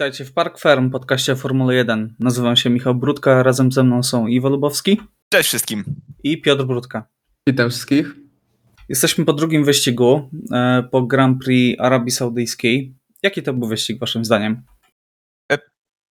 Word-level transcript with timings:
Witajcie 0.00 0.24
w 0.24 0.32
Park 0.32 0.58
Ferm, 0.58 0.90
podcaście 0.90 1.36
Formuły 1.36 1.74
1. 1.74 2.14
Nazywam 2.18 2.56
się 2.56 2.70
Michał 2.70 2.94
Brudka, 2.94 3.42
razem 3.42 3.72
ze 3.72 3.84
mną 3.84 4.02
są 4.02 4.26
Iwo 4.26 4.48
Lubowski. 4.48 5.00
Cześć 5.32 5.48
wszystkim. 5.48 5.84
I 6.24 6.42
Piotr 6.42 6.64
Brudka. 6.64 7.08
Witam 7.48 7.70
wszystkich. 7.70 8.14
Jesteśmy 8.88 9.24
po 9.24 9.32
drugim 9.32 9.64
wyścigu, 9.64 10.30
e, 10.52 10.82
po 10.90 11.02
Grand 11.02 11.44
Prix 11.44 11.80
Arabii 11.80 12.10
Saudyjskiej. 12.10 12.94
Jaki 13.22 13.42
to 13.42 13.52
był 13.52 13.68
wyścig 13.68 14.00
waszym 14.00 14.24
zdaniem? 14.24 14.62
E, 15.52 15.58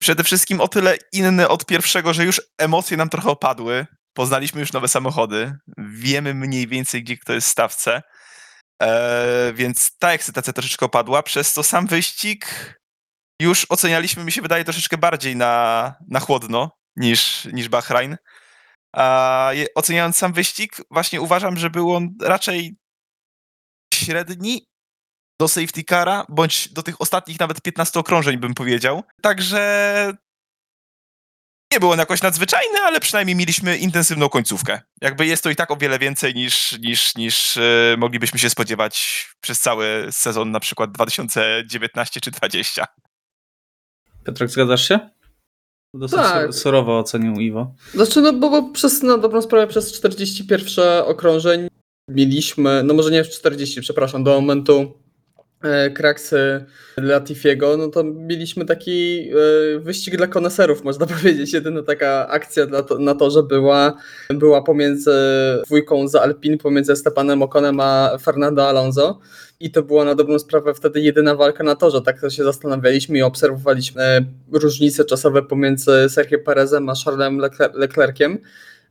przede 0.01 0.25
wszystkim 0.25 0.61
o 0.61 0.69
tyle 0.69 0.97
inny 1.13 1.49
od 1.49 1.67
pierwszego, 1.67 2.15
że 2.15 2.25
już 2.25 2.43
emocje 2.59 2.97
nam 2.97 3.09
trochę 3.09 3.31
opadły. 3.31 3.87
Poznaliśmy 4.13 4.61
już 4.61 4.73
nowe 4.73 4.89
samochody. 4.89 5.53
Wiemy 5.79 6.35
mniej 6.35 6.67
więcej, 6.67 7.03
gdzie 7.03 7.17
kto 7.17 7.33
jest 7.33 7.47
w 7.47 7.51
stawce. 7.51 8.03
E, 8.83 9.53
więc 9.55 9.99
ta 9.99 10.13
ekscytacja 10.13 10.53
troszeczkę 10.53 10.87
opadła, 10.87 11.23
przez 11.23 11.53
co 11.53 11.63
sam 11.63 11.87
wyścig 11.87 12.47
już 13.41 13.67
ocenialiśmy, 13.69 14.25
mi 14.25 14.33
się 14.33 14.43
wydaje, 14.43 14.65
troszeczkę 14.65 14.99
bardziej 14.99 15.37
na, 15.37 15.95
na 16.09 16.21
chłodno 16.21 16.71
niż, 16.97 17.45
niż 17.45 17.69
Bahrain. 17.69 18.17
A 18.97 19.51
oceniając 19.75 20.17
sam 20.17 20.33
wyścig, 20.33 20.77
właśnie 20.91 21.21
uważam, 21.21 21.57
że 21.57 21.71
był 21.71 21.95
on 21.95 22.15
raczej 22.23 22.77
średni 23.95 24.67
do 25.41 25.49
safety 25.49 25.85
cara, 25.85 26.27
bądź 26.29 26.69
do 26.69 26.83
tych 26.83 27.01
ostatnich 27.01 27.41
nawet 27.41 27.63
15 27.63 28.01
okrążeń, 28.01 28.37
bym 28.39 28.55
powiedział. 28.55 29.03
Także 29.23 30.13
nie 31.73 31.81
było 31.81 31.93
on 31.93 31.99
jakoś 31.99 32.23
nadzwyczajny, 32.23 32.79
ale 32.79 33.01
przynajmniej 33.01 33.37
mieliśmy 33.37 33.77
intensywną 33.77 34.29
końcówkę. 34.29 34.81
Jakby 35.01 35.27
jest 35.27 35.43
to 35.43 35.51
i 35.51 35.57
tak 35.57 35.71
o 35.71 35.77
wiele 35.77 35.99
więcej 35.99 36.35
niż, 36.35 36.79
niż, 36.79 37.15
niż 37.15 37.57
yy, 37.57 37.97
moglibyśmy 37.99 38.39
się 38.39 38.51
spodziewać 38.51 39.27
przez 39.41 39.61
cały 39.61 40.09
sezon 40.11 40.51
na 40.51 40.61
przykład 40.61 40.93
2019 40.93 42.21
czy 42.21 42.31
2020. 42.31 42.87
Piotrek, 44.29 44.51
zgadzasz 44.51 44.89
się? 44.89 44.99
Dosyć 45.95 46.19
tak. 46.19 46.55
surowo 46.55 46.99
ocenił 46.99 47.41
Iwo. 47.41 47.75
Znaczy, 47.95 48.21
no 48.21 48.33
bo, 48.33 48.51
bo 48.51 48.73
przez, 48.73 49.03
na 49.03 49.19
dobrą 49.19 49.43
sprawę 49.43 49.67
przez 49.67 49.93
41 49.93 51.03
okrążeń 51.05 51.69
mieliśmy, 52.11 52.83
no 52.83 52.95
może 52.95 53.11
nie 53.11 53.25
w 53.25 53.31
40, 53.31 53.81
przepraszam, 53.81 54.25
do 54.25 54.41
momentu 54.41 54.93
kraksy 55.95 56.65
Latifiego, 56.97 57.77
no 57.77 57.89
to 57.89 58.05
mieliśmy 58.05 58.65
taki 58.65 59.29
e, 59.31 59.79
wyścig 59.79 60.17
dla 60.17 60.27
koneserów, 60.27 60.85
można 60.85 61.07
powiedzieć. 61.17 61.53
Jedyna 61.53 61.83
taka 61.83 62.29
akcja 62.29 62.67
na, 62.67 62.83
to, 62.83 62.99
na 62.99 63.15
torze 63.15 63.43
była, 63.43 63.95
była 64.31 64.63
pomiędzy 64.63 65.13
dwójką 65.67 66.09
za 66.09 66.23
Alpin, 66.23 66.59
pomiędzy 66.59 66.97
Stepanem 66.97 67.43
Okonem 67.43 67.81
a 67.81 68.19
Fernando 68.19 68.69
Alonso 68.69 69.21
i 69.61 69.71
to 69.71 69.83
była 69.83 70.05
na 70.05 70.15
dobrą 70.15 70.39
sprawę 70.39 70.75
wtedy 70.75 71.01
jedyna 71.01 71.35
walka 71.35 71.65
na 71.65 71.77
torze. 71.77 72.03
Tak 72.03 72.21
to 72.21 72.31
się 72.31 72.45
zastanawialiśmy 72.45 73.19
i 73.19 73.23
obserwowaliśmy 73.23 74.03
e, 74.03 74.25
różnice 74.53 75.05
czasowe 75.05 75.43
pomiędzy 75.43 76.09
Sergio 76.09 76.39
Perezem 76.39 76.89
a 76.89 76.95
Charlesem 77.05 77.41
Leclerciem. 77.75 78.39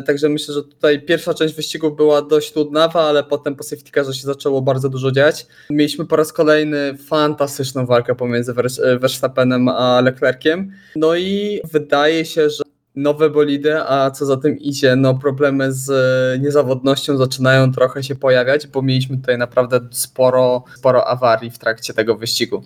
Także 0.06 0.30
myślę, 0.30 0.54
że 0.54 0.64
tutaj 0.64 1.02
pierwsza 1.02 1.34
część 1.34 1.56
wyścigu 1.56 1.92
była 1.92 2.22
dość 2.22 2.56
nudnawa, 2.56 3.02
ale 3.02 3.24
potem 3.24 3.56
po 3.56 3.64
safety 3.64 3.92
carze 3.92 4.14
się 4.14 4.22
zaczęło 4.22 4.62
bardzo 4.62 4.90
dużo 4.90 5.12
dziać. 5.12 5.48
Mieliśmy 5.70 6.06
po 6.06 6.16
raz 6.16 6.34
kolejny 6.34 6.98
fantastyczną 6.98 7.86
walkę 7.86 8.16
pomiędzy 8.16 8.54
e, 8.84 9.00
Verstappenem 9.00 9.68
a 9.68 10.02
Leclerciem. 10.02 10.72
No 10.96 11.16
i 11.16 11.62
wydaje 11.72 12.26
się, 12.26 12.50
że 12.50 12.64
nowe 12.96 13.30
bolidy, 13.30 13.82
a 13.82 14.12
co 14.12 14.26
za 14.26 14.38
tym 14.38 14.58
idzie, 14.60 14.96
no 14.96 15.16
problemy 15.16 15.74
z 15.74 15.90
e, 15.90 16.40
niezawodnością 16.40 17.18
zaczynają 17.18 17.72
trochę 17.72 18.04
się 18.04 18.16
pojawiać, 18.16 18.68
bo 18.68 18.82
mieliśmy 18.82 19.18
tutaj 19.18 19.38
naprawdę 19.38 19.80
sporo, 19.92 20.64
sporo 20.78 21.08
awarii 21.08 21.52
w 21.52 21.60
trakcie 21.60 21.94
tego 21.94 22.16
wyścigu. 22.16 22.64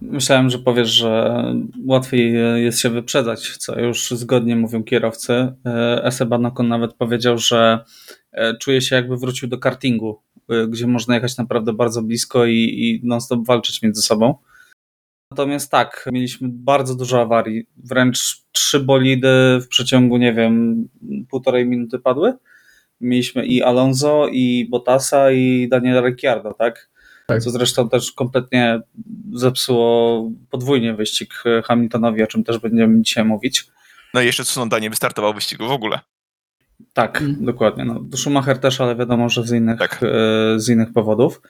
Myślałem, 0.00 0.50
że 0.50 0.58
powiesz, 0.58 0.88
że 0.88 1.42
łatwiej 1.86 2.34
jest 2.56 2.80
się 2.80 2.90
wyprzedzać, 2.90 3.56
co 3.56 3.80
już 3.80 4.10
zgodnie 4.10 4.56
mówią 4.56 4.84
kierowcy. 4.84 5.32
E, 5.66 6.04
Esteban 6.04 6.46
Ocon 6.46 6.68
nawet 6.68 6.94
powiedział, 6.94 7.38
że 7.38 7.84
e, 8.32 8.56
czuje 8.56 8.80
się 8.80 8.96
jakby 8.96 9.16
wrócił 9.16 9.48
do 9.48 9.58
kartingu, 9.58 10.22
gdzie 10.68 10.86
można 10.86 11.14
jechać 11.14 11.36
naprawdę 11.36 11.72
bardzo 11.72 12.02
blisko 12.02 12.46
i, 12.46 12.54
i 12.54 13.00
non-stop 13.04 13.46
walczyć 13.46 13.82
między 13.82 14.02
sobą. 14.02 14.34
Natomiast 15.30 15.70
tak, 15.70 16.08
mieliśmy 16.12 16.48
bardzo 16.52 16.94
dużo 16.94 17.20
awarii, 17.20 17.66
wręcz 17.76 18.42
trzy 18.52 18.80
bolidy 18.80 19.58
w 19.60 19.68
przeciągu, 19.68 20.16
nie 20.16 20.34
wiem, 20.34 20.88
półtorej 21.30 21.66
minuty 21.66 21.98
padły. 21.98 22.34
Mieliśmy 23.00 23.46
i 23.46 23.62
Alonso, 23.62 24.28
i 24.32 24.68
Bottasa, 24.70 25.32
i 25.32 25.68
Daniela 25.68 26.08
Ricciardo, 26.08 26.54
tak? 26.54 26.90
Tak? 27.28 27.42
Co 27.42 27.50
zresztą 27.50 27.88
też 27.88 28.12
kompletnie 28.12 28.80
zepsuło 29.32 30.30
podwójnie 30.50 30.94
wyścig 30.94 31.34
Hamiltonowi, 31.64 32.22
o 32.22 32.26
czym 32.26 32.44
też 32.44 32.58
będziemy 32.58 33.02
dzisiaj 33.02 33.24
mówić. 33.24 33.66
No 34.14 34.20
i 34.20 34.26
jeszcze 34.26 34.44
Tsunoda 34.44 34.78
nie 34.78 34.90
wystartował 34.90 35.34
wyścigu 35.34 35.68
w 35.68 35.72
ogóle. 35.72 36.00
Tak, 36.92 37.20
mm. 37.20 37.44
dokładnie. 37.44 37.84
No, 37.84 38.00
Schumacher 38.16 38.58
też, 38.58 38.80
ale 38.80 38.96
wiadomo, 38.96 39.28
że 39.28 39.44
z 39.44 39.52
innych, 39.52 39.78
tak. 39.78 40.00
E, 40.02 40.60
z 40.60 40.68
innych 40.68 40.92
powodów. 40.92 41.40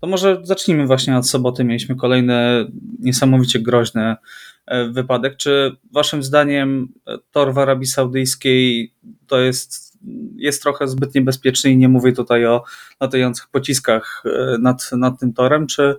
To 0.00 0.06
może 0.06 0.40
zacznijmy 0.42 0.86
właśnie 0.86 1.16
od 1.16 1.28
soboty. 1.28 1.64
Mieliśmy 1.64 1.96
kolejny 1.96 2.66
niesamowicie 2.98 3.60
groźny 3.60 4.16
e, 4.66 4.88
wypadek. 4.88 5.36
Czy 5.36 5.76
waszym 5.92 6.22
zdaniem 6.22 6.88
e, 7.06 7.18
tor 7.30 7.54
w 7.54 7.58
Arabii 7.58 7.86
Saudyjskiej 7.86 8.94
to 9.26 9.40
jest, 9.40 9.87
jest 10.36 10.62
trochę 10.62 10.88
zbyt 10.88 11.14
niebezpieczny 11.14 11.70
i 11.70 11.76
nie 11.76 11.88
mówię 11.88 12.12
tutaj 12.12 12.46
o 12.46 12.64
latających 13.00 13.48
pociskach 13.48 14.22
e, 14.26 14.58
nad, 14.58 14.90
nad 14.92 15.20
tym 15.20 15.32
torem, 15.32 15.66
czy 15.66 15.96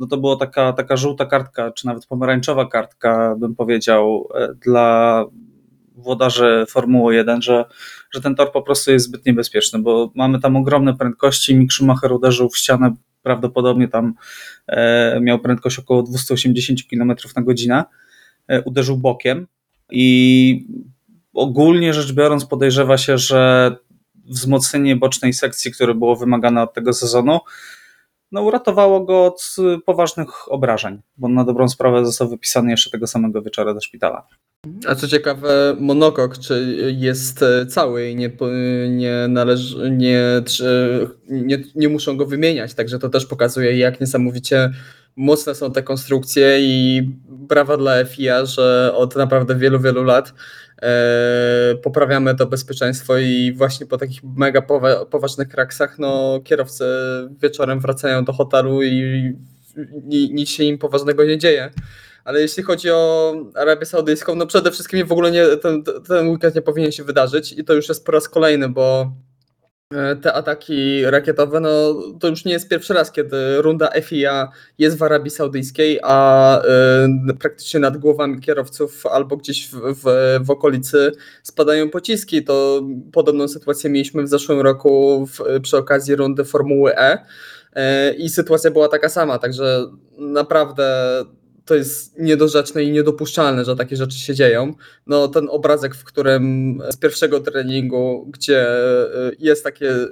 no 0.00 0.06
to 0.06 0.16
była 0.16 0.36
taka, 0.36 0.72
taka 0.72 0.96
żółta 0.96 1.26
kartka, 1.26 1.70
czy 1.70 1.86
nawet 1.86 2.06
pomarańczowa 2.06 2.66
kartka, 2.66 3.36
bym 3.38 3.54
powiedział, 3.54 4.28
dla 4.64 5.24
włodarzy 5.98 6.64
Formuły 6.68 7.14
1, 7.14 7.42
że, 7.42 7.64
że 8.10 8.20
ten 8.20 8.34
tor 8.34 8.52
po 8.52 8.62
prostu 8.62 8.90
jest 8.90 9.06
zbyt 9.06 9.26
niebezpieczny, 9.26 9.78
bo 9.78 10.12
mamy 10.14 10.40
tam 10.40 10.56
ogromne 10.56 10.96
prędkości. 10.96 11.54
Mick 11.54 11.72
Schumacher 11.72 12.12
uderzył 12.12 12.48
w 12.48 12.58
ścianę 12.58 12.94
prawdopodobnie 13.22 13.88
tam 13.88 14.14
e, 14.66 15.20
miał 15.20 15.38
prędkość 15.38 15.78
około 15.78 16.02
280 16.02 16.80
km 16.90 17.14
na 17.36 17.42
godzinę, 17.42 17.84
e, 18.48 18.62
uderzył 18.62 18.96
bokiem 18.96 19.46
i 19.90 20.66
ogólnie 21.34 21.94
rzecz 21.94 22.12
biorąc 22.12 22.46
podejrzewa 22.46 22.98
się, 22.98 23.18
że 23.18 23.76
wzmocnienie 24.24 24.96
bocznej 24.96 25.32
sekcji, 25.32 25.72
które 25.72 25.94
było 25.94 26.16
wymagane 26.16 26.62
od 26.62 26.74
tego 26.74 26.92
sezonu, 26.92 27.40
no, 28.32 28.42
uratowało 28.42 29.04
go 29.04 29.24
od 29.24 29.56
poważnych 29.86 30.52
obrażeń, 30.52 31.00
bo 31.16 31.28
na 31.28 31.44
dobrą 31.44 31.68
sprawę 31.68 32.06
został 32.06 32.28
wypisany 32.28 32.70
jeszcze 32.70 32.90
tego 32.90 33.06
samego 33.06 33.42
wieczora 33.42 33.74
do 33.74 33.80
szpitala. 33.80 34.26
A 34.86 34.94
co 34.94 35.08
ciekawe, 35.08 35.76
monokok 35.80 36.38
czy 36.38 36.94
jest 36.98 37.44
cały 37.68 38.08
i 38.08 38.16
nie, 38.16 38.30
nie, 38.88 39.26
należy, 39.28 39.90
nie, 39.90 40.42
nie, 41.28 41.58
nie 41.74 41.88
muszą 41.88 42.16
go 42.16 42.26
wymieniać, 42.26 42.74
także 42.74 42.98
to 42.98 43.08
też 43.08 43.26
pokazuje, 43.26 43.78
jak 43.78 44.00
niesamowicie 44.00 44.70
mocne 45.16 45.54
są 45.54 45.72
te 45.72 45.82
konstrukcje 45.82 46.58
i 46.60 47.02
brawa 47.28 47.76
dla 47.76 48.04
FIA, 48.04 48.44
że 48.44 48.92
od 48.94 49.16
naprawdę 49.16 49.56
wielu, 49.56 49.80
wielu 49.80 50.04
lat 50.04 50.34
poprawiamy 51.82 52.34
to 52.34 52.46
bezpieczeństwo 52.46 53.18
i 53.18 53.52
właśnie 53.56 53.86
po 53.86 53.98
takich 53.98 54.24
mega 54.24 54.62
poważnych 55.10 55.48
kraksach, 55.48 55.98
no 55.98 56.40
kierowcy 56.44 56.84
wieczorem 57.42 57.80
wracają 57.80 58.24
do 58.24 58.32
hotelu 58.32 58.82
i 58.82 59.32
nic 60.06 60.48
się 60.48 60.64
im 60.64 60.78
poważnego 60.78 61.24
nie 61.24 61.38
dzieje. 61.38 61.70
Ale 62.24 62.40
jeśli 62.40 62.62
chodzi 62.62 62.90
o 62.90 63.34
Arabię 63.54 63.86
Saudyjską, 63.86 64.34
no 64.34 64.46
przede 64.46 64.70
wszystkim 64.70 65.06
w 65.06 65.12
ogóle 65.12 65.30
nie, 65.30 65.46
ten, 65.56 65.82
ten 66.08 66.28
weekend 66.28 66.54
nie 66.54 66.62
powinien 66.62 66.92
się 66.92 67.04
wydarzyć 67.04 67.52
i 67.52 67.64
to 67.64 67.74
już 67.74 67.88
jest 67.88 68.06
po 68.06 68.12
raz 68.12 68.28
kolejny, 68.28 68.68
bo 68.68 69.00
e, 69.02 69.27
te 70.22 70.32
ataki 70.32 71.04
rakietowe, 71.04 71.60
no 71.60 71.94
to 72.20 72.28
już 72.28 72.44
nie 72.44 72.52
jest 72.52 72.68
pierwszy 72.68 72.94
raz, 72.94 73.12
kiedy 73.12 73.62
runda 73.62 73.90
FIA 74.02 74.48
jest 74.78 74.98
w 74.98 75.02
Arabii 75.02 75.30
Saudyjskiej, 75.30 76.00
a 76.02 76.60
y, 77.30 77.34
praktycznie 77.34 77.80
nad 77.80 77.96
głowami 77.96 78.40
kierowców 78.40 79.06
albo 79.06 79.36
gdzieś 79.36 79.68
w, 79.68 79.74
w, 79.74 80.04
w, 80.46 80.50
okolicy 80.50 81.12
spadają 81.42 81.90
pociski. 81.90 82.44
To 82.44 82.82
podobną 83.12 83.48
sytuację 83.48 83.90
mieliśmy 83.90 84.22
w 84.22 84.28
zeszłym 84.28 84.60
roku 84.60 85.26
w, 85.26 85.60
przy 85.62 85.76
okazji 85.76 86.16
rundy 86.16 86.44
Formuły 86.44 86.96
E. 86.96 87.18
Y, 87.18 88.14
I 88.14 88.28
sytuacja 88.28 88.70
była 88.70 88.88
taka 88.88 89.08
sama, 89.08 89.38
także 89.38 89.86
naprawdę 90.18 91.04
to 91.68 91.74
jest 91.74 92.18
niedorzeczne 92.18 92.84
i 92.84 92.90
niedopuszczalne, 92.90 93.64
że 93.64 93.76
takie 93.76 93.96
rzeczy 93.96 94.18
się 94.18 94.34
dzieją. 94.34 94.74
No 95.06 95.28
ten 95.28 95.48
obrazek, 95.50 95.94
w 95.94 96.04
którym 96.04 96.78
z 96.90 96.96
pierwszego 96.96 97.40
treningu, 97.40 98.26
gdzie 98.32 98.68
y, 99.28 99.36
jest 99.38 99.64
takie 99.64 99.90
y, 99.90 100.08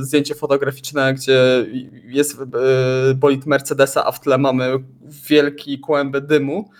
zdjęcie 0.00 0.34
fotograficzne, 0.34 1.14
gdzie 1.14 1.66
jest 2.04 2.40
y, 3.10 3.14
bolid 3.14 3.46
Mercedesa, 3.46 4.04
a 4.06 4.12
w 4.12 4.20
tle 4.20 4.38
mamy 4.38 4.78
wielki 5.28 5.78
kłęby 5.78 6.20
dymu, 6.20 6.70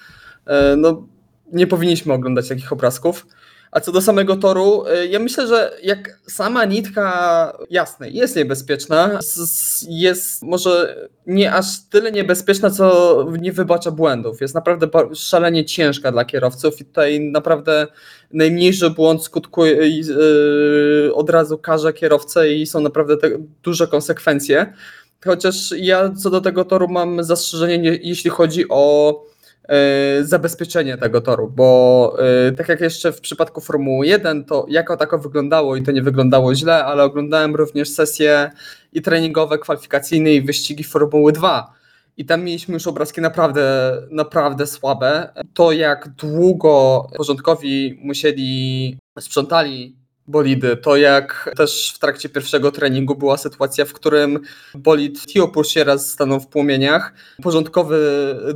no 0.76 1.09
nie 1.53 1.67
powinniśmy 1.67 2.12
oglądać 2.12 2.49
takich 2.49 2.73
obrazków. 2.73 3.26
A 3.75 3.81
co 3.81 3.93
do 3.93 4.00
samego 4.00 4.37
toru, 4.37 4.85
y, 5.03 5.06
ja 5.09 5.19
myślę, 5.19 5.47
że 5.47 5.76
jak 5.82 6.21
sama 6.29 6.65
nitka, 6.65 7.59
jasne, 7.71 8.11
jest 8.11 8.37
niebezpieczna, 8.37 9.19
jest 9.88 10.43
może 10.43 10.97
nie 11.26 11.53
aż 11.53 11.67
tyle 11.91 12.12
niebezpieczna, 12.12 12.71
co 12.71 13.26
nie 13.41 13.53
wybacza 13.53 13.91
błędów. 13.91 14.41
Jest 14.41 14.55
naprawdę 14.55 14.88
szalenie 15.15 15.65
ciężka 15.65 16.12
dla 16.12 16.25
kierowców 16.25 16.81
i 16.81 16.85
tutaj 16.85 17.21
naprawdę 17.21 17.87
najmniejszy 18.32 18.91
błąd 18.91 19.25
skutkuje 19.25 19.88
i 19.88 20.05
y, 21.09 21.15
od 21.15 21.31
razu 21.31 21.59
karze 21.59 21.93
kierowcę 21.93 22.53
i 22.53 22.67
są 22.67 22.81
naprawdę 22.81 23.17
te 23.17 23.31
duże 23.62 23.87
konsekwencje. 23.87 24.73
Chociaż 25.25 25.73
ja 25.76 26.12
co 26.23 26.31
do 26.31 26.41
tego 26.41 26.65
toru 26.65 26.88
mam 26.88 27.25
zastrzeżenie, 27.25 27.79
nie- 27.79 27.99
jeśli 28.03 28.31
chodzi 28.31 28.65
o 28.69 29.15
zabezpieczenie 30.22 30.96
tego 30.96 31.20
toru, 31.20 31.52
bo 31.56 32.16
e, 32.49 32.52
tak 32.52 32.69
jak 32.69 32.81
jeszcze 32.81 33.12
w 33.12 33.20
przypadku 33.20 33.61
Formuły 33.61 34.06
1, 34.06 34.44
to 34.44 34.66
jako 34.69 34.96
tako 34.96 35.19
wyglądało 35.19 35.76
i 35.76 35.82
to 35.82 35.93
nie 35.93 36.02
wyglądało 36.02 36.55
źle, 36.55 36.84
ale 36.84 37.05
oglądałem 37.05 37.55
również 37.55 37.88
sesje 37.88 38.50
i 38.93 39.02
treningowe, 39.02 39.58
kwalifikacyjne 39.58 40.34
i 40.34 40.43
wyścigi 40.43 40.84
Formuły 40.84 41.32
2. 41.32 41.72
I 42.16 42.25
tam 42.25 42.44
mieliśmy 42.44 42.75
już 42.75 42.87
obrazki 42.87 43.20
naprawdę, 43.20 43.96
naprawdę 44.11 44.66
słabe. 44.66 45.32
To, 45.55 45.72
jak 45.72 46.08
długo 46.08 47.06
porządkowi 47.16 48.00
musieli, 48.02 48.99
sprzątali 49.20 50.04
bolidy, 50.29 50.76
to 50.76 50.97
jak 50.97 51.50
też 51.56 51.93
w 51.94 51.99
trakcie 51.99 52.29
pierwszego 52.29 52.73
treningu 52.73 53.15
była 53.15 53.37
sytuacja, 53.37 53.85
w 53.85 53.93
którym 53.93 54.41
bolid 54.75 55.25
się 55.65 55.85
raz 55.85 56.11
stanął 56.11 56.41
w 56.41 56.47
płomieniach. 56.47 57.12
Porządkowy 57.43 57.99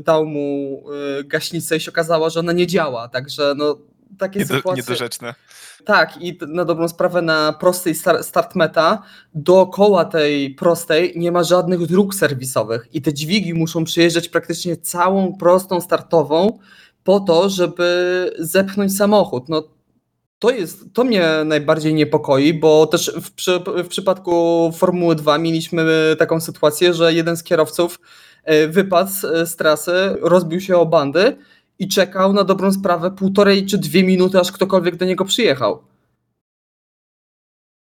dał 0.05 0.27
mu 0.27 0.83
y, 1.21 1.25
gaśnicę 1.25 1.77
i 1.77 1.81
się 1.81 1.91
okazało, 1.91 2.31
że 2.31 2.41
ona 2.41 2.53
nie 2.53 2.67
działa. 2.67 3.09
Także 3.09 3.55
no, 3.57 3.79
takie 4.19 4.39
Niedo, 4.39 4.55
sytuacje. 4.55 4.83
niedorzeczne. 4.83 5.35
Tak, 5.85 6.23
i 6.23 6.39
na 6.49 6.65
dobrą 6.65 6.89
sprawę 6.89 7.23
na 7.23 7.53
prostej 7.53 7.95
star- 7.95 8.25
start 8.25 8.55
meta 8.55 9.03
dookoła 9.35 10.05
tej 10.05 10.55
prostej 10.55 11.13
nie 11.17 11.33
ma 11.33 11.45
żadnych 11.45 11.87
dróg 11.87 12.15
serwisowych 12.15 12.89
i 12.93 13.03
te 13.03 13.15
dźwigi 13.15 13.55
muszą 13.55 13.85
przejeżdżać 13.85 14.29
praktycznie 14.29 14.77
całą 14.77 15.37
prostą 15.37 15.81
startową 15.81 16.59
po 17.05 17.21
to, 17.21 17.49
żeby 17.49 18.31
zepchnąć 18.39 18.97
samochód. 18.97 19.49
No 19.49 19.78
to 20.39 20.51
jest, 20.51 20.85
to 20.95 21.05
mnie 21.05 21.29
najbardziej 21.45 21.95
niepokoi, 21.95 22.55
bo 22.55 22.87
też 22.87 23.13
w, 23.23 23.31
przy, 23.33 23.61
w 23.85 23.89
przypadku 23.89 24.71
Formuły 24.77 25.15
2 25.15 25.39
mieliśmy 25.39 25.87
taką 26.19 26.41
sytuację, 26.41 26.95
że 26.95 27.15
jeden 27.15 27.37
z 27.37 27.43
kierowców 27.43 28.01
e, 28.45 28.69
wypadł 28.69 29.11
z- 29.11 29.49
z 29.51 29.57
trasy, 29.57 29.93
rozbił 30.21 30.61
się 30.61 30.77
o 30.77 30.87
bandy 30.87 31.37
i 31.79 31.89
czekał 31.89 32.33
na 32.33 32.45
dobrą 32.45 32.73
sprawę 32.73 33.11
półtorej 33.11 33.67
czy 33.67 33.79
dwie 33.79 34.05
minuty, 34.05 34.41
aż 34.41 34.53
ktokolwiek 34.53 34.97
do 34.97 35.05
niego 35.05 35.25
przyjechał. 35.25 35.83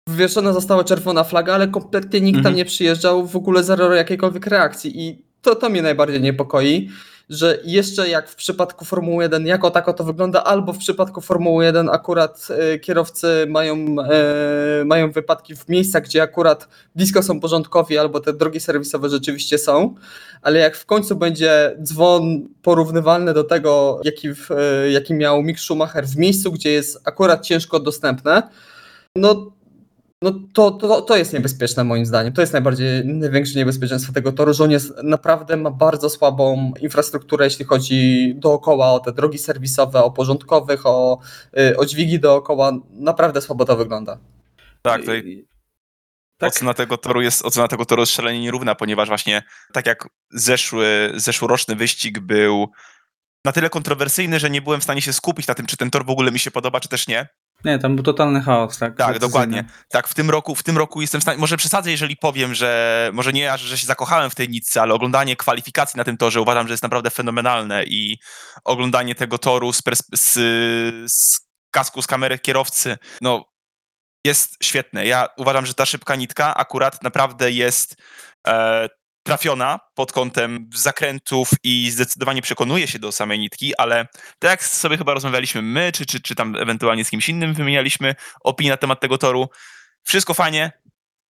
Wywieszona 0.08 0.52
została 0.52 0.84
czerwona 0.84 1.24
flaga, 1.24 1.54
ale 1.54 1.68
kompletnie 1.68 2.20
nikt 2.20 2.36
tam 2.36 2.38
Mhm. 2.40 2.56
nie 2.56 2.64
przyjeżdżał, 2.64 3.26
w 3.26 3.36
ogóle 3.36 3.64
zero 3.64 3.94
jakiejkolwiek 3.94 4.46
reakcji 4.46 5.00
i 5.08 5.24
to, 5.42 5.54
to 5.54 5.70
mnie 5.70 5.82
najbardziej 5.82 6.20
niepokoi, 6.20 6.90
że 7.28 7.58
jeszcze 7.64 8.08
jak 8.08 8.28
w 8.30 8.34
przypadku 8.34 8.84
Formuły 8.84 9.22
1 9.22 9.46
jako 9.46 9.70
tako 9.70 9.92
to 9.92 10.04
wygląda, 10.04 10.44
albo 10.44 10.72
w 10.72 10.78
przypadku 10.78 11.20
Formuły 11.20 11.64
1 11.64 11.88
akurat 11.88 12.48
e, 12.50 12.78
kierowcy 12.78 13.46
mają, 13.48 13.96
e, 14.00 14.84
mają 14.84 15.12
wypadki 15.12 15.56
w 15.56 15.68
miejscach, 15.68 16.02
gdzie 16.02 16.22
akurat 16.22 16.68
blisko 16.94 17.22
są 17.22 17.40
porządkowi, 17.40 17.98
albo 17.98 18.20
te 18.20 18.32
drogi 18.32 18.60
serwisowe 18.60 19.08
rzeczywiście 19.08 19.58
są, 19.58 19.94
ale 20.42 20.58
jak 20.58 20.76
w 20.76 20.86
końcu 20.86 21.16
będzie 21.16 21.76
dzwon 21.82 22.48
porównywalny 22.62 23.34
do 23.34 23.44
tego, 23.44 24.00
jaki, 24.04 24.34
w, 24.34 24.50
e, 24.50 24.90
jaki 24.90 25.14
miał 25.14 25.42
Mick 25.42 25.60
Schumacher 25.60 26.06
w 26.06 26.16
miejscu, 26.16 26.52
gdzie 26.52 26.70
jest 26.70 27.00
akurat 27.04 27.46
ciężko 27.46 27.80
dostępne, 27.80 28.42
no, 29.16 29.52
no 30.22 30.32
to, 30.54 30.70
to, 30.70 31.02
to 31.02 31.16
jest 31.16 31.32
niebezpieczne 31.32 31.84
moim 31.84 32.06
zdaniem. 32.06 32.32
To 32.32 32.40
jest 32.40 32.52
najbardziej 32.52 33.04
największe 33.04 33.58
niebezpieczeństwo 33.58 34.12
tego 34.12 34.32
toru, 34.32 34.54
że 34.54 34.64
on 34.64 34.70
jest 34.70 34.92
naprawdę 35.02 35.56
ma 35.56 35.70
bardzo 35.70 36.10
słabą 36.10 36.72
infrastrukturę, 36.80 37.44
jeśli 37.44 37.64
chodzi 37.64 38.32
dookoła 38.36 38.92
o 38.92 39.00
te 39.00 39.12
drogi 39.12 39.38
serwisowe, 39.38 40.04
o 40.04 40.10
porządkowych, 40.10 40.86
o, 40.86 41.18
y, 41.58 41.76
o 41.76 41.86
dźwigi 41.86 42.20
dookoła. 42.20 42.72
Naprawdę 42.90 43.40
słabo 43.40 43.64
to 43.64 43.76
wygląda. 43.76 44.18
Tak, 44.82 45.00
tutaj 45.00 45.46
Tak. 46.38 46.52
Ocena 46.52 46.74
tego 46.74 46.98
toru 46.98 47.22
jest 47.22 47.44
ocena 47.44 47.68
tego 47.68 47.84
toru 47.84 48.02
jest 48.02 48.12
szalenie 48.12 48.40
nierówna, 48.40 48.74
ponieważ 48.74 49.08
właśnie 49.08 49.42
tak 49.72 49.86
jak 49.86 50.08
zeszły, 50.30 51.12
zeszłoroczny 51.16 51.76
wyścig 51.76 52.18
był 52.18 52.68
na 53.44 53.52
tyle 53.52 53.70
kontrowersyjny, 53.70 54.40
że 54.40 54.50
nie 54.50 54.62
byłem 54.62 54.80
w 54.80 54.84
stanie 54.84 55.02
się 55.02 55.12
skupić 55.12 55.46
na 55.46 55.54
tym, 55.54 55.66
czy 55.66 55.76
ten 55.76 55.90
tor 55.90 56.06
w 56.06 56.10
ogóle 56.10 56.32
mi 56.32 56.38
się 56.38 56.50
podoba, 56.50 56.80
czy 56.80 56.88
też 56.88 57.08
nie. 57.08 57.28
Nie, 57.64 57.78
tam 57.78 57.94
był 57.94 58.04
totalny 58.04 58.42
chaos, 58.42 58.78
tak? 58.78 58.96
Tak, 58.96 59.18
dokładnie. 59.18 59.64
Tak, 59.88 60.08
w 60.08 60.14
tym 60.14 60.30
roku, 60.30 60.54
w 60.54 60.62
tym 60.62 60.78
roku 60.78 61.00
jestem 61.00 61.20
w 61.20 61.24
stanie, 61.24 61.38
może 61.38 61.56
przesadzę, 61.56 61.90
jeżeli 61.90 62.16
powiem, 62.16 62.54
że 62.54 63.10
może 63.12 63.32
nie 63.32 63.52
aż, 63.52 63.60
że 63.60 63.78
się 63.78 63.86
zakochałem 63.86 64.30
w 64.30 64.34
tej 64.34 64.48
nitce, 64.48 64.82
ale 64.82 64.94
oglądanie 64.94 65.36
kwalifikacji 65.36 65.98
na 65.98 66.04
tym 66.04 66.16
torze 66.16 66.40
uważam, 66.40 66.68
że 66.68 66.72
jest 66.72 66.82
naprawdę 66.82 67.10
fenomenalne 67.10 67.84
i 67.84 68.18
oglądanie 68.64 69.14
tego 69.14 69.38
toru 69.38 69.72
z, 69.72 69.82
z, 70.14 70.32
z 71.12 71.40
kasku, 71.70 72.02
z 72.02 72.06
kamery 72.06 72.38
kierowcy, 72.38 72.96
no 73.20 73.44
jest 74.26 74.56
świetne. 74.62 75.06
Ja 75.06 75.28
uważam, 75.36 75.66
że 75.66 75.74
ta 75.74 75.86
szybka 75.86 76.16
nitka 76.16 76.54
akurat 76.54 77.02
naprawdę 77.02 77.50
jest 77.50 77.96
e, 78.46 78.88
trafiona 79.24 79.80
pod 79.94 80.12
kątem 80.12 80.70
zakrętów 80.74 81.50
i 81.62 81.90
zdecydowanie 81.90 82.42
przekonuje 82.42 82.86
się 82.86 82.98
do 82.98 83.12
samej 83.12 83.38
nitki, 83.38 83.76
ale 83.76 84.08
tak 84.38 84.50
jak 84.50 84.64
sobie 84.64 84.96
chyba 84.96 85.14
rozmawialiśmy 85.14 85.62
my, 85.62 85.92
czy, 85.92 86.06
czy, 86.06 86.20
czy 86.20 86.34
tam 86.34 86.56
ewentualnie 86.56 87.04
z 87.04 87.10
kimś 87.10 87.28
innym 87.28 87.54
wymienialiśmy 87.54 88.14
opinię 88.40 88.70
na 88.70 88.76
temat 88.76 89.00
tego 89.00 89.18
toru, 89.18 89.48
wszystko 90.02 90.34
fajnie, 90.34 90.72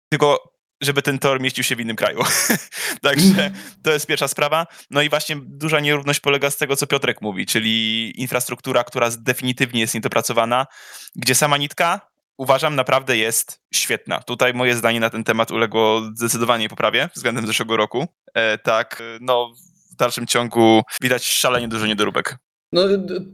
tylko 0.10 0.58
żeby 0.82 1.02
ten 1.02 1.20
tor 1.20 1.42
mieścił 1.42 1.64
się 1.64 1.76
w 1.76 1.80
innym 1.80 1.96
kraju. 1.96 2.20
Także 3.02 3.52
to 3.84 3.92
jest 3.92 4.08
pierwsza 4.08 4.28
sprawa. 4.28 4.68
No 4.90 5.02
i 5.02 5.10
właśnie 5.10 5.36
duża 5.42 5.80
nierówność 5.80 6.20
polega 6.20 6.50
z 6.50 6.58
tego, 6.58 6.76
co 6.76 6.88
Piotrek 6.88 7.22
mówi, 7.22 7.46
czyli 7.46 8.14
infrastruktura, 8.22 8.84
która 8.84 9.10
definitywnie 9.18 9.82
jest 9.82 9.94
niedopracowana, 9.94 10.68
gdzie 11.16 11.36
sama 11.36 11.58
nitka 11.58 12.02
uważam 12.38 12.76
naprawdę 12.76 13.18
jest 13.18 13.62
świetna. 13.74 14.20
Tutaj 14.20 14.54
moje 14.54 14.76
zdanie 14.76 15.00
na 15.00 15.10
ten 15.10 15.24
temat 15.24 15.52
uległo 15.52 16.02
zdecydowanie 16.16 16.70
poprawie 16.70 17.10
względem 17.16 17.48
zeszłego 17.48 17.78
roku. 17.78 18.08
E, 18.34 18.58
tak, 18.58 19.02
e, 19.02 19.18
no 19.22 19.52
w 19.94 19.96
dalszym 19.96 20.28
ciągu 20.28 20.82
widać 21.02 21.26
szalenie 21.26 21.68
dużo 21.68 21.86
niedoróbek. 21.86 22.38
No, 22.72 22.82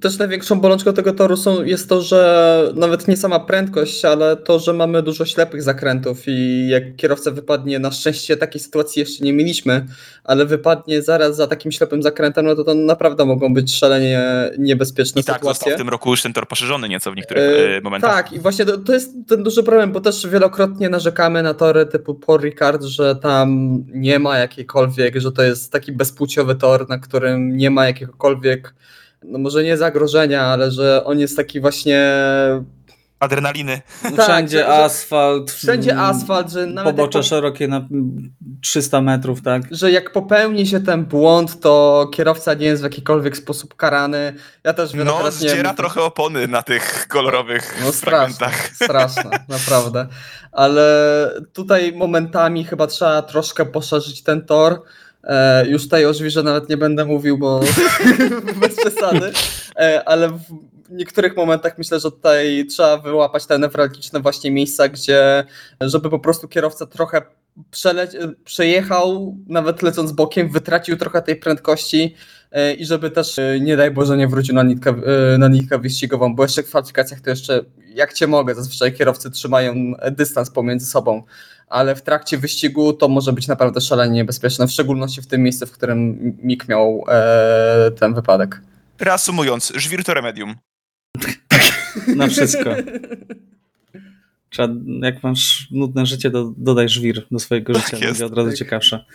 też 0.02 0.18
największą 0.18 0.62
bolączką 0.62 0.94
tego 0.94 1.14
toru 1.14 1.38
są, 1.38 1.64
jest 1.64 1.90
to, 1.90 2.02
że 2.02 2.72
nawet 2.76 3.08
nie 3.08 3.18
sama 3.18 3.40
prędkość, 3.40 4.06
ale 4.06 4.38
to, 4.38 4.60
że 4.60 4.74
mamy 4.74 5.04
dużo 5.04 5.26
ślepych 5.26 5.64
zakrętów 5.64 6.24
i 6.28 6.68
jak 6.68 6.96
kierowca 6.96 7.32
wypadnie, 7.32 7.80
na 7.80 7.92
szczęście 7.92 8.38
takiej 8.38 8.62
sytuacji 8.62 9.00
jeszcze 9.00 9.26
nie 9.26 9.34
mieliśmy, 9.34 9.86
ale 10.24 10.46
wypadnie 10.46 11.02
zaraz 11.02 11.36
za 11.36 11.48
takim 11.48 11.72
ślepym 11.72 12.04
zakrętem, 12.04 12.46
no 12.46 12.56
to 12.56 12.64
to 12.64 12.74
naprawdę 12.74 13.26
mogą 13.26 13.54
być 13.54 13.76
szalenie 13.76 14.22
niebezpieczne 14.58 15.22
I 15.22 15.24
tak 15.24 15.36
sytuacje. 15.36 15.60
został 15.60 15.74
w 15.74 15.78
tym 15.78 15.90
roku 15.90 16.12
już 16.12 16.22
ten 16.22 16.34
tor 16.34 16.48
poszerzony 16.48 16.90
nieco 16.90 17.12
w 17.12 17.16
niektórych 17.16 17.78
e, 17.78 17.82
momentach. 17.82 18.16
Tak, 18.16 18.34
i 18.34 18.40
właśnie 18.40 18.66
to, 18.66 18.78
to 18.78 18.94
jest 18.94 19.14
ten 19.28 19.44
duży 19.44 19.64
problem, 19.64 19.92
bo 19.92 20.02
też 20.02 20.28
wielokrotnie 20.28 20.90
narzekamy 20.90 21.44
na 21.44 21.54
tory 21.54 21.86
typu 21.86 22.16
Paul 22.16 22.40
Ricard, 22.40 22.84
że 22.84 23.16
tam 23.16 23.78
nie 23.88 24.20
ma 24.20 24.38
jakiejkolwiek, 24.38 25.20
że 25.20 25.32
to 25.32 25.44
jest 25.44 25.72
taki 25.72 25.92
bezpłciowy 25.92 26.56
tor, 26.56 26.90
na 26.90 26.98
którym 26.98 27.58
nie 27.58 27.72
ma 27.72 27.86
jakiegokolwiek, 27.86 28.74
no 29.26 29.40
może 29.40 29.64
nie 29.64 29.78
zagrożenia, 29.78 30.42
ale 30.42 30.72
że 30.72 31.04
on 31.06 31.20
jest 31.20 31.38
taki 31.38 31.62
właśnie. 31.62 32.08
Adrenaliny. 33.20 33.82
Tak, 34.04 34.22
Wszędzie 34.24 34.58
że- 34.58 34.68
asfalt. 34.68 35.52
Wszędzie 35.52 35.92
mm, 35.92 36.06
asfalt, 36.06 36.52
że 36.52 36.66
nawet 36.66 36.96
Pobocze 36.96 37.20
po- 37.20 37.24
szerokie 37.24 37.68
na 37.68 37.78
mm, 37.78 38.34
300 38.62 39.02
metrów, 39.02 39.42
tak? 39.42 39.62
że 39.72 39.92
jak 39.92 40.12
popełni 40.12 40.68
się 40.68 40.80
ten 40.80 41.06
błąd, 41.06 41.60
to 41.60 42.08
kierowca 42.14 42.54
nie 42.54 42.66
jest 42.66 42.82
w 42.82 42.84
jakikolwiek 42.84 43.38
sposób 43.38 43.76
karany. 43.76 44.34
Ja 44.64 44.74
też 44.74 44.92
No, 44.94 44.98
wielokrotnie... 44.98 45.32
zdziera 45.50 45.74
trochę 45.74 46.02
opony 46.02 46.48
na 46.48 46.62
tych 46.64 47.08
kolorowych 47.08 47.78
No 47.86 47.92
straszne, 47.92 48.36
fragmentach. 48.38 48.76
straszne, 48.76 49.30
naprawdę. 49.50 50.08
Ale 50.52 51.42
tutaj 51.54 51.94
momentami 51.96 52.64
chyba 52.66 52.88
trzeba 52.88 53.22
troszkę 53.22 53.66
poszerzyć 53.66 54.24
ten 54.24 54.46
tor. 54.46 54.82
E, 55.24 55.68
już 55.68 55.84
tutaj 55.84 56.06
o 56.06 56.14
żwirze 56.14 56.44
nawet 56.44 56.70
nie 56.70 56.78
będę 56.78 57.06
mówił, 57.06 57.38
bo 57.38 57.60
bez 58.62 58.76
przesady, 58.76 59.32
e, 59.76 60.04
ale 60.06 60.30
w 60.30 60.42
niektórych 60.90 61.36
momentach 61.36 61.78
myślę, 61.78 62.00
że 62.00 62.12
tutaj 62.12 62.66
trzeba 62.70 62.98
wyłapać 62.98 63.46
te 63.46 63.60
newralgiczne 63.60 64.20
właśnie 64.20 64.52
miejsca, 64.52 64.88
gdzie 64.88 65.44
żeby 65.82 66.10
po 66.10 66.20
prostu 66.20 66.48
kierowca 66.48 66.86
trochę 66.86 67.22
przeleć- 67.72 68.36
przejechał, 68.46 69.38
nawet 69.48 69.82
lecąc 69.82 70.12
bokiem, 70.12 70.50
wytracił 70.50 70.98
trochę 70.98 71.22
tej 71.22 71.36
prędkości 71.36 72.16
e, 72.52 72.74
i 72.74 72.86
żeby 72.86 73.12
też, 73.12 73.40
e, 73.40 73.60
nie 73.60 73.78
daj 73.78 73.92
Boże, 73.92 74.18
nie 74.18 74.28
wrócił 74.28 74.56
na 74.56 74.64
nitkę, 74.64 74.96
e, 75.34 75.38
na 75.38 75.48
nitkę 75.48 75.80
wyścigową, 75.80 76.36
bo 76.36 76.44
jeszcze 76.44 76.64
w 76.64 76.68
kwalifikacjach 76.68 77.22
to 77.22 77.30
jeszcze 77.30 77.66
jak 77.88 78.14
cię 78.14 78.28
mogę, 78.28 78.56
zazwyczaj 78.56 78.94
kierowcy 78.94 79.32
trzymają 79.32 79.94
dystans 80.12 80.50
pomiędzy 80.50 80.86
sobą, 80.86 81.24
ale 81.74 81.96
w 81.96 82.02
trakcie 82.02 82.38
wyścigu 82.38 82.94
to 82.94 83.08
może 83.08 83.34
być 83.34 83.48
naprawdę 83.48 83.82
szalenie 83.82 84.14
niebezpieczne, 84.14 84.68
w 84.68 84.72
szczególności 84.72 85.22
w 85.22 85.28
tym 85.28 85.44
miejscu, 85.44 85.66
w 85.68 85.72
którym 85.72 86.18
Mik 86.44 86.68
miał 86.68 87.06
e, 87.08 87.92
ten 88.00 88.14
wypadek. 88.14 88.62
Reasumując, 89.00 89.74
żwir 89.76 90.04
to 90.04 90.14
remedium. 90.14 90.56
Na 92.16 92.28
wszystko. 92.28 92.76
Trzeba, 94.50 94.74
jak 95.02 95.24
masz 95.24 95.68
nudne 95.72 96.06
życie, 96.06 96.32
to 96.32 96.54
dodaj 96.58 96.90
żwir 96.90 97.28
do 97.32 97.40
swojego 97.40 97.74
Tak 97.74 97.84
życia, 97.84 97.98
jest, 97.98 98.08
będzie 98.10 98.26
od 98.26 98.38
razu 98.38 98.50
tak. 98.50 98.58
ciekawsze. 98.58 99.06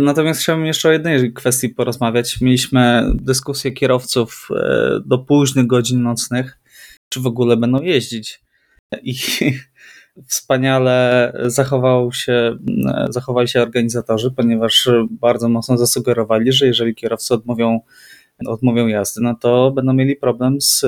Natomiast 0.00 0.40
chciałbym 0.40 0.66
jeszcze 0.66 0.88
o 0.88 0.92
jednej 0.92 1.32
kwestii 1.32 1.68
porozmawiać. 1.68 2.40
Mieliśmy 2.40 3.12
dyskusję 3.14 3.72
kierowców 3.72 4.48
e, 4.56 5.00
do 5.06 5.18
późnych 5.18 5.66
godzin 5.66 6.02
nocnych, 6.02 6.58
czy 7.08 7.20
w 7.20 7.26
ogóle 7.26 7.56
będą 7.56 7.82
jeździć. 7.82 8.40
I 9.02 9.14
wspaniale 10.26 11.32
zachował 11.46 12.12
się, 12.12 12.56
zachowali 13.10 13.48
się 13.48 13.62
organizatorzy, 13.62 14.30
ponieważ 14.30 14.88
bardzo 15.10 15.48
mocno 15.48 15.76
zasugerowali, 15.76 16.52
że 16.52 16.66
jeżeli 16.66 16.94
kierowcy 16.94 17.34
odmówią, 17.34 17.80
odmówią 18.46 18.86
jazdy, 18.86 19.20
no 19.20 19.34
to 19.34 19.70
będą 19.70 19.92
mieli 19.92 20.16
problem 20.16 20.60
z 20.60 20.84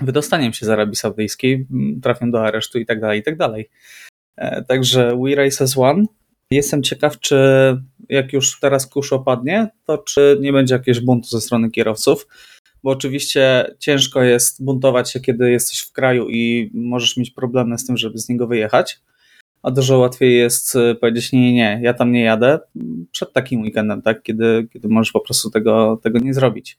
wydostaniem 0.00 0.52
się 0.52 0.66
z 0.66 0.68
Arabii 0.68 0.96
Saudyjskiej, 0.96 1.66
trafią 2.02 2.30
do 2.30 2.44
aresztu 2.44 2.78
i 2.78 2.86
tak 2.86 3.00
tak. 3.00 3.70
E, 4.36 4.64
Także 4.64 5.16
We 5.24 5.34
Races 5.34 5.78
One. 5.78 6.04
Jestem 6.50 6.82
ciekaw, 6.82 7.20
czy 7.20 7.36
jak 8.08 8.32
już 8.32 8.60
teraz 8.60 8.86
kurz 8.86 9.12
opadnie, 9.12 9.68
to 9.84 9.98
czy 9.98 10.38
nie 10.40 10.52
będzie 10.52 10.74
jakiegoś 10.74 11.00
buntu 11.00 11.28
ze 11.28 11.40
strony 11.40 11.70
kierowców, 11.70 12.26
bo 12.86 12.92
oczywiście 12.92 13.74
ciężko 13.78 14.22
jest 14.22 14.64
buntować 14.64 15.10
się, 15.10 15.20
kiedy 15.20 15.50
jesteś 15.50 15.80
w 15.80 15.92
kraju 15.92 16.28
i 16.28 16.70
możesz 16.74 17.16
mieć 17.16 17.30
problemy 17.30 17.78
z 17.78 17.86
tym, 17.86 17.96
żeby 17.96 18.18
z 18.18 18.28
niego 18.28 18.46
wyjechać, 18.46 19.00
a 19.62 19.70
dużo 19.70 19.98
łatwiej 19.98 20.38
jest 20.38 20.76
e, 20.76 20.94
powiedzieć 20.94 21.32
nie, 21.32 21.40
nie, 21.40 21.52
nie, 21.52 21.80
ja 21.82 21.94
tam 21.94 22.12
nie 22.12 22.22
jadę 22.22 22.58
przed 23.12 23.32
takim 23.32 23.60
weekendem, 23.60 24.02
tak, 24.02 24.22
kiedy, 24.22 24.68
kiedy 24.72 24.88
możesz 24.88 25.12
po 25.12 25.20
prostu 25.20 25.50
tego, 25.50 26.00
tego 26.02 26.18
nie 26.18 26.34
zrobić. 26.34 26.78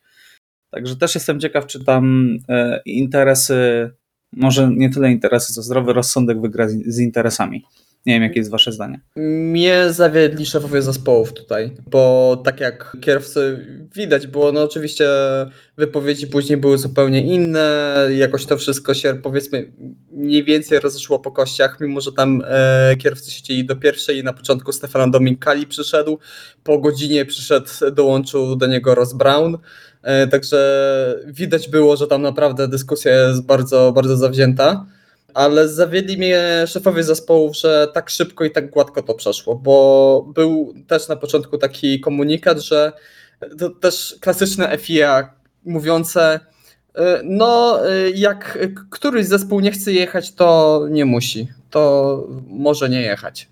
Także 0.69 0.95
też 0.95 1.15
jestem 1.15 1.39
ciekaw, 1.39 1.65
czy 1.65 1.85
tam 1.85 2.29
e, 2.49 2.81
interesy, 2.85 3.89
może 4.31 4.69
nie 4.75 4.89
tyle 4.89 5.11
interesy, 5.11 5.53
co 5.53 5.61
zdrowy 5.61 5.93
rozsądek 5.93 6.41
wygra 6.41 6.67
z 6.69 6.99
interesami. 6.99 7.63
Nie 8.07 8.13
wiem, 8.13 8.23
jakie 8.23 8.39
jest 8.39 8.51
wasze 8.51 8.71
zdanie. 8.71 8.99
Mnie 9.15 9.85
zawiedli 9.89 10.45
szefowie 10.45 10.81
zespołów 10.81 11.33
tutaj, 11.33 11.71
bo 11.91 12.41
tak 12.45 12.59
jak 12.59 12.97
kierowcy 13.01 13.65
widać 13.95 14.27
było, 14.27 14.51
no 14.51 14.63
oczywiście 14.63 15.07
wypowiedzi 15.77 16.27
później 16.27 16.57
były 16.57 16.77
zupełnie 16.77 17.21
inne, 17.21 17.95
jakoś 18.17 18.45
to 18.45 18.57
wszystko 18.57 18.93
się 18.93 19.15
powiedzmy 19.23 19.71
mniej 20.11 20.43
więcej 20.43 20.79
rozeszło 20.79 21.19
po 21.19 21.31
kościach, 21.31 21.77
mimo 21.81 22.01
że 22.01 22.11
tam 22.11 22.43
e, 22.45 22.95
kierowcy 22.95 23.31
siedzieli 23.31 23.65
do 23.65 23.75
pierwszej 23.75 24.17
i 24.17 24.23
na 24.23 24.33
początku 24.33 24.71
Stefan 24.71 25.11
Dominkali 25.11 25.67
przyszedł, 25.67 26.19
po 26.63 26.79
godzinie 26.79 27.25
przyszedł, 27.25 27.67
dołączył 27.91 28.55
do 28.55 28.67
niego 28.67 28.95
Ross 28.95 29.13
Brown, 29.13 29.57
e, 30.01 30.27
także 30.27 31.15
widać 31.27 31.69
było, 31.69 31.97
że 31.97 32.07
tam 32.07 32.21
naprawdę 32.21 32.67
dyskusja 32.67 33.11
jest 33.11 33.45
bardzo, 33.45 33.91
bardzo 33.95 34.17
zawzięta 34.17 34.85
ale 35.37 35.67
zawiedli 35.67 36.17
mnie 36.17 36.63
szefowie 36.67 37.03
zespołów, 37.03 37.57
że 37.57 37.87
tak 37.93 38.09
szybko 38.09 38.45
i 38.45 38.51
tak 38.51 38.69
gładko 38.69 39.03
to 39.03 39.13
przeszło, 39.13 39.55
bo 39.55 40.25
był 40.35 40.73
też 40.87 41.07
na 41.07 41.15
początku 41.15 41.57
taki 41.57 41.99
komunikat, 41.99 42.59
że 42.59 42.91
to 43.59 43.69
też 43.69 44.15
klasyczne 44.21 44.77
FIA 44.77 45.33
mówiące, 45.65 46.39
no 47.23 47.79
jak 48.15 48.57
któryś 48.89 49.25
zespół 49.25 49.59
nie 49.59 49.71
chce 49.71 49.91
jechać, 49.93 50.33
to 50.33 50.81
nie 50.89 51.05
musi, 51.05 51.47
to 51.69 52.23
może 52.47 52.89
nie 52.89 53.01
jechać. 53.01 53.47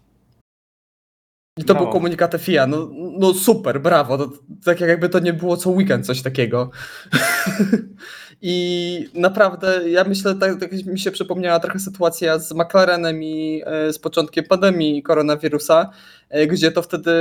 I 1.58 1.64
to 1.64 1.74
Brawo. 1.74 1.86
był 1.86 1.94
komunikat 1.94 2.36
FIA, 2.40 2.68
no, 2.68 2.90
no 2.94 3.34
super, 3.34 3.82
brawo, 3.82 4.18
to, 4.18 4.32
tak 4.66 4.80
jakby 4.80 5.10
to 5.10 5.20
nie 5.20 5.34
było 5.34 5.58
co 5.58 5.70
weekend 5.70 6.06
coś 6.06 6.22
takiego. 6.22 6.70
I 8.42 9.10
naprawdę, 9.14 9.90
ja 9.90 10.04
myślę, 10.04 10.36
tak, 10.36 10.60
tak 10.60 10.86
mi 10.86 11.00
się 11.00 11.12
przypomniała 11.12 11.60
trochę 11.60 11.80
sytuacja 11.80 12.40
z 12.40 12.52
McLarenem 12.52 13.24
i 13.24 13.62
e, 13.66 13.94
z 13.94 14.00
początkiem 14.00 14.46
pandemii 14.46 15.04
koronawirusa, 15.04 15.90
e, 16.30 16.48
gdzie 16.48 16.72
to 16.72 16.82
wtedy 16.82 17.12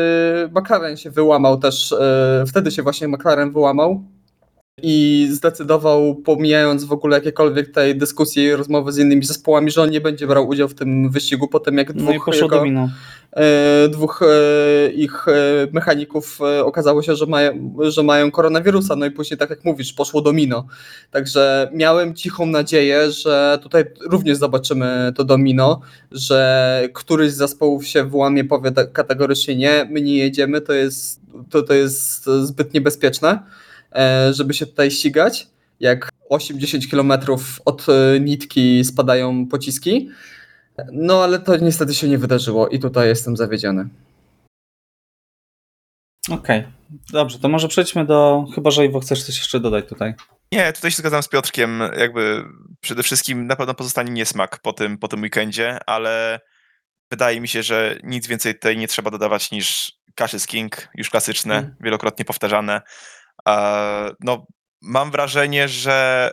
McLaren 0.50 0.96
się 0.96 1.10
wyłamał 1.10 1.58
też, 1.58 1.92
e, 1.92 2.44
wtedy 2.48 2.70
się 2.70 2.82
właśnie 2.82 3.08
McLaren 3.08 3.52
wyłamał 3.52 4.04
i 4.82 5.28
zdecydował, 5.32 6.14
pomijając 6.14 6.84
w 6.84 6.92
ogóle 6.92 7.16
jakiekolwiek 7.16 7.70
tej 7.70 7.96
dyskusji 7.96 8.42
i 8.42 8.52
rozmowy 8.52 8.92
z 8.92 8.98
innymi 8.98 9.24
zespołami, 9.24 9.70
że 9.70 9.82
on 9.82 9.90
nie 9.90 10.00
będzie 10.00 10.26
brał 10.26 10.48
udziału 10.48 10.68
w 10.68 10.74
tym 10.74 11.10
wyścigu, 11.10 11.48
potem 11.48 11.78
jak 11.78 11.94
No 11.94 12.02
dwóch, 12.02 12.24
poszło 12.24 12.42
jego, 12.42 12.88
e, 13.32 13.88
dwóch 13.88 14.22
e, 14.22 14.92
ich 14.92 15.28
e, 15.28 15.32
mechaników 15.72 16.38
e, 16.40 16.64
okazało 16.64 17.02
się, 17.02 17.16
że 17.16 17.26
mają, 17.26 17.76
że 17.80 18.02
mają 18.02 18.30
koronawirusa, 18.30 18.96
no 18.96 19.06
i 19.06 19.10
później 19.10 19.38
tak 19.38 19.50
jak 19.50 19.64
mówisz, 19.64 19.92
poszło 19.92 20.20
domino. 20.20 20.66
Także 21.10 21.70
miałem 21.72 22.14
cichą 22.14 22.46
nadzieję, 22.46 23.10
że 23.10 23.58
tutaj 23.62 23.84
również 24.10 24.38
zobaczymy 24.38 25.12
to 25.16 25.24
domino, 25.24 25.80
że 26.12 26.88
któryś 26.94 27.32
z 27.32 27.36
zespołów 27.36 27.86
się 27.86 28.04
wyłamie, 28.04 28.44
powie 28.44 28.72
tak 28.72 28.92
kategorycznie 28.92 29.56
nie, 29.56 29.88
my 29.90 30.00
nie 30.00 30.16
jedziemy, 30.16 30.60
to 30.60 30.72
jest, 30.72 31.20
to, 31.50 31.62
to 31.62 31.74
jest 31.74 32.24
zbyt 32.24 32.74
niebezpieczne, 32.74 33.38
żeby 34.32 34.54
się 34.54 34.66
tutaj 34.66 34.90
ścigać, 34.90 35.46
jak 35.80 36.08
8-10 36.30 36.90
km 36.90 37.12
od 37.64 37.86
e, 37.88 38.20
nitki 38.20 38.84
spadają 38.84 39.46
pociski. 39.48 40.10
No 40.92 41.24
ale 41.24 41.38
to 41.38 41.56
niestety 41.56 41.94
się 41.94 42.08
nie 42.08 42.18
wydarzyło 42.18 42.68
i 42.68 42.78
tutaj 42.78 43.08
jestem 43.08 43.36
zawiedziony. 43.36 43.88
Okej, 46.30 46.64
dobrze, 47.12 47.38
to 47.38 47.48
może 47.48 47.68
przejdźmy 47.68 48.04
do, 48.06 48.46
chyba 48.54 48.70
że 48.70 48.84
Iwo 48.84 49.00
chcesz 49.00 49.22
coś 49.22 49.38
jeszcze 49.38 49.60
dodać 49.60 49.88
tutaj. 49.88 50.14
Nie, 50.52 50.72
tutaj 50.72 50.90
się 50.90 50.96
zgadzam 50.96 51.22
z 51.22 51.28
Piotrkiem. 51.28 51.80
Jakby 51.96 52.44
przede 52.80 53.02
wszystkim 53.02 53.46
na 53.46 53.56
pewno 53.56 53.74
pozostanie 53.74 54.12
niesmak 54.12 54.58
po 54.58 54.72
tym, 54.72 54.98
po 54.98 55.08
tym 55.08 55.22
weekendzie, 55.22 55.78
ale 55.86 56.40
wydaje 57.10 57.40
mi 57.40 57.48
się, 57.48 57.62
że 57.62 57.98
nic 58.02 58.26
więcej 58.26 58.54
tutaj 58.54 58.76
nie 58.76 58.88
trzeba 58.88 59.10
dodawać 59.10 59.50
niż 59.50 59.92
Cash 60.14 60.34
is 60.34 60.46
King, 60.46 60.88
już 60.94 61.10
klasyczne, 61.10 61.58
Mm. 61.58 61.74
wielokrotnie 61.80 62.24
powtarzane. 62.24 62.82
No, 64.20 64.46
mam 64.82 65.10
wrażenie, 65.10 65.68
że 65.68 66.30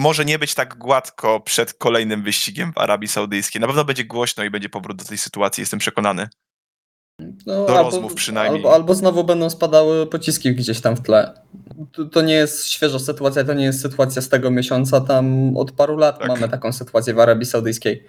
może 0.00 0.24
nie 0.24 0.38
być 0.38 0.54
tak 0.54 0.78
gładko 0.78 1.40
przed 1.40 1.74
kolejnym 1.74 2.22
wyścigiem 2.22 2.72
w 2.72 2.78
Arabii 2.78 3.08
Saudyjskiej. 3.08 3.60
Na 3.60 3.66
pewno 3.66 3.84
będzie 3.84 4.04
głośno 4.04 4.44
i 4.44 4.50
będzie 4.50 4.68
powrót 4.68 4.96
do 4.96 5.04
tej 5.04 5.18
sytuacji, 5.18 5.62
jestem 5.62 5.78
przekonany. 5.78 6.28
No, 7.46 7.66
Do 7.66 7.82
rozmów 7.82 8.14
przynajmniej. 8.14 8.56
Albo, 8.56 8.74
albo 8.74 8.94
znowu 8.94 9.24
będą 9.24 9.50
spadały 9.50 10.06
pociski 10.06 10.54
gdzieś 10.54 10.80
tam 10.80 10.96
w 10.96 11.00
tle. 11.00 11.32
To, 11.92 12.04
to 12.04 12.22
nie 12.22 12.34
jest 12.34 12.66
świeża 12.66 12.98
sytuacja, 12.98 13.44
to 13.44 13.54
nie 13.54 13.64
jest 13.64 13.80
sytuacja 13.80 14.22
z 14.22 14.28
tego 14.28 14.50
miesiąca, 14.50 15.00
tam 15.00 15.56
od 15.56 15.72
paru 15.72 15.96
lat 15.96 16.18
Tak. 16.18 16.28
mamy 16.28 16.48
taką 16.48 16.72
sytuację 16.72 17.14
w 17.14 17.20
Arabii 17.20 17.46
Saudyjskiej, 17.46 18.06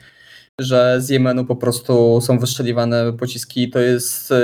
że 0.60 1.02
z 1.02 1.10
Jemenu 1.10 1.46
po 1.46 1.56
prostu 1.56 2.22
są 2.22 2.40
wystrzeliwane 2.40 3.14
pociski. 3.14 3.70
To 3.70 3.80
jest 3.80 4.30
yy, 4.30 4.38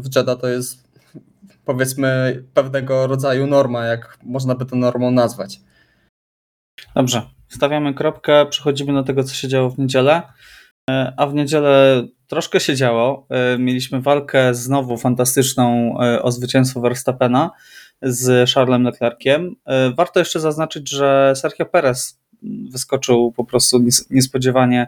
w 0.00 0.16
Jeddah 0.16 0.40
to 0.40 0.48
jest 0.48 0.81
powiedzmy 1.64 2.42
pewnego 2.54 3.06
rodzaju 3.06 3.46
norma, 3.46 3.84
jak 3.84 4.18
można 4.22 4.54
by 4.54 4.66
to 4.66 4.76
normą 4.76 5.10
nazwać. 5.10 5.60
Dobrze, 6.94 7.22
stawiamy 7.48 7.94
kropkę, 7.94 8.46
przechodzimy 8.46 8.92
do 8.92 9.02
tego, 9.02 9.24
co 9.24 9.34
się 9.34 9.48
działo 9.48 9.70
w 9.70 9.78
niedzielę. 9.78 10.22
E, 10.90 11.12
A 11.16 11.26
w 11.26 11.34
niedzielę 11.34 12.02
troszkę 12.26 12.60
się 12.60 12.76
działo. 12.76 13.26
E, 13.30 13.58
Mieliśmy 13.58 14.00
walkę 14.00 14.54
znowu 14.54 14.96
fantastyczną 14.96 15.94
e, 16.00 16.22
o 16.22 16.32
zwycięstwo 16.32 16.80
Verstappena 16.80 17.50
z 18.02 18.50
Charlesem 18.50 18.82
Leclerciem. 18.82 19.54
Warto 19.96 20.18
jeszcze 20.20 20.40
zaznaczyć, 20.40 20.90
że 20.90 21.32
Sergio 21.36 21.66
Perez 21.66 22.20
wyskoczył 22.70 23.32
po 23.32 23.44
prostu 23.44 23.78
nies- 23.78 24.06
niespodziewanie. 24.10 24.86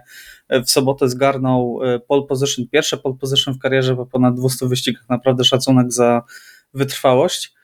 W 0.51 0.71
sobotę 0.71 1.09
zgarnął 1.09 1.81
pole 2.09 2.23
position, 2.23 2.65
pierwsze 2.73 2.97
pole 2.97 3.15
position 3.21 3.55
w 3.55 3.59
karierze 3.59 3.97
po 3.97 4.07
ponad 4.07 4.35
200 4.35 4.69
wyścigach. 4.69 5.05
Naprawdę 5.09 5.45
szacunek 5.45 5.93
za 5.93 6.23
wytrwałość. 6.75 7.55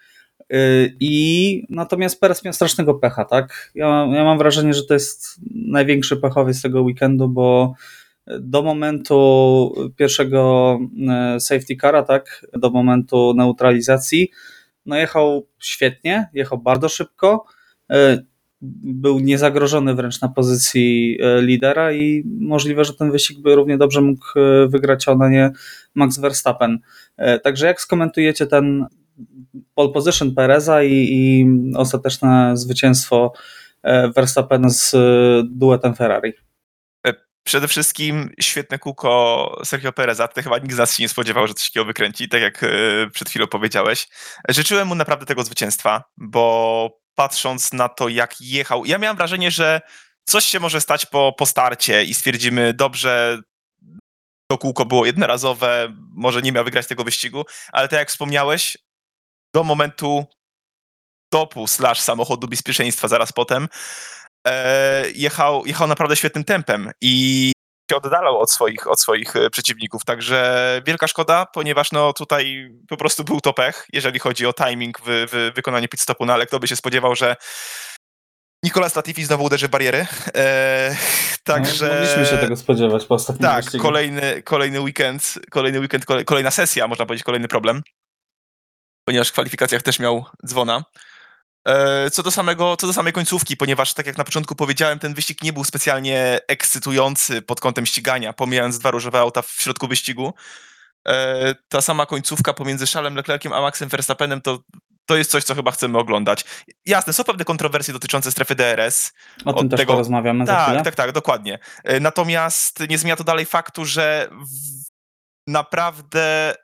Yy, 0.50 0.96
I 1.00 1.66
natomiast 1.68 2.20
Perez 2.20 2.44
miał 2.44 2.52
strasznego 2.52 2.94
pecha, 2.94 3.24
tak? 3.24 3.70
Ja, 3.74 3.86
ja 4.12 4.24
mam 4.24 4.38
wrażenie, 4.38 4.74
że 4.74 4.84
to 4.84 4.94
jest 4.94 5.40
największy 5.50 6.16
pechowiec 6.16 6.62
tego 6.62 6.82
weekendu, 6.82 7.28
bo 7.28 7.74
do 8.40 8.62
momentu 8.62 9.74
pierwszego 9.96 10.78
e, 11.08 11.40
safety 11.40 11.76
cara, 11.76 12.02
tak, 12.02 12.46
do 12.52 12.70
momentu 12.70 13.34
neutralizacji, 13.36 14.30
no 14.86 14.96
jechał 14.96 15.46
świetnie, 15.58 16.28
jechał 16.34 16.58
bardzo 16.58 16.88
szybko, 16.88 17.44
e, 17.90 18.22
był 18.82 19.20
niezagrożony 19.20 19.94
wręcz 19.94 20.20
na 20.20 20.28
pozycji 20.28 21.18
lidera 21.40 21.92
i 21.92 22.22
możliwe, 22.40 22.84
że 22.84 22.94
ten 22.94 23.12
wyścig 23.12 23.38
by 23.40 23.54
równie 23.54 23.78
dobrze 23.78 24.00
mógł 24.00 24.26
wygrać 24.68 25.08
a 25.08 25.28
nie 25.28 25.50
Max 25.94 26.18
Verstappen. 26.18 26.78
Także 27.42 27.66
jak 27.66 27.80
skomentujecie 27.80 28.46
ten 28.46 28.86
pole 29.74 29.92
position 29.92 30.34
Pereza 30.34 30.82
i, 30.82 30.92
i 30.92 31.46
ostateczne 31.76 32.56
zwycięstwo 32.56 33.32
e, 33.82 34.08
Verstappena 34.08 34.70
z 34.70 34.94
e, 34.94 34.98
duetem 35.50 35.94
Ferrari? 35.94 36.32
Przede 37.42 37.68
wszystkim 37.68 38.30
świetne 38.40 38.78
kółko 38.78 39.60
Sergio 39.64 39.92
Pereza. 39.92 40.28
Tutaj 40.28 40.44
chyba 40.44 40.58
nikt 40.58 40.74
z 40.74 40.78
nas 40.78 40.96
się 40.96 41.02
nie 41.02 41.08
spodziewał, 41.08 41.46
że 41.46 41.54
coś 41.54 41.68
takiego 41.70 41.84
wykręci, 41.84 42.28
tak 42.28 42.42
jak 42.42 42.64
przed 43.12 43.28
chwilą 43.28 43.46
powiedziałeś. 43.46 44.08
Życzyłem 44.48 44.88
mu 44.88 44.94
naprawdę 44.94 45.26
tego 45.26 45.44
zwycięstwa, 45.44 46.04
bo 46.16 47.00
patrząc 47.14 47.72
na 47.72 47.88
to, 47.88 48.08
jak 48.08 48.40
jechał, 48.40 48.84
ja 48.84 48.98
miałem 48.98 49.16
wrażenie, 49.16 49.50
że 49.50 49.80
coś 50.24 50.44
się 50.44 50.60
może 50.60 50.80
stać 50.80 51.06
po, 51.06 51.34
po 51.38 51.46
starcie 51.46 52.04
i 52.04 52.14
stwierdzimy, 52.14 52.74
dobrze, 52.74 53.38
to 54.50 54.58
kółko 54.58 54.84
było 54.84 55.06
jednorazowe, 55.06 55.92
może 56.14 56.42
nie 56.42 56.52
miał 56.52 56.64
wygrać 56.64 56.86
tego 56.86 57.04
wyścigu, 57.04 57.44
ale 57.72 57.88
tak 57.88 57.98
jak 57.98 58.08
wspomniałeś, 58.08 58.78
do 59.54 59.64
momentu 59.64 60.26
topu 61.33 61.66
slash 61.66 62.00
samochodu 62.00 62.49
bezpieczeństwa 62.49 63.09
zaraz 63.09 63.33
potem 63.33 63.69
e, 64.47 65.11
jechał, 65.11 65.66
jechał 65.66 65.88
naprawdę 65.88 66.16
świetnym 66.16 66.45
tempem 66.45 66.90
i 67.00 67.52
się 67.90 67.97
oddalał 67.97 68.38
od 68.38 68.50
swoich, 68.52 68.87
od 68.87 69.00
swoich 69.00 69.37
e, 69.37 69.50
przeciwników, 69.50 70.04
także 70.04 70.83
wielka 70.87 71.09
szkoda, 71.09 71.47
ponieważ 71.47 71.92
no 71.92 72.12
tutaj 72.12 72.71
po 72.88 72.97
prostu 72.97 73.25
był 73.25 73.40
to 73.40 73.52
pech, 73.52 73.87
jeżeli 73.92 74.19
chodzi 74.19 74.47
o 74.47 74.52
timing 74.52 75.00
w, 75.00 75.04
w 75.07 75.54
wykonaniu 75.54 75.88
pit 75.88 76.00
stopu, 76.00 76.26
no 76.26 76.33
ale 76.33 76.47
kto 76.47 76.59
by 76.59 76.69
się 76.69 76.76
spodziewał, 76.76 77.14
że 77.14 77.37
Nicolas 78.64 78.97
Latifi 78.97 79.25
znowu 79.25 79.45
uderzy 79.45 79.69
w 79.69 79.71
bariery. 79.71 80.07
E, 80.35 80.97
także. 81.45 81.88
No, 81.88 81.95
mogliśmy 81.95 82.26
się 82.26 82.38
tego 82.38 82.57
spodziewać 82.57 83.04
po 83.04 83.14
ostatnim 83.14 83.50
Tak, 83.50 83.64
kolejny, 83.83 84.42
kolejny 84.42 84.80
weekend, 84.80 85.38
kolejny 85.50 85.80
weekend, 85.80 86.04
kolejna 86.26 86.50
sesja, 86.50 86.88
można 86.88 87.07
powiedzieć, 87.07 87.25
kolejny 87.25 87.49
problem. 87.49 87.83
Ponieważ 89.04 89.28
w 89.28 89.33
kwalifikacjach 89.33 89.83
też 89.83 89.99
miał 89.99 90.25
dzwona. 90.47 90.85
E, 91.69 92.11
co 92.11 92.23
do, 92.23 92.30
samego, 92.30 92.76
co 92.76 92.87
do 92.87 92.92
samej 92.92 93.12
końcówki, 93.12 93.57
ponieważ 93.57 93.95
tak 93.95 94.07
jak 94.07 94.19
na 94.19 94.25
początku 94.25 94.54
powiedziałem, 94.54 94.99
ten 94.99 95.14
wyścig 95.14 95.42
nie 95.42 95.52
był 95.52 95.64
specjalnie 95.64 96.38
ekscytujący 96.49 97.42
pod 97.42 97.61
kątem 97.61 97.87
ścigania, 97.87 98.33
pomijając 98.33 98.78
dwa 98.78 98.90
różowe 98.90 99.21
auta 99.21 99.42
w 99.42 99.50
środku 99.50 99.88
wyścigu. 99.88 100.35
E, 101.09 101.54
ta 101.69 101.80
sama 101.80 102.07
końcówka 102.07 102.52
pomiędzy 102.52 102.87
Charlesem 102.87 103.16
Leclerciem 103.16 103.52
a 103.52 103.61
Maxem 103.61 103.88
Verstappenem 103.88 104.40
to 104.40 104.59
to 105.07 105.16
jest 105.16 105.30
coś, 105.30 105.45
co 105.45 105.54
chyba 105.54 105.71
chcemy 105.71 105.99
oglądać. 105.99 106.45
Jasne, 106.87 107.12
są 107.12 107.25
pewne 107.25 107.45
kontrowersje 107.45 107.95
dotyczące 107.95 108.33
strefy 108.33 108.54
DRS. 108.54 109.12
O 109.45 109.52
tym 109.52 109.69
też 109.69 109.80
tego... 109.80 109.92
porozmawiamy 109.92 110.47
tak, 110.47 110.57
za 110.57 110.64
chwilę. 110.64 110.83
Tak, 110.83 110.95
tak, 110.95 111.12
dokładnie. 111.12 111.59
E, 111.85 112.00
natomiast 112.00 112.88
nie 112.88 112.99
zmienia 112.99 113.16
to 113.16 113.25
dalej 113.25 113.47
faktu, 113.47 113.85
że 113.85 114.28
naprawdę 115.47 116.54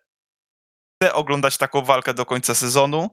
chcę 1.02 1.14
oglądać 1.14 1.58
taką 1.58 1.82
walkę 1.82 2.14
do 2.14 2.26
końca 2.26 2.54
sezonu, 2.54 3.10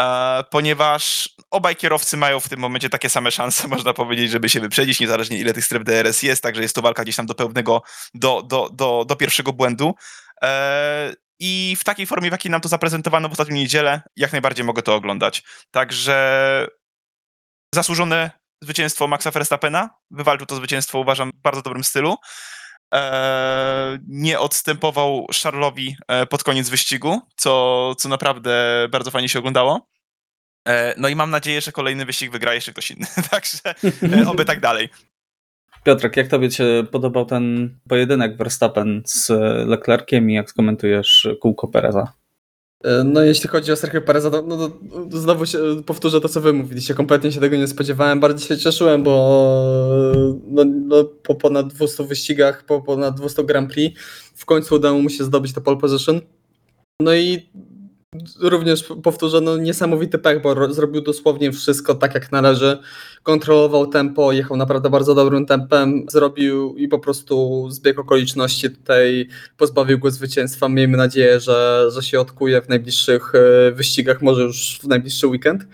e, 0.00 0.44
ponieważ 0.50 1.30
obaj 1.50 1.76
kierowcy 1.76 2.16
mają 2.16 2.40
w 2.40 2.48
tym 2.48 2.60
momencie 2.60 2.90
takie 2.90 3.08
same 3.08 3.30
szanse, 3.30 3.68
można 3.76 3.92
powiedzieć, 3.92 4.30
żeby 4.30 4.48
się 4.48 4.60
wyprzedzić, 4.60 5.00
niezależnie 5.00 5.38
ile 5.38 5.52
tych 5.52 5.64
stref 5.64 5.84
DRS 5.84 6.22
jest, 6.22 6.42
także 6.42 6.62
jest 6.62 6.74
to 6.74 6.82
walka 6.82 7.02
gdzieś 7.02 7.16
tam 7.16 7.26
do 7.26 7.34
pełnego, 7.34 7.82
do, 8.14 8.42
do, 8.42 8.70
do, 8.72 9.04
do 9.04 9.16
pierwszego 9.16 9.52
błędu. 9.52 9.94
E, 10.42 11.14
i 11.38 11.76
w 11.78 11.84
takiej 11.84 12.06
formie, 12.06 12.30
w 12.30 12.32
jakiej 12.32 12.50
nam 12.50 12.60
to 12.60 12.68
zaprezentowano 12.68 13.28
w 13.28 13.32
ostatnią 13.32 13.54
niedzielę, 13.54 14.02
jak 14.16 14.32
najbardziej 14.32 14.64
mogę 14.64 14.82
to 14.82 14.94
oglądać. 14.94 15.42
Także 15.70 16.68
zasłużone 17.74 18.30
zwycięstwo 18.62 19.08
Maxa 19.08 19.30
Verstappena. 19.30 19.90
Wywalczył 20.10 20.46
to 20.46 20.56
zwycięstwo, 20.56 20.98
uważam, 20.98 21.30
w 21.30 21.42
bardzo 21.42 21.62
dobrym 21.62 21.84
stylu. 21.84 22.16
Eee, 22.92 23.98
nie 24.08 24.40
odstępował 24.40 25.26
Charlesowi 25.42 25.96
e, 26.08 26.26
pod 26.26 26.44
koniec 26.44 26.68
wyścigu, 26.68 27.20
co, 27.36 27.94
co 27.98 28.08
naprawdę 28.08 28.86
bardzo 28.90 29.10
fajnie 29.10 29.28
się 29.28 29.38
oglądało. 29.38 29.88
Eee, 30.66 30.94
no 30.96 31.08
i 31.08 31.16
mam 31.16 31.30
nadzieję, 31.30 31.60
że 31.60 31.72
kolejny 31.72 32.04
wyścig 32.04 32.32
wygra 32.32 32.54
jeszcze 32.54 32.72
ktoś 32.72 32.90
inny. 32.90 33.06
Także 33.30 33.74
e, 34.22 34.28
oby 34.28 34.44
tak 34.44 34.60
dalej. 34.60 34.88
Piotrek, 35.84 36.16
jak 36.16 36.28
tobie 36.28 36.50
się 36.50 36.84
podobał 36.92 37.26
ten 37.26 37.76
pojedynek 37.88 38.36
Verstappen 38.36 39.02
z 39.06 39.28
Leclerciem 39.68 40.30
i 40.30 40.34
jak 40.34 40.50
skomentujesz 40.50 41.28
kółko 41.40 41.68
Pereza? 41.68 42.12
E, 42.84 43.04
no 43.04 43.22
jeśli 43.22 43.48
chodzi 43.48 43.72
o 43.72 43.76
Sergio 43.76 44.00
Pereza, 44.00 44.30
to, 44.30 44.42
no, 44.42 44.68
to 45.10 45.18
znowu 45.18 45.46
się, 45.46 45.58
powtórzę 45.86 46.20
to, 46.20 46.28
co 46.28 46.40
wy 46.40 46.52
mówiliście. 46.52 46.94
Kompletnie 46.94 47.32
się 47.32 47.40
tego 47.40 47.56
nie 47.56 47.68
spodziewałem. 47.68 48.20
Bardzo 48.20 48.46
się 48.46 48.58
cieszyłem, 48.58 49.02
bo 49.02 49.12
no, 50.46 50.64
no, 50.64 51.04
po 51.04 51.34
ponad 51.34 51.72
200 51.72 52.04
wyścigach, 52.04 52.64
po 52.64 52.80
ponad 52.80 53.16
200 53.16 53.44
Grand 53.44 53.72
Prix 53.72 54.00
w 54.34 54.44
końcu 54.44 54.74
udało 54.74 54.98
mu 54.98 55.10
się 55.10 55.24
zdobyć 55.24 55.52
to 55.52 55.60
pole 55.60 55.76
position. 55.76 56.20
No 57.00 57.14
i 57.14 57.50
Również 58.40 58.84
powtórzę, 59.02 59.40
no 59.40 59.56
niesamowity 59.56 60.18
pech, 60.18 60.42
bo 60.42 60.72
zrobił 60.72 61.00
dosłownie 61.00 61.52
wszystko 61.52 61.94
tak 61.94 62.14
jak 62.14 62.32
należy. 62.32 62.78
Kontrolował 63.22 63.86
tempo, 63.86 64.32
jechał 64.32 64.56
naprawdę 64.56 64.90
bardzo 64.90 65.14
dobrym 65.14 65.46
tempem, 65.46 66.06
zrobił 66.08 66.74
i 66.76 66.88
po 66.88 66.98
prostu 66.98 67.66
zbieg 67.70 67.98
okoliczności 67.98 68.70
tutaj 68.70 69.28
pozbawił 69.56 69.98
go 69.98 70.10
zwycięstwa. 70.10 70.68
Miejmy 70.68 70.96
nadzieję, 70.96 71.40
że, 71.40 71.88
że 71.90 72.02
się 72.02 72.20
odkuje 72.20 72.62
w 72.62 72.68
najbliższych 72.68 73.32
e, 73.34 73.72
wyścigach, 73.72 74.22
może 74.22 74.42
już 74.42 74.78
w 74.82 74.86
najbliższy 74.86 75.26
weekend. 75.26 75.66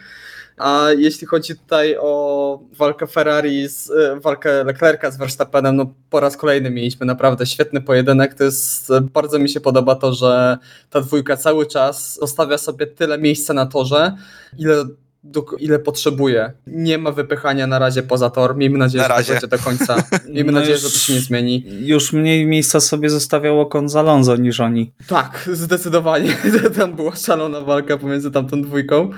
A 0.58 0.88
jeśli 0.98 1.26
chodzi 1.26 1.56
tutaj 1.56 1.96
o 2.00 2.60
walkę 2.72 3.06
Ferrari, 3.06 3.68
z, 3.68 3.90
e, 3.90 4.20
walkę 4.20 4.64
Leclerca 4.64 5.10
z 5.10 5.16
Verstappenem, 5.16 5.76
no 5.76 5.94
po 6.10 6.20
raz 6.20 6.36
kolejny 6.36 6.70
mieliśmy 6.70 7.06
naprawdę 7.06 7.46
świetny 7.46 7.80
pojedynek. 7.80 8.34
To 8.34 8.44
jest, 8.44 8.92
bardzo 9.12 9.38
mi 9.38 9.48
się 9.48 9.60
podoba 9.60 9.94
to, 9.94 10.12
że 10.14 10.58
ta 10.90 11.00
dwójka 11.00 11.36
cały 11.36 11.66
czas 11.66 12.18
zostawia 12.20 12.58
sobie 12.58 12.86
tyle 12.86 13.18
miejsca 13.18 13.54
na 13.54 13.66
torze, 13.66 14.16
ile 14.58 14.84
do, 15.24 15.44
ile 15.58 15.78
potrzebuje. 15.78 16.52
Nie 16.66 16.98
ma 16.98 17.12
wypychania 17.12 17.66
na 17.66 17.78
razie 17.78 18.02
poza 18.02 18.30
tor. 18.30 18.56
Miejmy 18.56 18.78
nadzieję, 18.78 19.08
na 19.08 19.22
że 19.22 19.24
to 19.24 19.32
będzie 19.32 19.48
do 19.48 19.58
końca. 19.58 19.96
Miejmy 20.34 20.52
no 20.52 20.58
nadzieję, 20.60 20.78
że 20.78 20.90
to 20.90 20.98
się 20.98 21.12
nie 21.12 21.20
zmieni. 21.20 21.64
Już 21.80 22.12
mniej 22.12 22.46
miejsca 22.46 22.80
sobie 22.80 23.10
zostawiało 23.10 23.66
Con 23.66 23.88
z 23.88 23.96
Alonso 23.96 24.36
niż 24.36 24.60
oni. 24.60 24.92
Tak, 25.06 25.48
zdecydowanie. 25.52 26.36
Tam 26.76 26.94
była 26.94 27.16
szalona 27.16 27.60
walka 27.60 27.98
pomiędzy 27.98 28.30
tamtą 28.30 28.62
dwójką 28.62 29.10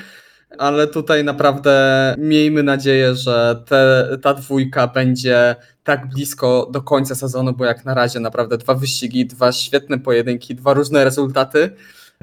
ale 0.58 0.86
tutaj 0.86 1.24
naprawdę 1.24 2.14
miejmy 2.18 2.62
nadzieję, 2.62 3.14
że 3.14 3.62
te, 3.66 4.08
ta 4.22 4.34
dwójka 4.34 4.86
będzie 4.86 5.56
tak 5.84 6.08
blisko 6.08 6.68
do 6.72 6.82
końca 6.82 7.14
sezonu, 7.14 7.52
bo 7.52 7.64
jak 7.64 7.84
na 7.84 7.94
razie 7.94 8.20
naprawdę 8.20 8.58
dwa 8.58 8.74
wyścigi, 8.74 9.26
dwa 9.26 9.52
świetne 9.52 9.98
pojedynki, 9.98 10.54
dwa 10.54 10.74
różne 10.74 11.04
rezultaty. 11.04 11.70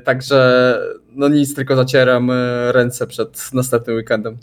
Także 0.03 0.73
no 1.15 1.27
nic, 1.27 1.55
tylko 1.55 1.75
zacieram 1.75 2.31
e, 2.31 2.71
ręce 2.71 3.07
przed 3.07 3.49
następnym 3.53 3.95
weekendem. 3.95 4.37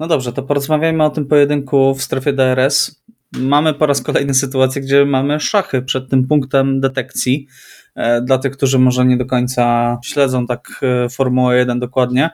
No 0.00 0.06
dobrze, 0.06 0.32
to 0.32 0.42
porozmawiajmy 0.42 1.04
o 1.04 1.10
tym 1.10 1.26
pojedynku 1.26 1.94
w 1.94 2.02
strefie 2.02 2.32
DRS. 2.32 3.02
Mamy 3.32 3.74
po 3.74 3.86
raz 3.86 4.02
kolejny 4.02 4.34
sytuację, 4.34 4.82
gdzie 4.82 5.04
mamy 5.04 5.40
szachy 5.40 5.82
przed 5.82 6.10
tym 6.10 6.26
punktem 6.26 6.80
detekcji. 6.80 7.46
E, 7.94 8.22
dla 8.22 8.38
tych, 8.38 8.52
którzy 8.52 8.78
może 8.78 9.04
nie 9.04 9.16
do 9.16 9.26
końca 9.26 9.98
śledzą 10.04 10.46
tak 10.46 10.68
e, 10.82 11.08
Formułę 11.08 11.56
1 11.58 11.80
dokładnie, 11.80 12.30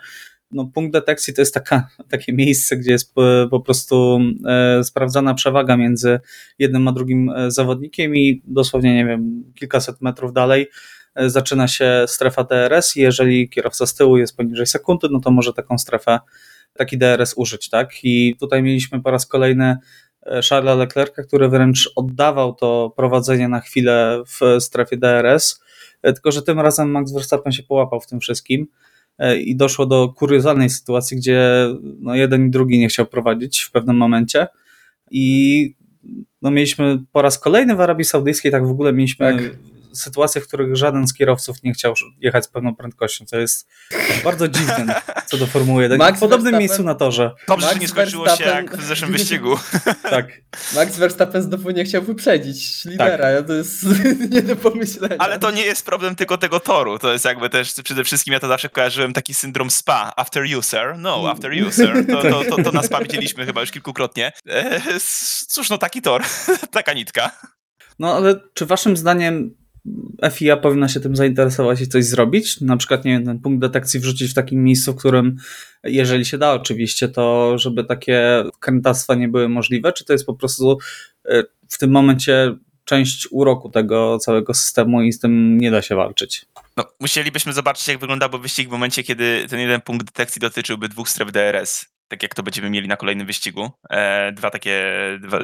no, 0.52 0.70
punkt 0.74 0.92
detekcji 0.92 1.34
to 1.34 1.42
jest 1.42 1.54
taka, 1.54 1.88
takie 2.10 2.32
miejsce, 2.32 2.76
gdzie 2.76 2.92
jest 2.92 3.14
po, 3.14 3.22
po 3.50 3.60
prostu 3.60 4.20
e, 4.46 4.84
sprawdzana 4.84 5.34
przewaga 5.34 5.76
między 5.76 6.20
jednym 6.58 6.88
a 6.88 6.92
drugim 6.92 7.30
e, 7.30 7.50
zawodnikiem 7.50 8.16
i 8.16 8.42
dosłownie, 8.44 8.94
nie 8.94 9.06
wiem, 9.06 9.52
kilkaset 9.54 10.00
metrów 10.00 10.32
dalej 10.32 10.68
e, 11.14 11.30
zaczyna 11.30 11.68
się 11.68 12.04
strefa 12.06 12.44
DRS 12.44 12.96
i 12.96 13.00
jeżeli 13.00 13.48
kierowca 13.48 13.86
z 13.86 13.94
tyłu 13.94 14.16
jest 14.16 14.36
poniżej 14.36 14.66
sekundy, 14.66 15.08
no 15.10 15.20
to 15.20 15.30
może 15.30 15.52
taką 15.52 15.78
strefę, 15.78 16.20
taki 16.72 16.98
DRS 16.98 17.34
użyć, 17.36 17.68
tak? 17.68 17.90
I 18.02 18.36
tutaj 18.40 18.62
mieliśmy 18.62 19.02
po 19.02 19.10
raz 19.10 19.26
kolejny 19.26 19.76
E, 19.76 20.09
Charlesa 20.48 20.74
Leclerca, 20.74 21.22
który 21.22 21.48
wręcz 21.48 21.90
oddawał 21.96 22.54
to 22.54 22.92
prowadzenie 22.96 23.48
na 23.48 23.60
chwilę 23.60 24.22
w 24.26 24.62
strefie 24.62 24.96
DRS, 24.96 25.60
e, 26.02 26.12
tylko 26.12 26.32
że 26.32 26.42
tym 26.42 26.60
razem 26.60 26.90
Max 26.90 27.12
Verstappen 27.12 27.52
się 27.52 27.62
połapał 27.62 28.00
w 28.00 28.06
tym 28.06 28.20
wszystkim 28.20 28.66
e, 29.18 29.36
i 29.36 29.56
doszło 29.56 29.86
do 29.86 30.08
kuriozalnej 30.08 30.70
sytuacji, 30.70 31.16
gdzie 31.16 31.66
no 31.82 32.14
jeden 32.14 32.46
i 32.46 32.50
drugi 32.50 32.78
nie 32.78 32.88
chciał 32.88 33.06
prowadzić 33.06 33.60
w 33.60 33.70
pewnym 33.70 33.96
momencie. 33.96 34.46
I 35.10 35.74
no 36.42 36.50
mieliśmy 36.50 36.98
po 37.12 37.22
raz 37.22 37.38
kolejny 37.38 37.76
w 37.76 37.80
Arabii 37.80 38.04
Saudyjskiej, 38.04 38.52
tak 38.52 38.66
w 38.66 38.70
ogóle 38.70 38.92
mieliśmy 38.92 39.26
tak 39.26 39.69
sytuacje, 39.94 40.40
w 40.40 40.48
których 40.48 40.76
żaden 40.76 41.08
z 41.08 41.14
kierowców 41.14 41.62
nie 41.62 41.72
chciał 41.72 41.94
jechać 42.18 42.44
z 42.44 42.48
pewną 42.48 42.76
prędkością, 42.76 43.24
co 43.24 43.38
jest 43.38 43.68
bardzo 44.24 44.48
dziwne 44.48 45.02
co 45.30 45.36
do 45.36 45.46
Formuły 45.46 45.82
1. 45.82 45.98
Max 45.98 46.16
w 46.16 46.20
podobnym 46.20 46.58
miejscu 46.58 46.82
na 46.82 46.94
torze. 46.94 47.34
Dobrze, 47.48 47.66
Max 47.66 47.74
że 47.74 47.80
nie 47.80 47.88
skończyło 47.88 48.24
Verstappen... 48.24 48.52
się 48.52 48.62
jak 48.62 48.76
w 48.76 48.84
zeszłym 48.84 49.12
wyścigu. 49.12 49.58
tak. 50.10 50.26
Max 50.74 50.96
Verstappen 50.96 51.42
znowu 51.42 51.70
nie 51.70 51.84
chciał 51.84 52.02
wyprzedzić 52.02 52.84
lidera, 52.84 53.36
tak. 53.36 53.46
to 53.46 53.52
jest 53.52 53.84
nie 54.34 54.42
do 54.42 54.56
pomyślenia. 54.56 55.16
Ale 55.18 55.38
to 55.38 55.50
nie 55.50 55.62
jest 55.62 55.86
problem 55.86 56.16
tylko 56.16 56.38
tego 56.38 56.60
toru, 56.60 56.98
to 56.98 57.12
jest 57.12 57.24
jakby 57.24 57.50
też 57.50 57.74
przede 57.84 58.04
wszystkim 58.04 58.32
ja 58.32 58.40
to 58.40 58.48
zawsze 58.48 58.68
kojarzyłem 58.68 59.12
taki 59.12 59.34
syndrom 59.34 59.70
SPA, 59.70 60.12
after 60.16 60.44
user, 60.58 60.98
no, 60.98 61.30
after 61.30 61.52
user, 61.66 62.06
to, 62.06 62.22
to, 62.22 62.44
to, 62.44 62.62
to 62.62 62.72
na 62.72 62.82
SPA 62.82 63.00
widzieliśmy 63.00 63.46
chyba 63.46 63.60
już 63.60 63.70
kilkukrotnie. 63.70 64.32
E, 64.48 64.80
cóż, 65.48 65.70
no 65.70 65.78
taki 65.78 66.02
tor, 66.02 66.22
taka 66.70 66.92
nitka. 66.92 67.30
No 67.98 68.14
ale 68.14 68.40
czy 68.54 68.66
waszym 68.66 68.96
zdaniem 68.96 69.59
FIA 70.32 70.56
powinna 70.56 70.88
się 70.88 71.00
tym 71.00 71.16
zainteresować 71.16 71.80
i 71.80 71.88
coś 71.88 72.04
zrobić. 72.04 72.60
Na 72.60 72.76
przykład, 72.76 73.04
nie 73.04 73.12
wiem, 73.12 73.24
ten 73.24 73.38
punkt 73.38 73.60
detekcji 73.60 74.00
wrzucić 74.00 74.30
w 74.30 74.34
takim 74.34 74.64
miejscu, 74.64 74.92
w 74.92 74.96
którym, 74.96 75.36
jeżeli 75.84 76.24
się 76.24 76.38
da 76.38 76.52
oczywiście, 76.52 77.08
to 77.08 77.58
żeby 77.58 77.84
takie 77.84 78.44
krętactwa 78.60 79.14
nie 79.14 79.28
były 79.28 79.48
możliwe, 79.48 79.92
czy 79.92 80.04
to 80.04 80.12
jest 80.12 80.26
po 80.26 80.34
prostu 80.34 80.78
e, 81.28 81.42
w 81.68 81.78
tym 81.78 81.90
momencie 81.90 82.54
część 82.84 83.28
uroku 83.30 83.70
tego 83.70 84.18
całego 84.18 84.54
systemu 84.54 85.02
i 85.02 85.12
z 85.12 85.18
tym 85.18 85.58
nie 85.58 85.70
da 85.70 85.82
się 85.82 85.94
walczyć. 85.94 86.46
No, 86.76 86.84
musielibyśmy 87.00 87.52
zobaczyć, 87.52 87.88
jak 87.88 87.98
wyglądałby 87.98 88.38
wyścig 88.38 88.68
w 88.68 88.72
momencie, 88.72 89.02
kiedy 89.02 89.46
ten 89.48 89.60
jeden 89.60 89.80
punkt 89.80 90.06
detekcji 90.06 90.40
dotyczyłby 90.40 90.88
dwóch 90.88 91.08
stref 91.08 91.32
DRS 91.32 91.86
tak 92.10 92.22
jak 92.22 92.34
to 92.34 92.42
będziemy 92.42 92.70
mieli 92.70 92.88
na 92.88 92.96
kolejnym 92.96 93.26
wyścigu. 93.26 93.70
E, 93.90 94.32
dwa 94.32 94.50
takie, 94.50 94.92
dwa, 95.20 95.38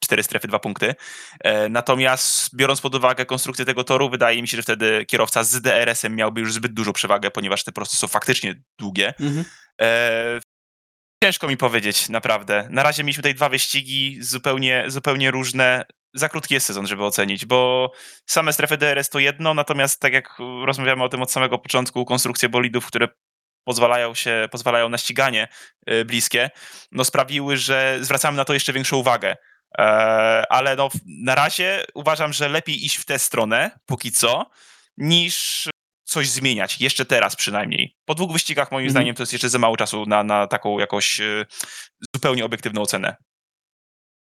cztery 0.00 0.22
strefy, 0.22 0.48
dwa 0.48 0.58
punkty. 0.58 0.94
E, 1.40 1.68
natomiast 1.68 2.56
biorąc 2.56 2.80
pod 2.80 2.94
uwagę 2.94 3.26
konstrukcję 3.26 3.64
tego 3.64 3.84
toru, 3.84 4.10
wydaje 4.10 4.42
mi 4.42 4.48
się, 4.48 4.56
że 4.56 4.62
wtedy 4.62 5.04
kierowca 5.06 5.44
z 5.44 5.60
DRS-em 5.60 6.16
miałby 6.16 6.40
już 6.40 6.52
zbyt 6.52 6.74
dużą 6.74 6.92
przewagę, 6.92 7.30
ponieważ 7.30 7.64
te 7.64 7.72
prosty 7.72 7.96
są 7.96 8.08
faktycznie 8.08 8.54
długie. 8.78 9.14
Mhm. 9.20 9.44
E, 9.80 10.40
ciężko 11.24 11.48
mi 11.48 11.56
powiedzieć, 11.56 12.08
naprawdę. 12.08 12.68
Na 12.70 12.82
razie 12.82 13.04
mieliśmy 13.04 13.22
tutaj 13.22 13.34
dwa 13.34 13.48
wyścigi 13.48 14.18
zupełnie, 14.20 14.84
zupełnie 14.86 15.30
różne. 15.30 15.84
Za 16.14 16.28
krótki 16.28 16.54
jest 16.54 16.66
sezon, 16.66 16.86
żeby 16.86 17.04
ocenić, 17.04 17.46
bo 17.46 17.90
same 18.26 18.52
strefy 18.52 18.76
DRS 18.76 19.08
to 19.08 19.18
jedno, 19.18 19.54
natomiast 19.54 20.00
tak 20.00 20.12
jak 20.12 20.38
rozmawiamy 20.64 21.04
o 21.04 21.08
tym 21.08 21.22
od 21.22 21.32
samego 21.32 21.58
początku, 21.58 22.04
konstrukcje 22.04 22.48
bolidów, 22.48 22.86
które 22.86 23.08
pozwalają, 23.64 24.14
się, 24.14 24.48
pozwalają 24.50 24.88
na 24.88 24.98
ściganie 24.98 25.48
y, 25.90 26.04
bliskie, 26.04 26.50
no 26.92 27.04
sprawiły, 27.04 27.56
że 27.56 27.98
zwracamy 28.00 28.36
na 28.36 28.44
to 28.44 28.54
jeszcze 28.54 28.72
większą 28.72 28.96
uwagę. 28.96 29.36
E, 29.78 29.82
ale 30.48 30.76
no, 30.76 30.88
na 31.06 31.34
razie 31.34 31.84
uważam, 31.94 32.32
że 32.32 32.48
lepiej 32.48 32.84
iść 32.84 32.96
w 32.96 33.04
tę 33.04 33.18
stronę, 33.18 33.70
póki 33.86 34.12
co, 34.12 34.50
niż 34.96 35.68
coś 36.04 36.30
zmieniać, 36.30 36.80
jeszcze 36.80 37.04
teraz 37.04 37.36
przynajmniej. 37.36 37.96
Po 38.04 38.14
dwóch 38.14 38.32
wyścigach 38.32 38.72
moim 38.72 38.86
mhm. 38.86 38.90
zdaniem 38.90 39.14
to 39.14 39.22
jest 39.22 39.32
jeszcze 39.32 39.48
za 39.48 39.58
mało 39.58 39.76
czasu 39.76 40.06
na, 40.06 40.24
na 40.24 40.46
taką 40.46 40.78
jakoś 40.78 41.20
y, 41.20 41.46
zupełnie 42.14 42.44
obiektywną 42.44 42.82
ocenę. 42.82 43.16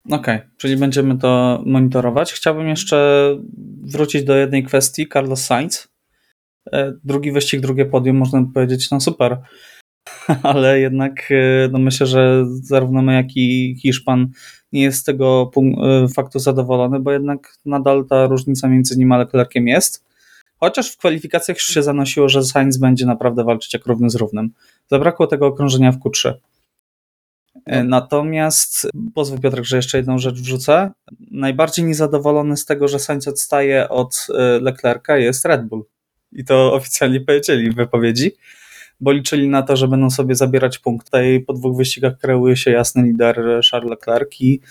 Okej, 0.06 0.36
okay, 0.36 0.50
czyli 0.58 0.78
będziemy 0.78 1.17
to 1.17 1.63
monitorować. 1.65 2.34
Chciałbym 2.34 2.67
jeszcze 2.67 3.30
wrócić 3.84 4.24
do 4.24 4.36
jednej 4.36 4.63
kwestii. 4.63 5.08
Carlos 5.13 5.46
Sainz 5.46 5.90
drugi 7.04 7.32
wyścig, 7.32 7.62
drugie 7.62 7.86
podium, 7.86 8.17
można 8.17 8.45
powiedzieć, 8.54 8.91
no 8.91 9.00
super. 9.00 9.38
Ale 10.43 10.80
jednak 10.80 11.32
e, 11.32 11.69
no 11.71 11.80
myślę, 11.80 12.08
że 12.08 12.45
zarówno 12.62 13.02
my, 13.02 13.13
jak 13.13 13.28
i 13.36 13.76
Hiszpan 13.82 14.28
nie 14.71 14.82
jest 14.82 15.00
z 15.00 15.04
tego 15.04 15.52
e, 15.58 16.08
faktu 16.08 16.39
zadowolony, 16.39 17.00
bo 17.00 17.12
jednak 17.12 17.58
nadal 17.65 18.06
ta 18.06 18.28
różnica 18.28 18.67
między 18.67 18.97
nim 18.97 19.12
a 19.12 19.17
Leclerciem 19.17 19.67
jest. 19.67 20.06
Chociaż 20.60 20.91
w 20.91 20.97
kwalifikacjach 20.97 21.58
już 21.58 21.65
się 21.65 21.84
zanosiło, 21.84 22.30
że 22.30 22.43
Sainz 22.43 22.78
będzie 22.78 23.06
naprawdę 23.06 23.43
walczyć 23.43 23.74
jak 23.74 23.86
równy 23.86 24.10
z 24.10 24.15
równym. 24.15 24.52
Zabrakło 24.88 25.28
tego 25.28 25.47
okrążenia 25.47 25.91
w 25.91 26.00
Q3. 26.00 26.34
No. 27.67 27.84
Natomiast 27.84 28.88
pozwól 29.15 29.39
Piotrek, 29.39 29.65
że 29.65 29.76
jeszcze 29.76 29.97
jedną 29.97 30.17
rzecz 30.17 30.36
wrzucę. 30.36 30.91
Najbardziej 31.32 31.86
niezadowolony 31.86 32.58
z 32.58 32.65
tego, 32.65 32.88
że 32.88 33.00
Sainz 33.00 33.28
odstaje 33.28 33.89
od 33.89 34.28
Leclerca 34.62 35.17
jest 35.17 35.45
Red 35.45 35.67
Bull 35.67 35.86
i 36.34 36.44
to 36.46 36.74
oficjalnie 36.74 37.22
powiedzieli 37.22 37.72
w 37.72 37.76
wypowiedzi, 37.76 38.32
bo 39.00 39.12
liczyli 39.12 39.48
na 39.48 39.62
to, 39.62 39.76
że 39.76 39.88
będą 39.88 40.10
sobie 40.10 40.36
zabierać 40.36 40.80
punkty 40.80 41.34
i 41.34 41.39
po 41.39 41.54
dwóch 41.54 41.78
wyścigach 41.78 42.17
kreuje 42.17 42.58
się 42.58 42.72
jasny 42.72 43.04
lider 43.04 43.62
Charles 43.72 43.89
Leclerc 43.89 44.41
i 44.41 44.62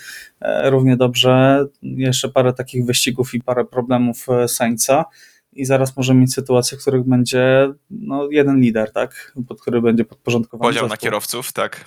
e, 0.41 0.69
równie 0.69 0.97
dobrze 0.97 1.65
jeszcze 1.81 2.29
parę 2.29 2.53
takich 2.53 2.85
wyścigów 2.85 3.33
i 3.33 3.41
parę 3.41 3.65
problemów 3.65 4.29
e, 4.29 4.47
Sainza 4.47 5.05
i 5.53 5.65
zaraz 5.65 5.97
możemy 5.97 6.19
mieć 6.19 6.33
sytuację, 6.33 6.77
w 6.77 6.81
których 6.81 7.03
będzie 7.03 7.73
no, 7.89 8.27
jeden 8.31 8.59
lider, 8.59 8.91
tak, 8.91 9.33
pod 9.47 9.61
który 9.61 9.81
będzie 9.81 10.05
podporządkowany. 10.05 10.73
Podział 10.73 10.87
na 10.87 10.97
kierowców, 10.97 11.53
tak. 11.53 11.85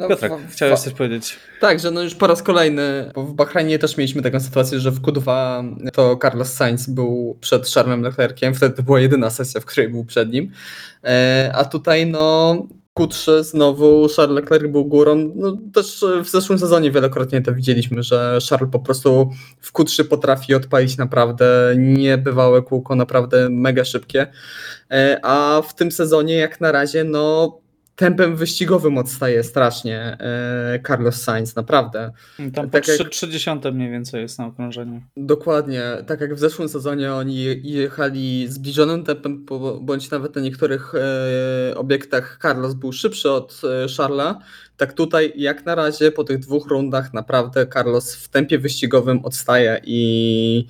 No, 0.00 0.08
Piotrek, 0.08 0.32
w, 0.32 0.52
chciałeś 0.52 0.80
coś 0.80 0.92
powiedzieć. 0.92 1.36
Tak, 1.60 1.80
że 1.80 1.90
no 1.90 2.02
już 2.02 2.14
po 2.14 2.26
raz 2.26 2.42
kolejny, 2.42 3.10
bo 3.14 3.22
w 3.22 3.34
Bahrajnie 3.34 3.78
też 3.78 3.96
mieliśmy 3.96 4.22
taką 4.22 4.40
sytuację, 4.40 4.80
że 4.80 4.90
w 4.90 5.00
Q2 5.00 5.90
to 5.92 6.18
Carlos 6.22 6.52
Sainz 6.52 6.86
był 6.86 7.38
przed 7.40 7.68
Charlesem 7.68 8.02
Leclerciem, 8.02 8.54
wtedy 8.54 8.76
to 8.76 8.82
była 8.82 9.00
jedyna 9.00 9.30
sesja, 9.30 9.60
w 9.60 9.64
której 9.64 9.88
był 9.88 10.04
przed 10.04 10.32
nim, 10.32 10.52
e, 11.04 11.50
a 11.54 11.64
tutaj 11.64 12.06
no 12.06 12.56
Q3 12.98 13.42
znowu 13.42 14.08
Charles 14.16 14.36
Leclerc 14.36 14.72
był 14.72 14.84
górą. 14.84 15.32
No, 15.34 15.56
też 15.74 16.04
w 16.24 16.28
zeszłym 16.28 16.58
sezonie 16.58 16.90
wielokrotnie 16.90 17.42
to 17.42 17.54
widzieliśmy, 17.54 18.02
że 18.02 18.38
Charles 18.50 18.70
po 18.72 18.80
prostu 18.80 19.30
w 19.60 19.72
Q3 19.72 20.04
potrafi 20.04 20.54
odpalić 20.54 20.96
naprawdę 20.96 21.74
niebywałe 21.76 22.62
kółko, 22.62 22.94
naprawdę 22.94 23.48
mega 23.50 23.84
szybkie. 23.84 24.26
E, 24.90 25.20
a 25.22 25.62
w 25.62 25.74
tym 25.74 25.92
sezonie 25.92 26.34
jak 26.34 26.60
na 26.60 26.72
razie 26.72 27.04
no 27.04 27.58
tempem 28.00 28.36
wyścigowym 28.36 28.98
odstaje 28.98 29.44
strasznie 29.44 29.98
e, 30.20 30.80
Carlos 30.86 31.22
Sainz, 31.22 31.56
naprawdę. 31.56 32.12
Tam 32.54 32.70
tak 32.70 32.84
po 32.84 32.92
jak, 32.92 33.08
30 33.10 33.50
mniej 33.72 33.90
więcej 33.90 34.22
jest 34.22 34.38
na 34.38 34.46
okrążeniu. 34.46 35.02
Dokładnie, 35.16 35.82
tak 36.06 36.20
jak 36.20 36.34
w 36.34 36.38
zeszłym 36.38 36.68
sezonie 36.68 37.12
oni 37.12 37.44
jechali 37.62 38.48
zbliżonym 38.48 39.04
tempem, 39.04 39.46
bądź 39.80 40.10
nawet 40.10 40.34
na 40.34 40.40
niektórych 40.40 40.92
e, 40.94 41.76
obiektach 41.76 42.38
Carlos 42.42 42.74
był 42.74 42.92
szybszy 42.92 43.30
od 43.30 43.60
e, 43.64 43.88
Charlesa, 43.96 44.38
tak 44.76 44.92
tutaj 44.92 45.32
jak 45.36 45.66
na 45.66 45.74
razie 45.74 46.12
po 46.12 46.24
tych 46.24 46.38
dwóch 46.38 46.68
rundach 46.68 47.14
naprawdę 47.14 47.66
Carlos 47.66 48.14
w 48.14 48.28
tempie 48.28 48.58
wyścigowym 48.58 49.24
odstaje 49.24 49.80
i 49.84 50.66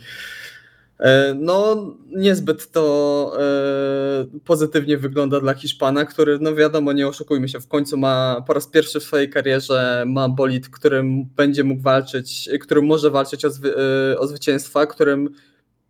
no, 1.34 1.76
niezbyt 2.06 2.70
to 2.70 3.32
e, 3.38 4.38
pozytywnie 4.44 4.98
wygląda 4.98 5.40
dla 5.40 5.54
Hiszpana, 5.54 6.04
który, 6.04 6.38
no 6.40 6.54
wiadomo, 6.54 6.92
nie 6.92 7.08
oszukujmy 7.08 7.48
się, 7.48 7.60
w 7.60 7.68
końcu 7.68 7.96
ma 7.96 8.44
po 8.46 8.54
raz 8.54 8.66
pierwszy 8.66 9.00
w 9.00 9.02
swojej 9.02 9.30
karierze 9.30 10.04
ma 10.06 10.28
bolid, 10.28 10.68
którym 10.68 11.24
będzie 11.24 11.64
mógł 11.64 11.82
walczyć, 11.82 12.48
którym 12.60 12.86
może 12.86 13.10
walczyć 13.10 13.44
o, 13.44 13.50
zwy, 13.50 13.74
e, 13.76 14.18
o 14.18 14.26
zwycięstwa, 14.26 14.86
którym 14.86 15.28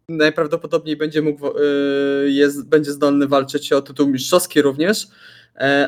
najprawdopodobniej 0.08 0.96
będzie 0.96 1.22
mógł, 1.22 1.46
jest, 2.24 2.68
będzie 2.68 2.92
zdolny 2.92 3.28
walczyć 3.28 3.72
o 3.72 3.82
tytuł 3.82 4.08
mistrzowski 4.08 4.62
również, 4.62 5.08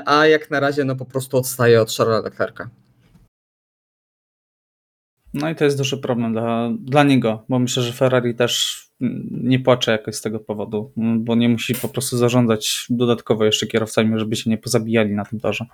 a 0.07 0.27
jak 0.27 0.51
na 0.51 0.61
razie 0.61 0.85
no 0.85 0.97
po 0.97 1.05
prostu 1.05 1.37
odstaje 1.37 1.83
od 1.83 1.93
Charlesa 1.93 2.25
Leclerca. 2.25 2.71
No 5.35 5.51
i 5.51 5.55
to 5.55 5.65
jest 5.65 5.79
duży 5.79 5.99
problem 5.99 6.33
dla, 6.33 6.71
dla 6.81 7.03
niego, 7.03 7.45
bo 7.49 7.59
myślę, 7.59 7.83
że 7.83 7.93
Ferrari 7.93 8.35
też 8.35 8.83
nie 9.31 9.61
płacze 9.61 9.93
jakoś 9.93 10.15
z 10.15 10.23
tego 10.23 10.41
powodu, 10.41 10.93
bo 10.97 11.35
nie 11.35 11.49
musi 11.49 11.75
po 11.75 11.89
prostu 11.89 12.17
zarządzać 12.17 12.87
dodatkowo 12.91 13.45
jeszcze 13.45 13.67
kierowcami, 13.67 14.19
żeby 14.19 14.37
się 14.37 14.51
nie 14.51 14.59
pozabijali 14.59 15.15
na 15.15 15.25
tym 15.25 15.41
torze. 15.41 15.67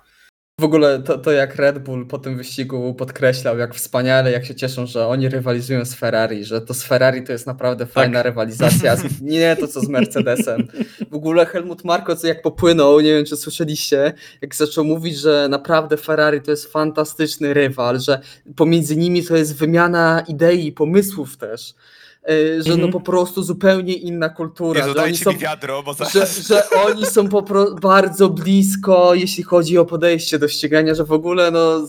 W 0.59 0.63
ogóle 0.63 0.99
to, 1.01 1.17
to 1.17 1.31
jak 1.31 1.55
Red 1.55 1.79
Bull 1.79 2.07
po 2.07 2.17
tym 2.17 2.37
wyścigu 2.37 2.93
podkreślał, 2.93 3.57
jak 3.57 3.75
wspaniale, 3.75 4.31
jak 4.31 4.45
się 4.45 4.55
cieszą, 4.55 4.85
że 4.85 5.07
oni 5.07 5.29
rywalizują 5.29 5.85
z 5.85 5.93
Ferrari, 5.93 6.45
że 6.45 6.61
to 6.61 6.73
z 6.73 6.83
Ferrari 6.83 7.23
to 7.23 7.31
jest 7.31 7.47
naprawdę 7.47 7.85
tak. 7.85 7.93
fajna 7.93 8.23
rywalizacja, 8.23 8.95
nie 9.21 9.55
to 9.55 9.67
co 9.67 9.81
z 9.81 9.89
Mercedesem. 9.89 10.67
W 11.11 11.13
ogóle 11.13 11.45
Helmut 11.45 11.83
Marko, 11.83 12.15
co 12.15 12.27
jak 12.27 12.41
popłynął, 12.41 12.99
nie 12.99 13.13
wiem 13.13 13.25
czy 13.25 13.37
słyszeliście, 13.37 14.13
jak 14.41 14.55
zaczął 14.55 14.83
mówić, 14.83 15.17
że 15.17 15.47
naprawdę 15.49 15.97
Ferrari 15.97 16.41
to 16.41 16.51
jest 16.51 16.71
fantastyczny 16.71 17.53
rywal, 17.53 17.99
że 17.99 18.19
pomiędzy 18.55 18.97
nimi 18.97 19.23
to 19.23 19.37
jest 19.37 19.57
wymiana 19.57 20.23
idei 20.27 20.67
i 20.67 20.71
pomysłów 20.71 21.37
też. 21.37 21.73
E, 22.23 22.63
że 22.63 22.69
no 22.69 22.73
mhm. 22.73 22.91
po 22.91 23.01
prostu 23.01 23.43
zupełnie 23.43 23.93
inna 23.93 24.29
kultura. 24.29 24.87
Nie 24.87 24.93
że 24.93 25.03
oni 25.03 25.17
są, 25.17 25.37
wiadro, 25.37 25.83
bo 25.83 25.93
że, 25.93 26.25
że 26.25 26.69
oni 26.69 27.05
są 27.05 27.29
po 27.29 27.43
pro, 27.43 27.75
bardzo 27.75 28.29
blisko, 28.29 29.13
jeśli 29.13 29.43
chodzi 29.43 29.77
o 29.77 29.85
podejście 29.85 30.39
do 30.39 30.47
ścigania, 30.47 30.95
że 30.95 31.03
w 31.03 31.11
ogóle 31.11 31.51
no 31.51 31.87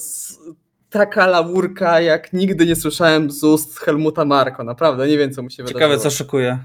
taka 0.90 1.26
laurka, 1.26 2.00
jak 2.00 2.32
nigdy 2.32 2.66
nie 2.66 2.76
słyszałem 2.76 3.30
z 3.30 3.44
ust 3.44 3.78
Helmuta 3.78 4.24
Marko. 4.24 4.64
Naprawdę, 4.64 5.08
nie 5.08 5.18
wiem, 5.18 5.32
co 5.32 5.42
mu 5.42 5.50
się 5.50 5.62
wydarzyło. 5.62 5.80
Ciekawe, 5.80 6.02
co 6.02 6.10
szykuje. 6.10 6.58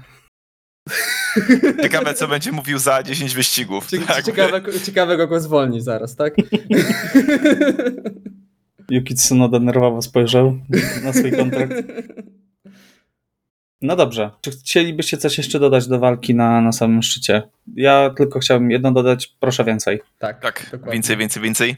Ciekawe, 1.82 2.14
co 2.14 2.28
będzie 2.28 2.52
mówił 2.52 2.78
za 2.78 3.02
10 3.02 3.34
wyścigów. 3.34 3.86
Cie 3.86 3.98
tak. 3.98 4.24
ciekawe, 4.24 4.62
ciekawe, 4.84 5.26
go 5.26 5.40
zwolni 5.40 5.80
zaraz, 5.80 6.16
tak? 6.16 6.34
Yuki 8.90 9.14
Tsunoda 9.14 9.58
nerwowo 9.58 10.02
spojrzał 10.02 10.58
na 11.04 11.12
swój 11.12 11.32
kontrakt. 11.32 11.74
No 13.86 13.96
dobrze. 13.96 14.30
Czy 14.40 14.50
chcielibyście 14.50 15.16
coś 15.16 15.38
jeszcze 15.38 15.58
dodać 15.58 15.88
do 15.88 15.98
walki 15.98 16.34
na, 16.34 16.60
na 16.60 16.72
samym 16.72 17.02
szczycie? 17.02 17.42
Ja 17.74 18.10
tylko 18.16 18.38
chciałbym 18.38 18.70
jedno 18.70 18.92
dodać, 18.92 19.26
proszę 19.40 19.64
więcej. 19.64 20.00
Tak, 20.18 20.40
tak. 20.40 20.62
Dokładnie. 20.72 20.92
Więcej, 20.92 21.16
więcej, 21.16 21.42
więcej. 21.42 21.76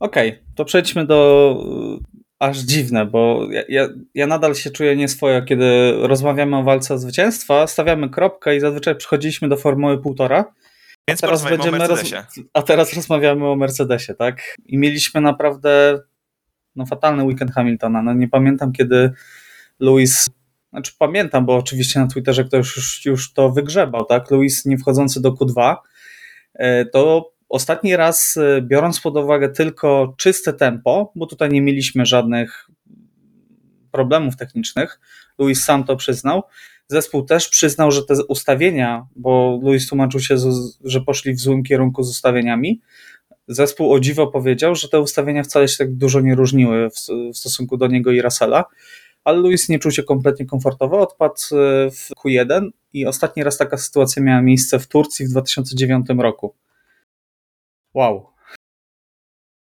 Okej, 0.00 0.28
okay, 0.28 0.42
to 0.54 0.64
przejdźmy 0.64 1.06
do 1.06 1.56
y, 2.00 2.22
aż 2.38 2.58
dziwne, 2.58 3.06
bo 3.06 3.46
ja, 3.50 3.62
ja, 3.68 3.88
ja, 4.14 4.26
nadal 4.26 4.54
się 4.54 4.70
czuję 4.70 4.96
nieswojo, 4.96 5.42
kiedy 5.42 5.92
rozmawiamy 5.92 6.56
o 6.56 6.62
walce 6.62 6.94
o 6.94 6.98
zwycięstwa, 6.98 7.66
stawiamy 7.66 8.10
kropkę 8.10 8.56
i 8.56 8.60
zazwyczaj 8.60 8.96
przychodziliśmy 8.96 9.48
do 9.48 9.56
formuły 9.56 10.02
półtora. 10.02 10.44
Więc 11.08 11.20
teraz 11.20 11.44
będziemy 11.44 11.78
roz... 11.78 12.12
A 12.52 12.62
teraz 12.62 12.94
rozmawiamy 12.94 13.48
o 13.48 13.56
Mercedesie, 13.56 14.14
tak? 14.14 14.56
I 14.66 14.78
mieliśmy 14.78 15.20
naprawdę 15.20 15.98
no, 16.76 16.86
fatalny 16.86 17.24
weekend 17.24 17.52
Hamiltona. 17.52 18.02
No, 18.02 18.14
nie 18.14 18.28
pamiętam, 18.28 18.72
kiedy 18.72 19.12
Lewis 19.80 20.30
znaczy 20.72 20.92
pamiętam, 20.98 21.46
bo 21.46 21.56
oczywiście 21.56 22.00
na 22.00 22.06
Twitterze 22.06 22.44
ktoś 22.44 22.76
już, 22.76 23.04
już 23.04 23.32
to 23.32 23.50
wygrzebał, 23.50 24.04
tak? 24.04 24.30
Luis 24.30 24.64
nie 24.64 24.78
wchodzący 24.78 25.22
do 25.22 25.32
Q2, 25.32 25.76
e, 26.54 26.84
to 26.84 27.32
ostatni 27.48 27.96
raz, 27.96 28.36
e, 28.36 28.62
biorąc 28.62 29.00
pod 29.00 29.16
uwagę 29.16 29.48
tylko 29.48 30.14
czyste 30.18 30.52
tempo, 30.52 31.12
bo 31.14 31.26
tutaj 31.26 31.50
nie 31.50 31.62
mieliśmy 31.62 32.06
żadnych 32.06 32.70
problemów 33.90 34.36
technicznych, 34.36 35.00
Luis 35.38 35.64
sam 35.64 35.84
to 35.84 35.96
przyznał. 35.96 36.42
Zespół 36.88 37.22
też 37.22 37.48
przyznał, 37.48 37.90
że 37.90 38.04
te 38.04 38.14
ustawienia, 38.28 39.06
bo 39.16 39.60
Luis 39.62 39.88
tłumaczył 39.88 40.20
się, 40.20 40.36
że 40.84 41.00
poszli 41.00 41.34
w 41.34 41.40
złym 41.40 41.62
kierunku 41.62 42.02
z 42.02 42.10
ustawieniami. 42.10 42.80
Zespół 43.48 43.92
o 43.92 44.00
dziwo 44.00 44.26
powiedział, 44.26 44.74
że 44.74 44.88
te 44.88 45.00
ustawienia 45.00 45.42
wcale 45.42 45.68
się 45.68 45.76
tak 45.78 45.94
dużo 45.94 46.20
nie 46.20 46.34
różniły 46.34 46.90
w, 46.90 47.36
stosunku 47.36 47.76
do 47.76 47.86
niego 47.86 48.10
i 48.12 48.22
Russella 48.22 48.64
ale 49.24 49.38
Luis 49.38 49.68
nie 49.68 49.78
czuł 49.78 49.90
się 49.90 50.02
kompletnie 50.02 50.46
komfortowo, 50.46 51.00
odpadł 51.00 51.34
e, 51.34 51.90
w 51.90 52.08
Q1 52.24 52.68
i 52.92 53.06
ostatni 53.06 53.44
raz 53.44 53.58
taka 53.58 53.76
sytuacja 53.76 54.22
miała 54.22 54.42
miejsce 54.42 54.78
w 54.78 54.86
Turcji 54.86 55.26
w 55.26 55.30
2009 55.30 56.06
roku. 56.18 56.54
Wow. 57.94 58.32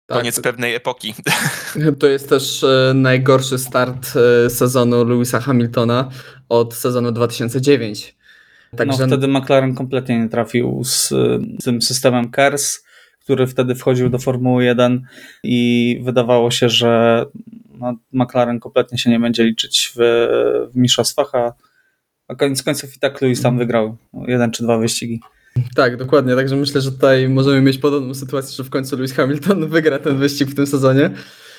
Tak, 0.07 0.19
Koniec 0.19 0.41
pewnej 0.41 0.75
epoki. 0.75 1.15
To 1.99 2.07
jest 2.07 2.29
też 2.29 2.65
e, 2.65 2.93
najgorszy 2.95 3.59
start 3.59 4.13
e, 4.17 4.51
sezonu 4.51 5.05
Louisa 5.05 5.41
Hamiltona 5.41 6.09
od 6.49 6.75
sezonu 6.75 7.13
2009. 7.13 8.17
Także... 8.77 9.07
No 9.07 9.07
wtedy 9.07 9.29
McLaren 9.29 9.75
kompletnie 9.75 10.19
nie 10.19 10.29
trafił 10.29 10.85
z, 10.85 11.09
z 11.61 11.65
tym 11.65 11.83
systemem 11.83 12.31
KERS, 12.31 12.85
który 13.21 13.47
wtedy 13.47 13.75
wchodził 13.75 14.09
do 14.09 14.19
Formuły 14.19 14.65
1 14.65 15.07
i 15.43 16.01
wydawało 16.05 16.51
się, 16.51 16.69
że 16.69 17.25
no, 17.83 17.97
McLaren 18.13 18.61
kompletnie 18.61 18.99
się 18.99 19.11
nie 19.11 19.21
będzie 19.21 19.45
liczyć 19.45 19.93
w, 19.97 19.99
w 20.73 20.77
mistrzostwach, 20.77 21.35
a, 21.35 21.53
a 22.29 22.35
koniec 22.35 22.63
końców 22.63 22.97
i 22.97 22.99
tak 22.99 23.23
Lewis 23.23 23.43
tam 23.43 23.59
wygrał 23.59 23.97
jeden 24.27 24.51
czy 24.51 24.63
dwa 24.63 24.79
wyścigi. 24.79 25.21
Tak, 25.75 25.97
dokładnie. 25.97 26.37
Także 26.37 26.57
myślę, 26.57 26.81
że 26.81 26.93
tutaj 26.93 27.29
możemy 27.29 27.61
mieć 27.61 27.79
podobną 27.79 28.15
sytuację, 28.15 28.57
że 28.57 28.65
w 28.65 28.71
końcu 28.71 28.97
Lewis 28.97 29.13
Hamilton 29.13 29.69
wygra 29.69 29.99
ten 29.99 30.19
wyścig 30.19 30.49
w 30.49 30.55
tym 30.55 30.67
sezonie. 30.67 31.11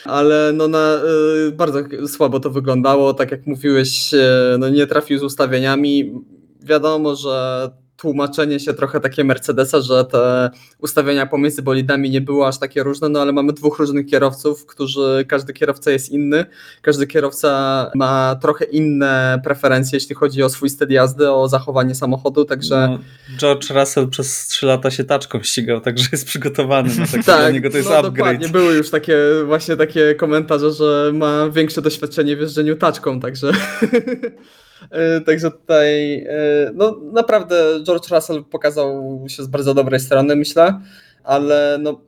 Ale 0.05 0.51
no 0.53 0.67
na, 0.67 1.01
y, 1.47 1.51
bardzo 1.51 1.79
słabo 2.07 2.39
to 2.39 2.49
wyglądało. 2.49 3.13
Tak 3.13 3.31
jak 3.31 3.47
mówiłeś, 3.47 4.13
y, 4.13 4.19
no 4.59 4.69
nie 4.69 4.88
trafił 4.88 5.19
z 5.19 5.23
ustawieniami. 5.23 6.13
Wiadomo, 6.62 7.15
że 7.15 7.69
tłumaczenie 8.04 8.60
się 8.60 8.74
trochę 8.74 9.00
takie 9.00 9.24
Mercedesa, 9.24 9.82
że 9.82 10.06
te 10.06 10.50
ustawienia 10.80 11.26
pomiędzy 11.26 11.62
bolidami 11.62 12.10
nie 12.10 12.22
były 12.22 12.46
aż 12.46 12.60
takie 12.60 12.84
różne, 12.84 13.10
no 13.10 13.22
ale 13.22 13.32
mamy 13.32 13.54
dwóch 13.54 13.80
różnych 13.80 14.06
kierowców, 14.06 14.66
którzy, 14.66 15.26
każdy 15.28 15.54
kierowca 15.54 15.92
jest 15.92 16.10
inny, 16.10 16.46
każdy 16.82 17.08
kierowca 17.08 17.92
ma 17.96 18.36
trochę 18.42 18.66
inne 18.66 19.42
preferencje, 19.44 19.96
jeśli 19.98 20.16
chodzi 20.16 20.44
o 20.44 20.50
swój 20.50 20.70
styl 20.70 20.89
jazdy, 20.89 21.32
o 21.32 21.48
zachowanie 21.48 21.96
samochodu, 21.96 22.46
także... 22.46 22.88
No, 22.92 23.00
George 23.38 23.70
Russell 23.70 24.08
przez 24.08 24.48
3 24.48 24.66
lata 24.66 24.92
się 24.92 25.04
taczką 25.04 25.44
ścigał, 25.44 25.82
także 25.82 26.10
jest 26.12 26.26
przygotowany 26.26 26.89
na 26.96 27.06
tak, 27.06 27.24
dla 27.24 27.50
niego 27.50 27.70
to 27.70 27.78
jest 27.78 27.89
no, 27.89 27.96
upgrade. 27.96 28.16
Dokładnie, 28.16 28.50
były 28.50 28.74
już 28.74 28.89
takie 28.89 29.18
właśnie 29.46 29.78
takie 29.78 30.16
komentarze, 30.16 30.72
że 30.72 31.12
ma 31.13 31.50
większe 31.50 31.82
doświadczenie 31.82 32.36
w 32.36 32.39
jeżdżeniu 32.39 32.76
taczką, 32.76 33.20
także... 33.20 33.52
E, 34.91 35.22
także 35.22 35.52
tutaj 35.52 36.13
e, 36.13 36.72
no 36.74 37.00
naprawdę 37.13 37.84
George 37.84 38.10
Russell 38.12 38.43
pokazał 38.43 39.19
się 39.28 39.43
z 39.43 39.48
bardzo 39.48 39.74
dobrej 39.74 40.00
strony, 40.00 40.36
myślę, 40.36 40.82
ale 41.24 41.78
no 41.82 42.02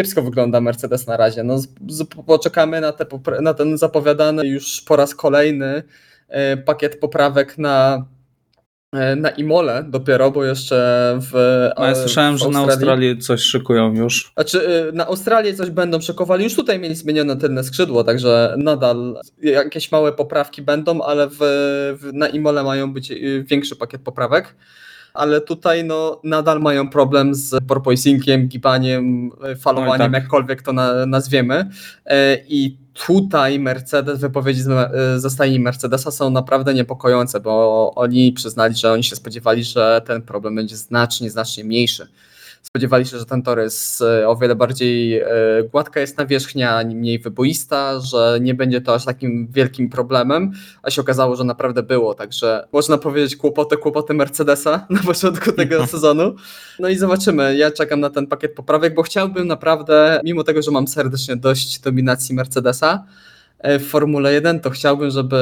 kiepsko 0.00 0.22
wygląda 0.22 0.60
Mercedes 0.60 1.06
na 1.06 1.16
razie. 1.16 1.42
No, 1.42 1.58
poczekamy 2.26 2.80
na, 2.80 2.92
te, 2.92 3.06
na 3.40 3.54
ten 3.54 3.78
zapowiadany 3.78 4.46
już 4.46 4.80
po 4.80 4.96
raz 4.96 5.14
kolejny 5.14 5.82
e, 6.28 6.56
pakiet 6.56 7.00
poprawek 7.00 7.58
na 7.58 8.06
na 9.16 9.30
Imole 9.30 9.84
dopiero, 9.88 10.30
bo 10.30 10.44
jeszcze 10.44 11.18
w. 11.20 11.32
No 11.78 11.86
ja 11.86 11.94
słyszałem, 11.94 12.38
że 12.38 12.48
na 12.48 12.58
Australii 12.58 13.18
coś 13.18 13.40
szykują 13.40 13.94
już. 13.94 14.32
Znaczy, 14.34 14.88
e, 14.88 14.92
na 14.92 15.06
Australii 15.06 15.54
coś 15.54 15.70
będą 15.70 16.00
szykowali. 16.00 16.44
Już 16.44 16.54
tutaj 16.54 16.78
mieli 16.78 16.94
zmienione 16.94 17.36
tylne 17.36 17.64
skrzydło, 17.64 18.04
także 18.04 18.54
nadal 18.58 19.20
jakieś 19.42 19.92
małe 19.92 20.12
poprawki 20.12 20.62
będą, 20.62 21.02
ale 21.02 21.28
w, 21.28 21.36
w, 22.00 22.10
na 22.12 22.28
Imole 22.28 22.62
mają 22.62 22.92
być 22.92 23.10
e, 23.10 23.14
większy 23.42 23.76
pakiet 23.76 24.02
poprawek. 24.02 24.54
Ale 25.14 25.40
tutaj 25.40 25.84
no, 25.84 26.20
nadal 26.24 26.60
mają 26.60 26.88
problem 26.88 27.34
z 27.34 27.64
porpoisingiem, 27.68 28.48
gibaniem, 28.48 29.30
falowaniem, 29.60 30.12
tak. 30.12 30.22
jakkolwiek 30.22 30.62
to 30.62 30.72
na, 30.72 31.06
nazwiemy. 31.06 31.70
I 32.48 32.76
tutaj 33.06 33.58
Mercedes, 33.58 34.20
wypowiedzi 34.20 34.62
ze 35.16 35.30
stajni 35.30 35.60
Mercedesa 35.60 36.10
są 36.10 36.30
naprawdę 36.30 36.74
niepokojące, 36.74 37.40
bo 37.40 37.92
oni 37.94 38.32
przyznali, 38.32 38.74
że 38.74 38.92
oni 38.92 39.04
się 39.04 39.16
spodziewali, 39.16 39.64
że 39.64 40.02
ten 40.06 40.22
problem 40.22 40.54
będzie 40.54 40.76
znacznie, 40.76 41.30
znacznie 41.30 41.64
mniejszy 41.64 42.08
spodziewali 42.62 43.06
się, 43.06 43.18
że 43.18 43.26
ten 43.26 43.42
tor 43.42 43.58
jest 43.58 44.02
e, 44.02 44.28
o 44.28 44.36
wiele 44.36 44.54
bardziej 44.54 45.18
e, 45.18 45.28
gładka 45.72 46.00
jest 46.00 46.18
nawierzchnia, 46.18 46.84
mniej 46.84 47.18
wyboista, 47.18 48.00
że 48.00 48.38
nie 48.40 48.54
będzie 48.54 48.80
to 48.80 48.94
aż 48.94 49.04
takim 49.04 49.48
wielkim 49.48 49.90
problemem, 49.90 50.52
a 50.82 50.90
się 50.90 51.02
okazało, 51.02 51.36
że 51.36 51.44
naprawdę 51.44 51.82
było, 51.82 52.14
także 52.14 52.68
można 52.72 52.98
powiedzieć 52.98 53.36
kłopoty, 53.36 53.76
kłopoty 53.76 54.14
Mercedesa 54.14 54.86
na 54.90 55.02
początku 55.02 55.52
tego 55.52 55.86
sezonu. 55.86 56.34
No 56.78 56.88
i 56.88 56.96
zobaczymy, 56.96 57.56
ja 57.56 57.70
czekam 57.70 58.00
na 58.00 58.10
ten 58.10 58.26
pakiet 58.26 58.54
poprawek, 58.54 58.94
bo 58.94 59.02
chciałbym 59.02 59.46
naprawdę, 59.46 60.20
mimo 60.24 60.44
tego, 60.44 60.62
że 60.62 60.70
mam 60.70 60.88
serdecznie 60.88 61.36
dość 61.36 61.80
dominacji 61.80 62.34
Mercedesa, 62.34 63.04
e, 63.58 63.78
w 63.78 63.86
Formule 63.86 64.32
1, 64.32 64.60
to 64.60 64.70
chciałbym, 64.70 65.10
żeby 65.10 65.40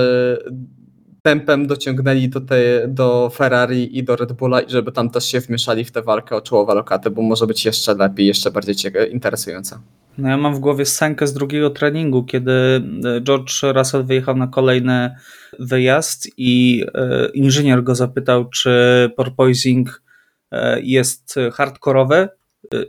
tempem 1.29 1.67
dociągnęli 1.67 2.29
do, 2.29 2.41
te, 2.41 2.89
do 2.89 3.31
Ferrari 3.35 3.99
i 3.99 4.05
do 4.05 4.17
Red 4.17 4.33
Bulla 4.33 4.61
i 4.61 4.71
żeby 4.71 4.93
tam 4.93 5.11
też 5.11 5.25
się 5.25 5.41
wmieszali 5.41 5.85
w 5.85 5.93
tę 5.93 6.03
walkę 6.03 6.37
o 6.37 6.41
czołowe 6.41 6.75
lokaty, 6.75 7.11
bo 7.11 7.23
może 7.23 7.47
być 7.47 7.65
jeszcze 7.65 7.95
lepiej, 7.95 8.27
jeszcze 8.27 8.51
bardziej 8.51 8.93
interesująca. 9.13 9.81
No 10.19 10.29
ja 10.29 10.37
mam 10.37 10.55
w 10.55 10.59
głowie 10.59 10.87
scenkę 10.87 11.27
z 11.27 11.33
drugiego 11.33 11.71
treningu, 11.71 12.25
kiedy 12.25 12.53
e, 12.53 13.21
George 13.21 13.63
Russell 13.63 14.05
wyjechał 14.05 14.37
na 14.37 14.47
kolejny 14.47 15.15
wyjazd 15.59 16.29
i 16.37 16.85
e, 16.95 17.29
inżynier 17.29 17.83
go 17.83 17.95
zapytał, 17.95 18.49
czy 18.49 18.71
porpoising 19.17 20.03
e, 20.51 20.81
jest 20.81 21.35
hardkorowy. 21.53 22.29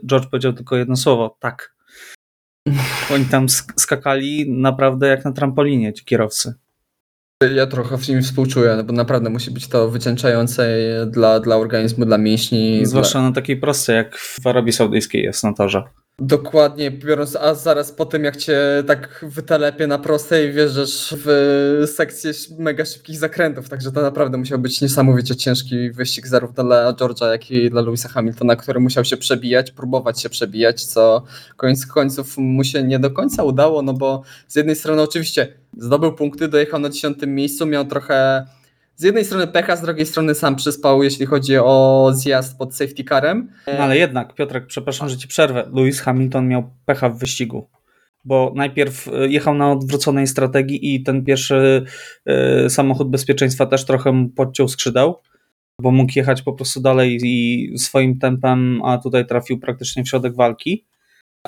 George 0.06 0.26
powiedział 0.30 0.52
tylko 0.52 0.76
jedno 0.76 0.96
słowo, 0.96 1.36
tak. 1.40 1.74
Oni 3.14 3.24
tam 3.24 3.48
skakali 3.76 4.50
naprawdę 4.50 5.08
jak 5.08 5.24
na 5.24 5.32
trampolinie, 5.32 5.92
ci 5.92 6.04
kierowcy. 6.04 6.54
Ja 7.54 7.66
trochę 7.66 7.98
w 7.98 8.08
nim 8.08 8.22
współczuję, 8.22 8.74
no 8.76 8.84
bo 8.84 8.92
naprawdę 8.92 9.30
musi 9.30 9.50
być 9.50 9.68
to 9.68 9.88
wycieńczające 9.90 10.68
dla, 11.06 11.40
dla 11.40 11.56
organizmu, 11.56 12.04
dla 12.04 12.18
mięśni. 12.18 12.86
Zwłaszcza 12.86 13.18
dla... 13.18 13.28
na 13.28 13.34
takiej 13.34 13.56
prostej, 13.56 13.96
jak 13.96 14.18
w 14.18 14.46
Arabii 14.46 14.72
Saudyjskiej 14.72 15.22
jest 15.22 15.44
na 15.44 15.52
torze. 15.52 15.82
Dokładnie, 16.20 16.90
biorąc, 16.90 17.36
a 17.36 17.54
zaraz 17.54 17.92
po 17.92 18.06
tym 18.06 18.24
jak 18.24 18.36
cię 18.36 18.58
tak 18.86 19.24
wytelepie 19.28 19.86
na 19.86 19.98
prostej, 19.98 20.52
wjeżdżasz 20.52 21.14
w 21.24 21.84
sekcję 21.94 22.32
mega 22.58 22.84
szybkich 22.84 23.18
zakrętów, 23.18 23.68
także 23.68 23.92
to 23.92 24.02
naprawdę 24.02 24.38
musiał 24.38 24.58
być 24.58 24.80
niesamowicie 24.80 25.36
ciężki 25.36 25.90
wyścig 25.90 26.26
zarówno 26.26 26.64
dla 26.64 26.92
George'a, 26.92 27.30
jak 27.30 27.50
i 27.50 27.70
dla 27.70 27.82
Louisa 27.82 28.08
Hamiltona, 28.08 28.56
który 28.56 28.80
musiał 28.80 29.04
się 29.04 29.16
przebijać, 29.16 29.70
próbować 29.70 30.20
się 30.20 30.28
przebijać, 30.28 30.84
co 30.84 31.22
koniec 31.56 31.86
końców 31.86 32.38
mu 32.38 32.64
się 32.64 32.82
nie 32.82 32.98
do 32.98 33.10
końca 33.10 33.42
udało, 33.42 33.82
no 33.82 33.92
bo 33.92 34.22
z 34.48 34.56
jednej 34.56 34.76
strony 34.76 35.02
oczywiście 35.02 35.48
zdobył 35.78 36.12
punkty, 36.12 36.48
dojechał 36.48 36.80
na 36.80 36.88
dziesiątym 36.88 37.34
miejscu, 37.34 37.66
miał 37.66 37.84
trochę 37.84 38.46
z 39.00 39.02
jednej 39.02 39.24
strony 39.24 39.46
pecha, 39.46 39.76
z 39.76 39.82
drugiej 39.82 40.06
strony 40.06 40.34
sam 40.34 40.56
przyspał, 40.56 41.02
jeśli 41.02 41.26
chodzi 41.26 41.56
o 41.56 42.10
zjazd 42.14 42.58
pod 42.58 42.76
safety 42.76 43.04
carem. 43.04 43.50
No 43.66 43.78
ale 43.78 43.98
jednak, 43.98 44.34
Piotrek, 44.34 44.66
przepraszam, 44.66 45.08
że 45.08 45.16
ci 45.16 45.28
przerwę. 45.28 45.70
Lewis 45.74 46.00
Hamilton 46.00 46.48
miał 46.48 46.70
pecha 46.84 47.08
w 47.08 47.18
wyścigu, 47.18 47.68
bo 48.24 48.52
najpierw 48.56 49.08
e, 49.08 49.28
jechał 49.28 49.54
na 49.54 49.72
odwróconej 49.72 50.26
strategii 50.26 50.94
i 50.94 51.02
ten 51.02 51.24
pierwszy 51.24 51.84
y, 52.66 52.70
samochód 52.70 53.10
bezpieczeństwa 53.10 53.66
też 53.66 53.84
trochę 53.84 54.28
podciął 54.36 54.68
skrzydeł, 54.68 55.16
bo 55.82 55.90
mógł 55.90 56.12
jechać 56.16 56.42
po 56.42 56.52
prostu 56.52 56.80
dalej 56.80 57.18
i 57.22 57.72
swoim 57.78 58.18
tempem, 58.18 58.80
a 58.84 58.98
tutaj 58.98 59.26
trafił 59.26 59.60
praktycznie 59.60 60.04
w 60.04 60.08
środek 60.08 60.34
walki 60.34 60.86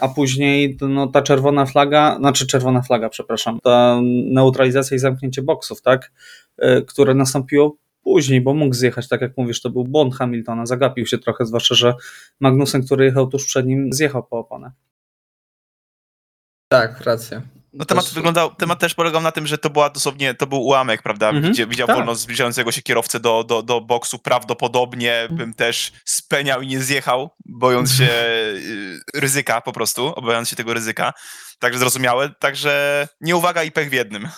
a 0.01 0.09
później 0.09 0.77
no, 0.81 1.07
ta 1.07 1.23
czerwona 1.23 1.67
flaga, 1.67 2.17
znaczy 2.19 2.47
czerwona 2.47 2.83
flaga, 2.83 3.09
przepraszam, 3.09 3.61
ta 3.61 4.01
neutralizacja 4.31 4.95
i 4.95 4.99
zamknięcie 4.99 5.43
boksów, 5.43 5.83
tak, 5.83 6.13
e, 6.59 6.83
które 6.83 7.15
nastąpiło 7.15 7.77
później, 8.03 8.41
bo 8.41 8.55
mógł 8.55 8.75
zjechać, 8.75 9.09
tak 9.09 9.21
jak 9.21 9.37
mówisz, 9.37 9.63
to 9.63 9.71
był 9.71 9.85
błąd 9.85 10.15
Hamiltona, 10.15 10.67
zagapił 10.67 11.07
się 11.07 11.19
trochę, 11.19 11.47
zwłaszcza, 11.47 11.75
że 11.75 11.95
Magnussen, 12.41 12.87
który 12.87 13.05
jechał 13.05 13.27
tuż 13.27 13.47
przed 13.47 13.67
nim, 13.67 13.93
zjechał 13.93 14.25
po 14.25 14.39
oponę. 14.39 14.73
Tak, 16.69 17.01
racja. 17.01 17.43
No 17.73 17.85
temat 17.85 18.05
też... 18.05 18.15
wyglądał, 18.15 18.55
temat 18.55 18.79
też 18.79 18.95
polegał 18.95 19.23
na 19.23 19.33
tym, 19.33 19.47
że 19.47 19.59
to 19.59 19.71
była 19.71 19.91
dosłownie, 19.91 20.35
to 20.35 20.47
był 20.47 20.61
ułamek, 20.61 21.03
prawda? 21.03 21.31
Mhm, 21.31 21.69
widział 21.69 21.87
tak. 21.87 21.97
wolno 21.97 22.15
zbliżającego 22.15 22.73
się 22.73 22.83
kierowcę 22.83 23.21
do, 23.21 23.45
do, 23.45 23.63
do 23.63 23.81
boksu, 23.81 24.19
prawdopodobnie 24.19 25.29
bym 25.31 25.55
też 25.55 25.93
speniał 26.05 26.63
i 26.63 26.67
nie 26.67 26.81
zjechał, 26.81 27.31
bojąc 27.45 27.93
się 27.93 28.09
y, 29.15 29.21
ryzyka 29.21 29.61
po 29.61 29.73
prostu, 29.73 30.07
obawiając 30.07 30.49
się 30.49 30.57
tego 30.57 30.75
ryzyka. 30.75 31.13
Także 31.59 31.79
zrozumiałe, 31.79 32.31
także 32.39 33.09
nieuwaga 33.21 33.63
i 33.63 33.73
pech 33.73 33.91
w 33.91 33.93
jednym. 33.93 34.29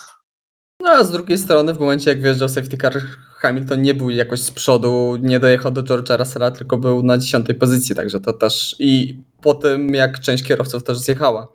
No 0.79 0.89
a 0.89 1.03
z 1.03 1.11
drugiej 1.11 1.37
strony 1.37 1.73
w 1.73 1.79
momencie 1.79 2.09
jak 2.09 2.21
wjeżdżał 2.21 2.49
safety 2.49 2.77
car 2.77 3.01
Hamilton 3.35 3.81
nie 3.81 3.93
był 3.93 4.09
jakoś 4.09 4.41
z 4.41 4.51
przodu, 4.51 5.17
nie 5.21 5.39
dojechał 5.39 5.71
do 5.71 5.83
George'a 5.83 6.17
Russella, 6.17 6.51
tylko 6.51 6.77
był 6.77 7.03
na 7.03 7.17
dziesiątej 7.17 7.55
pozycji, 7.55 7.95
także 7.95 8.19
to 8.19 8.33
też 8.33 8.75
i 8.79 9.19
po 9.41 9.53
tym 9.53 9.95
jak 9.95 10.19
część 10.19 10.43
kierowców 10.43 10.83
też 10.83 10.97
zjechała. 10.97 11.47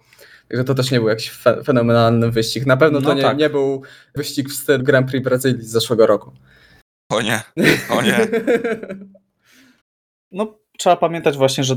Także 0.50 0.64
to 0.64 0.74
też 0.74 0.90
nie 0.90 0.98
był 0.98 1.08
jakiś 1.08 1.30
fe 1.30 1.64
fenomenalny 1.64 2.30
wyścig. 2.30 2.66
Na 2.66 2.76
pewno 2.76 3.00
to 3.00 3.08
No 3.08 3.14
nie, 3.14 3.22
tak. 3.22 3.38
nie 3.38 3.50
był 3.50 3.82
wyścig 4.14 4.48
w 4.48 4.52
stylu 4.52 4.84
Grand 4.84 5.10
Prix 5.10 5.24
Brazylii 5.24 5.62
z 5.62 5.70
zeszłego 5.70 6.06
roku. 6.06 6.32
O 7.12 7.22
nie, 7.22 7.42
o 7.90 8.02
nie. 8.02 8.18
No, 10.32 10.58
trzeba 10.78 10.96
pamiętać 10.96 11.36
właśnie, 11.36 11.64
że 11.64 11.76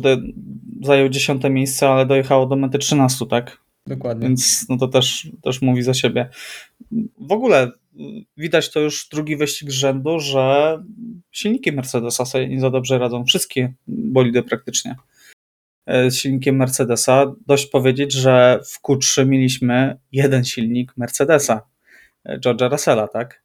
zajął 0.82 1.10
dziesiąte 1.10 1.50
miejsce, 1.50 1.90
ale 1.90 2.06
dojechało 2.06 2.46
do 2.46 2.56
mety 2.56 2.78
13, 2.78 3.26
tak? 3.28 3.58
Dokładnie. 3.88 4.28
Więc 4.28 4.66
no 4.70 4.78
to 4.78 4.88
też, 4.88 5.28
też 5.44 5.62
mówi 5.62 5.84
za 5.84 5.94
siebie. 5.94 6.30
W 7.20 7.32
ogóle 7.32 7.72
widać 8.38 8.72
to 8.72 8.80
już 8.80 9.10
drugi 9.10 9.38
wyścig 9.38 9.72
z 9.72 9.74
rzędu, 9.74 10.20
że 10.20 10.78
silniki 11.32 11.72
Mercedesa 11.72 12.26
sobie 12.26 12.48
nie 12.48 12.60
za 12.60 12.70
dobrze 12.70 13.00
radzą. 13.00 13.26
Wszystkie 13.26 13.74
bolidy 13.88 14.44
praktycznie. 14.44 14.96
E, 15.86 16.12
Z 16.12 16.16
silnikiem 16.18 16.56
Mercedesa 16.56 17.34
dość 17.48 17.66
powiedzieć, 17.66 18.14
że 18.14 18.60
w 18.66 18.82
Q3 18.82 19.28
mieliśmy 19.28 19.98
jeden 20.12 20.46
silnik 20.46 20.94
Mercedesa, 20.98 21.62
e, 22.26 22.40
George'a 22.40 22.72
Russella, 22.72 23.08
tak? 23.08 23.44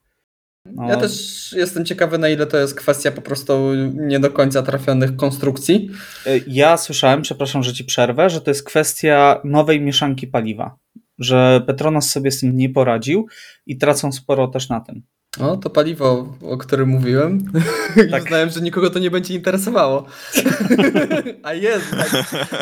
No, 0.64 0.88
Ja 0.88 0.96
też 0.96 1.52
jestem 1.56 1.84
ciekawy, 1.84 2.18
na 2.18 2.28
ile 2.28 2.46
to 2.46 2.56
jest 2.58 2.74
kwestia 2.74 3.10
po 3.10 3.22
prostu 3.22 3.74
nie 3.94 4.20
do 4.20 4.30
końca 4.30 4.62
trafionych 4.62 5.16
konstrukcji. 5.16 5.90
E, 6.26 6.30
Ja 6.46 6.76
słyszałem, 6.76 7.22
przepraszam, 7.22 7.62
że 7.62 7.72
ci 7.72 7.84
przerwę, 7.84 8.30
że 8.30 8.40
to 8.40 8.50
jest 8.50 8.64
kwestia 8.64 9.40
nowej 9.44 9.80
mieszanki 9.80 10.26
paliwa. 10.26 10.76
Że 11.18 11.62
Petronas 11.66 12.10
sobie 12.10 12.30
z 12.30 12.40
tym 12.40 12.56
nie 12.56 12.70
poradził 12.70 13.26
i 13.66 13.78
tracą 13.78 14.12
sporo 14.12 14.48
też 14.48 14.68
na 14.68 14.80
tym. 14.80 15.02
O, 15.40 15.56
to 15.56 15.70
paliwo, 15.70 16.34
o 16.42 16.56
którym 16.56 16.88
mówiłem. 16.88 17.38
Tak. 17.96 18.10
Tak. 18.10 18.28
Znałem, 18.28 18.50
że 18.50 18.60
nikogo 18.60 18.90
to 18.90 18.98
nie 18.98 19.10
będzie 19.10 19.34
interesowało. 19.34 20.06
a 21.42 21.54
jednak, 21.54 22.10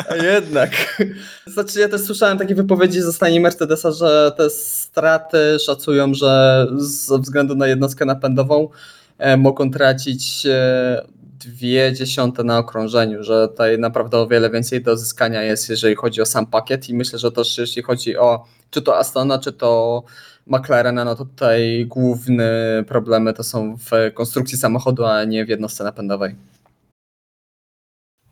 a 0.09 0.15
jednak. 0.15 1.03
Znaczy, 1.47 1.79
ja 1.79 1.89
też 1.89 2.01
słyszałem 2.01 2.37
takie 2.37 2.55
wypowiedzi 2.55 3.01
ze 3.01 3.13
stanie 3.13 3.41
Mercedesa, 3.41 3.91
że 3.91 4.31
te 4.37 4.49
straty 4.49 5.37
szacują, 5.65 6.13
że 6.13 6.67
ze 6.77 7.19
względu 7.19 7.55
na 7.55 7.67
jednostkę 7.67 8.05
napędową 8.05 8.69
e, 9.17 9.37
mogą 9.37 9.71
tracić 9.71 10.45
e, 10.45 11.01
dwie 11.39 11.93
dziesiąte 11.93 12.43
na 12.43 12.57
okrążeniu, 12.57 13.23
że 13.23 13.47
tutaj 13.47 13.79
naprawdę 13.79 14.17
o 14.17 14.27
wiele 14.27 14.49
więcej 14.49 14.81
do 14.81 14.97
zyskania 14.97 15.43
jest, 15.43 15.69
jeżeli 15.69 15.95
chodzi 15.95 16.21
o 16.21 16.25
sam 16.25 16.45
pakiet 16.45 16.89
i 16.89 16.93
myślę, 16.93 17.19
że 17.19 17.31
też 17.31 17.57
jeśli 17.57 17.83
chodzi 17.83 18.17
o 18.17 18.45
czy 18.69 18.81
to 18.81 18.97
Astona, 18.97 19.39
czy 19.39 19.53
to 19.53 20.03
McLarena, 20.47 21.05
no 21.05 21.15
to 21.15 21.25
tutaj 21.25 21.85
główne 21.85 22.83
problemy 22.87 23.33
to 23.33 23.43
są 23.43 23.77
w 23.77 24.13
konstrukcji 24.13 24.57
samochodu, 24.57 25.05
a 25.05 25.23
nie 25.23 25.45
w 25.45 25.49
jednostce 25.49 25.83
napędowej. 25.83 26.35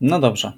No 0.00 0.20
dobrze. 0.20 0.52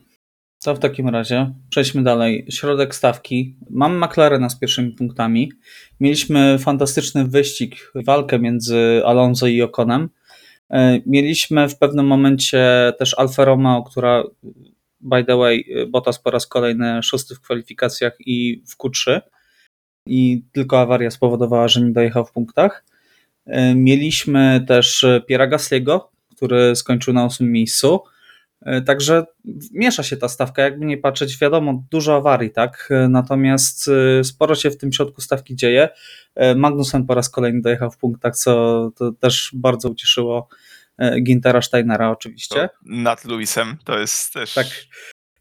To 0.65 0.75
w 0.75 0.79
takim 0.79 1.09
razie 1.09 1.55
przejdźmy 1.71 2.03
dalej. 2.03 2.47
Środek 2.51 2.95
stawki. 2.95 3.57
Mam 3.71 4.05
McLarena 4.05 4.49
z 4.49 4.59
pierwszymi 4.59 4.91
punktami. 4.93 5.53
Mieliśmy 6.01 6.59
fantastyczny 6.59 7.25
wyścig, 7.25 7.93
walkę 7.95 8.39
między 8.39 9.03
Alonso 9.07 9.47
i 9.47 9.63
Okonem. 9.63 10.09
E, 10.71 11.01
Mieliśmy 11.07 11.69
w 11.69 11.79
pewnym 11.79 12.07
momencie 12.07 12.93
też 12.99 13.19
Alfa 13.19 13.45
Romeo, 13.45 13.83
która 13.83 14.23
by 15.01 15.25
the 15.25 15.37
way 15.37 15.67
Bottas 15.89 16.19
po 16.19 16.31
raz 16.31 16.47
kolejny 16.47 17.03
szósty 17.03 17.35
w 17.35 17.41
kwalifikacjach 17.41 18.17
i 18.21 18.63
w 18.67 18.77
Q3 18.77 19.21
i 20.09 20.45
tylko 20.53 20.81
awaria 20.81 21.11
spowodowała, 21.11 21.69
że 21.69 21.81
nie 21.81 21.93
dojechał 21.93 22.25
w 22.27 22.33
punktach. 22.33 22.85
E, 23.47 23.75
Mieliśmy 23.75 24.65
też 24.69 25.07
Piera 25.27 25.49
Gasly'ego, 25.51 26.01
który 26.37 26.77
skończył 26.77 27.15
na 27.15 27.25
ósmym 27.27 27.53
miejscu. 27.53 28.01
E, 28.63 28.83
Także 28.83 29.27
miesza 29.73 30.03
się 30.03 30.17
ta 30.17 30.29
stawka, 30.29 30.63
jakby 30.63 30.87
nie 30.87 30.99
patrzeć, 30.99 31.39
wiadomo, 31.39 31.85
dużo 31.91 32.17
awarii, 32.17 32.51
tak? 32.51 32.89
E, 32.91 33.09
Natomiast 33.09 33.89
e, 33.89 34.25
sporo 34.25 34.55
się 34.55 34.71
w 34.71 34.77
tym 34.77 34.93
środku 34.93 35.21
stawki 35.21 35.57
dzieje. 35.57 35.89
E, 36.35 36.55
Magnussen 36.55 37.07
po 37.07 37.15
raz 37.15 37.31
kolejny 37.31 37.61
dojechał 37.61 37.91
w 37.91 37.99
punktach, 37.99 38.37
co 38.37 38.91
to 38.97 39.13
też 39.13 39.51
bardzo 39.55 39.89
ucieszyło 39.89 40.49
e, 40.99 41.21
Gintera 41.21 41.63
Steinera 41.63 42.11
oczywiście. 42.11 42.69
Nad 42.85 43.25
Lewisem 43.25 43.77
to 43.85 43.99
jest 43.99 44.33
też 44.33 44.55
Tak. 44.55 44.67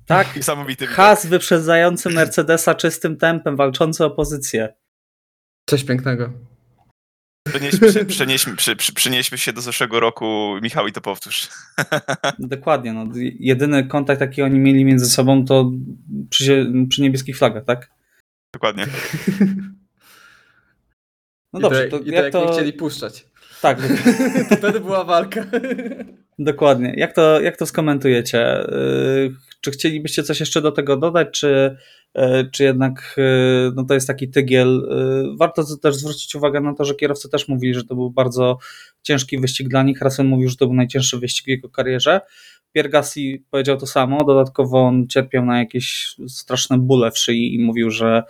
Tak, 0.08 0.36
niesamowity. 0.36 0.88
Has 0.88 1.26
wyprzedzający 1.26 2.10
Mercedesa 2.10 2.76
czystym 2.76 3.17
tempem, 3.17 3.56
walczący 3.56 4.06
o 4.06 4.10
pozycję. 4.10 4.74
Coś 5.70 5.84
pięknego. 5.84 6.34
Przenieśmy 7.48 7.91
się, 7.91 8.06
przenieśmy, 8.06 8.56
przy, 8.56 8.76
przy, 8.76 8.93
przenieśmy 8.93 9.38
się 9.38 9.54
do 9.54 9.62
zeszłego 9.62 10.00
roku, 10.00 10.56
Michał, 10.62 10.88
i 10.88 10.91
to 10.91 11.02
powtórz. 11.02 11.50
Dokładnie. 12.39 12.93
No. 12.93 13.06
Jedyny 13.39 13.88
kontakt, 13.88 14.22
jaki 14.22 14.41
oni 14.41 14.60
mieli 14.60 14.86
między 14.86 15.10
sobą, 15.10 15.46
to 15.46 15.72
przy, 16.30 16.72
przy 16.89 17.02
niebieskich 17.02 17.38
flagach, 17.38 17.65
tak? 17.65 17.89
Dokładnie. 18.54 18.88
No 21.54 21.60
I 21.60 21.62
dobrze, 21.62 21.88
to, 21.88 22.00
to 22.00 22.04
i 22.04 22.10
to 22.10 22.12
jak 22.12 22.24
jak 22.24 22.34
to. 22.34 22.46
nie 22.46 22.52
chcieli 22.52 22.74
puszczać. 22.74 23.26
Tak, 23.62 23.82
to 24.50 24.56
wtedy 24.56 24.80
była 24.80 25.04
walka. 25.04 25.46
dokładnie. 26.39 26.93
Jak 26.98 27.13
to, 27.13 27.41
jak 27.41 27.58
to 27.58 27.65
skomentujecie? 27.65 28.65
Yy, 28.72 29.36
Czy 29.62 29.72
chcielibyście 29.72 30.24
coś 30.24 30.39
jeszcze 30.39 30.62
do 30.62 30.72
tego 30.72 30.98
dodać, 30.98 31.28
czy, 31.32 31.78
yy, 32.15 32.50
czy 32.52 32.63
jednak 32.63 33.15
yy, 33.17 33.72
no 33.76 33.84
to 33.84 33.93
jest 33.93 34.08
taki 34.08 34.30
tygiel? 34.30 34.89
Warto 35.39 35.63
też 35.78 35.96
zwrócić 35.96 36.36
uwagę 36.36 36.62
na 36.62 36.74
to, 36.74 36.86
że 36.86 36.96
kierowcy 36.96 37.30
też 37.30 37.48
mówili, 37.48 37.74
że 37.74 37.84
to 37.84 37.96
był 37.96 38.12
bardzo 38.12 38.58
ciężki 39.02 39.39
wyścig 39.39 39.67
dla 39.67 39.84
nich. 39.84 40.02
Russell 40.02 40.26
mówił, 40.28 40.50
że 40.50 40.56
to 40.56 40.65
był 40.65 40.76
najcięższy 40.76 41.20
wyścig 41.20 41.46
w 41.46 41.50
jego 41.50 41.70
karierze. 41.70 42.22
Pierre 42.74 42.89
Gasly 42.89 43.43
powiedział 43.52 43.78
to 43.78 43.88
samo, 43.88 44.24
dodatkowo 44.24 44.82
on 44.82 45.08
cierpiał 45.08 45.46
na 45.46 45.60
jakieś 45.60 46.15
straszne 46.28 46.78
bóle 46.78 47.12
w 47.12 47.17
szyi 47.17 47.56
i 47.56 47.60
mówił, 47.60 47.91
że 47.91 48.24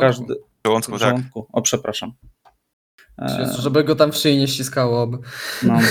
każdy... 0.00 0.34
W 0.34 0.66
żołądku, 0.66 0.96
W 0.96 1.00
tak. 1.00 1.08
żołądku. 1.08 1.46
O, 1.52 1.62
przepraszam. 1.62 2.12
Żeby 3.58 3.84
go 3.84 3.96
tam 3.96 4.12
w 4.12 4.16
szyi 4.16 4.38
nie 4.38 4.48
ściskało. 4.48 5.02
oby. 5.02 5.18
No. 5.62 5.78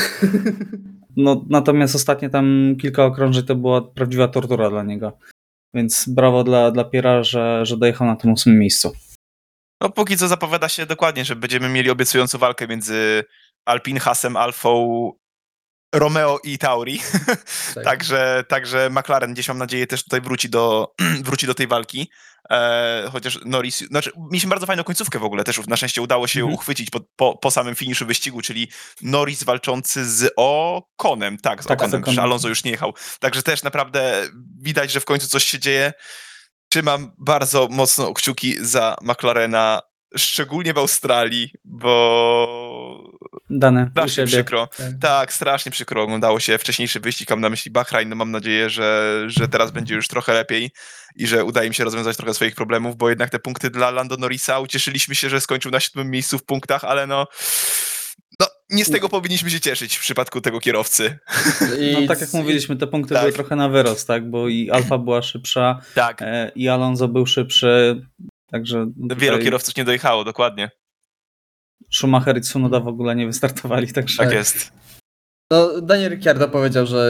No, 1.15 1.45
natomiast 1.49 1.95
ostatnie 1.95 2.29
tam 2.29 2.75
kilka 2.81 3.05
okrążeń 3.05 3.45
to 3.45 3.55
była 3.55 3.81
prawdziwa 3.81 4.27
tortura 4.27 4.69
dla 4.69 4.83
niego. 4.83 5.17
Więc 5.73 6.09
brawo 6.09 6.43
dla, 6.43 6.71
dla 6.71 6.83
Piera, 6.83 7.23
że, 7.23 7.65
że 7.65 7.77
dojechał 7.77 8.07
na 8.07 8.15
tym 8.15 8.31
ósmym 8.31 8.59
miejscu. 8.59 8.91
No 9.81 9.89
póki 9.89 10.17
co 10.17 10.27
zapowiada 10.27 10.69
się 10.69 10.85
dokładnie, 10.85 11.25
że 11.25 11.35
będziemy 11.35 11.69
mieli 11.69 11.89
obiecującą 11.89 12.37
walkę 12.37 12.67
między 12.67 13.23
Alpin, 13.65 13.99
Hasem, 13.99 14.37
Alfą, 14.37 15.11
Romeo 15.95 16.39
i 16.43 16.57
Tauri. 16.57 17.01
Tak. 17.75 17.83
Także, 17.83 18.43
także 18.47 18.89
McLaren 18.89 19.33
gdzieś 19.33 19.47
mam 19.47 19.57
nadzieję 19.57 19.87
też 19.87 20.03
tutaj 20.03 20.21
wróci 20.21 20.49
do, 20.49 20.93
wróci 21.25 21.47
do 21.47 21.53
tej 21.55 21.67
walki. 21.67 22.09
E, 22.51 23.09
chociaż 23.11 23.39
Norris, 23.45 23.77
znaczy 23.87 24.11
mieliśmy 24.31 24.49
bardzo 24.49 24.65
fajną 24.65 24.83
końcówkę 24.83 25.19
w 25.19 25.23
ogóle, 25.23 25.43
też 25.43 25.67
na 25.67 25.77
szczęście 25.77 26.01
udało 26.01 26.27
się 26.27 26.39
Mhm. 26.39 26.55
uchwycić 26.55 26.89
po, 26.89 26.99
po, 27.15 27.37
po 27.37 27.51
samym 27.51 27.75
finiszu 27.75 28.05
wyścigu, 28.05 28.41
czyli 28.41 28.71
Norris 29.01 29.43
walczący 29.43 30.05
z 30.09 30.33
Okonem, 30.35 31.37
tak, 31.37 31.63
z 31.63 31.67
Tak, 31.67 31.79
z 31.79 31.81
Okonem, 31.83 32.13
że 32.15 32.21
Alonso 32.21 32.47
już 32.49 32.63
nie 32.63 32.71
jechał. 32.71 32.93
Także 33.19 33.43
też 33.43 33.63
naprawdę 33.63 34.27
widać, 34.61 34.91
że 34.91 34.99
w 34.99 35.05
końcu 35.05 35.27
coś 35.27 35.43
się 35.43 35.59
dzieje. 35.59 35.93
Trzymam 36.71 37.11
bardzo 37.17 37.67
mocno 37.71 38.13
kciuki 38.13 38.55
za 38.61 38.95
McLarena, 39.01 39.81
szczególnie 40.17 40.73
w 40.73 40.77
Australii, 40.77 41.53
bo 41.65 43.11
Dane, 43.49 43.89
strasznie 43.91 44.25
przykro. 44.25 44.67
Tak. 44.77 44.87
Tak, 45.01 45.33
strasznie 45.33 45.71
przykro 45.71 46.03
oglądało 46.03 46.39
się 46.39 46.57
wcześniejszy 46.57 46.99
wyścig, 46.99 47.29
mam 47.29 47.41
na 47.41 47.49
myśli 47.49 47.71
Bahrain, 47.71 48.09
no 48.09 48.15
mam 48.15 48.31
nadzieję, 48.31 48.69
że, 48.69 49.23
że 49.27 49.47
teraz 49.47 49.71
będzie 49.71 49.95
już 49.95 50.07
trochę 50.07 50.33
lepiej 50.33 50.71
i 51.15 51.27
że 51.27 51.43
uda 51.45 51.63
im 51.63 51.73
się 51.73 51.83
rozwiązać 51.83 52.17
trochę 52.17 52.33
swoich 52.33 52.55
problemów, 52.55 52.95
bo 52.97 53.09
jednak 53.09 53.29
te 53.29 53.39
punkty 53.39 53.69
dla 53.69 53.91
Lando 53.91 54.17
Norrisa, 54.17 54.59
ucieszyliśmy 54.59 55.15
się, 55.15 55.29
że 55.29 55.41
skończył 55.41 55.71
na 55.71 55.79
siódmym 55.79 56.09
miejscu 56.09 56.37
w 56.39 56.43
punktach, 56.45 56.83
ale 56.83 57.07
no, 57.07 57.27
no 58.39 58.47
nie 58.69 58.85
z 58.85 58.91
tego 58.91 59.09
powinniśmy 59.09 59.49
się 59.49 59.59
cieszyć 59.59 59.97
w 59.97 60.01
przypadku 60.01 60.41
tego 60.41 60.59
kierowcy. 60.59 61.19
I 61.79 61.93
No 62.01 62.07
tak 62.07 62.21
jak 62.21 62.33
mówiliśmy, 62.33 62.75
te 62.75 62.87
punkty 62.87 63.13
Tak. 63.13 63.23
były 63.23 63.33
trochę 63.33 63.55
na 63.55 63.69
wyrost, 63.69 64.07
tak? 64.07 64.29
Bo 64.29 64.47
i 64.47 64.69
Alfa 64.69 64.97
była 64.97 65.21
szybsza, 65.21 65.81
Tak, 65.95 66.21
e, 66.21 66.51
i 66.55 66.69
Alonso 66.69 67.07
był 67.07 67.25
szybszy, 67.25 68.01
także 68.51 68.87
wielu 69.17 69.39
kierowców 69.39 69.75
nie 69.77 69.85
dojechało, 69.85 70.23
dokładnie. 70.23 70.69
Schumacher 71.91 72.37
i 72.37 72.41
Tsunoda 72.41 72.79
w 72.79 72.87
ogóle 72.87 73.15
nie 73.15 73.25
wystartowali, 73.25 73.87
także 73.93 74.17
Tak 74.17 74.27
Tak. 74.27 74.35
jest. 74.37 74.71
No, 75.51 75.81
Daniel 75.81 76.11
Ricciardo 76.11 76.47
powiedział, 76.49 76.85
że 76.85 77.09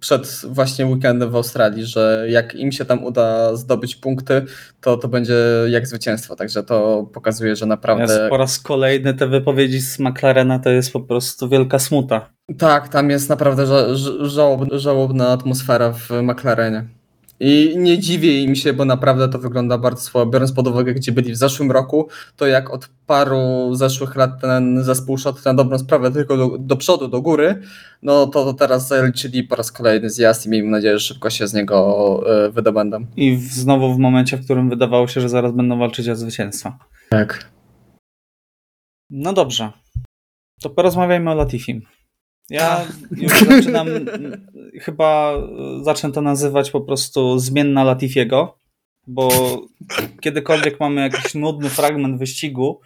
przed 0.00 0.40
właśnie 0.48 0.86
weekendem 0.86 1.30
w 1.30 1.36
Australii, 1.36 1.86
że 1.86 2.26
jak 2.28 2.54
im 2.54 2.72
się 2.72 2.84
tam 2.84 3.04
uda 3.04 3.56
zdobyć 3.56 3.96
punkty, 3.96 4.44
to 4.80 4.96
to 4.96 5.08
będzie 5.08 5.34
jak 5.68 5.86
zwycięstwo. 5.86 6.36
Także 6.36 6.62
to 6.62 7.06
pokazuje, 7.14 7.56
że 7.56 7.66
naprawdę. 7.66 8.04
jest 8.04 8.28
po 8.30 8.36
raz 8.36 8.58
kolejny 8.58 9.14
te 9.14 9.26
wypowiedzi 9.26 9.80
z 9.80 9.98
McLarena 9.98 10.58
to 10.58 10.70
jest 10.70 10.92
po 10.92 11.00
prostu 11.00 11.48
wielka 11.48 11.78
smuta. 11.78 12.30
Tak, 12.58 12.88
tam 12.88 13.10
jest 13.10 13.28
naprawdę 13.28 13.64
ża- 13.66 13.94
ża- 13.94 14.24
żałob- 14.26 14.78
żałobna 14.78 15.28
atmosfera 15.28 15.92
w 15.92 16.10
McLarenie. 16.22 16.84
I 17.40 17.74
nie 17.78 17.98
dziwię 17.98 18.42
im 18.42 18.54
się, 18.54 18.72
bo 18.72 18.84
naprawdę 18.84 19.28
to 19.28 19.38
wygląda 19.38 19.78
bardzo 19.78 20.02
słabo. 20.02 20.30
Biorąc 20.30 20.52
pod 20.52 20.68
uwagę, 20.68 20.94
gdzie 20.94 21.12
byli 21.12 21.32
w 21.32 21.36
zeszłym 21.36 21.70
roku, 21.70 22.08
to 22.36 22.46
jak 22.46 22.70
od 22.70 22.88
paru 23.06 23.74
zeszłych 23.74 24.16
lat 24.16 24.40
ten 24.40 24.84
zespół 24.84 25.18
szedł 25.18 25.38
na 25.44 25.54
dobrą 25.54 25.78
sprawę 25.78 26.10
tylko 26.10 26.36
do, 26.36 26.58
do 26.58 26.76
przodu, 26.76 27.08
do 27.08 27.22
góry, 27.22 27.62
no 28.02 28.26
to, 28.26 28.44
to 28.44 28.54
teraz 28.54 28.88
zaliczyli 28.88 29.44
po 29.44 29.56
raz 29.56 29.72
kolejny 29.72 30.10
zjazd 30.10 30.46
i 30.46 30.50
miejmy 30.50 30.70
nadzieję, 30.70 30.98
że 30.98 31.06
szybko 31.06 31.30
się 31.30 31.46
z 31.46 31.54
niego 31.54 32.20
e, 32.46 32.50
wydobędą. 32.50 33.06
I 33.16 33.36
w, 33.36 33.42
znowu 33.42 33.94
w 33.94 33.98
momencie, 33.98 34.36
w 34.36 34.44
którym 34.44 34.70
wydawało 34.70 35.08
się, 35.08 35.20
że 35.20 35.28
zaraz 35.28 35.52
będą 35.52 35.78
walczyć 35.78 36.08
o 36.08 36.16
zwycięstwa. 36.16 36.78
Tak. 37.10 37.50
No 39.10 39.32
dobrze. 39.32 39.72
To 40.62 40.70
porozmawiajmy 40.70 41.30
o 41.30 41.34
Latifim. 41.34 41.82
Ja 42.50 42.86
już 43.16 43.40
zaczynam, 43.40 43.88
chyba 44.80 45.34
zacznę 45.82 46.12
to 46.12 46.20
nazywać 46.20 46.70
po 46.70 46.80
prostu 46.80 47.38
zmienna 47.38 47.84
Latifiego, 47.84 48.58
bo 49.06 49.30
kiedykolwiek 50.20 50.80
mamy 50.80 51.00
jakiś 51.00 51.34
nudny 51.34 51.68
fragment 51.68 52.18
wyścigu, 52.18 52.80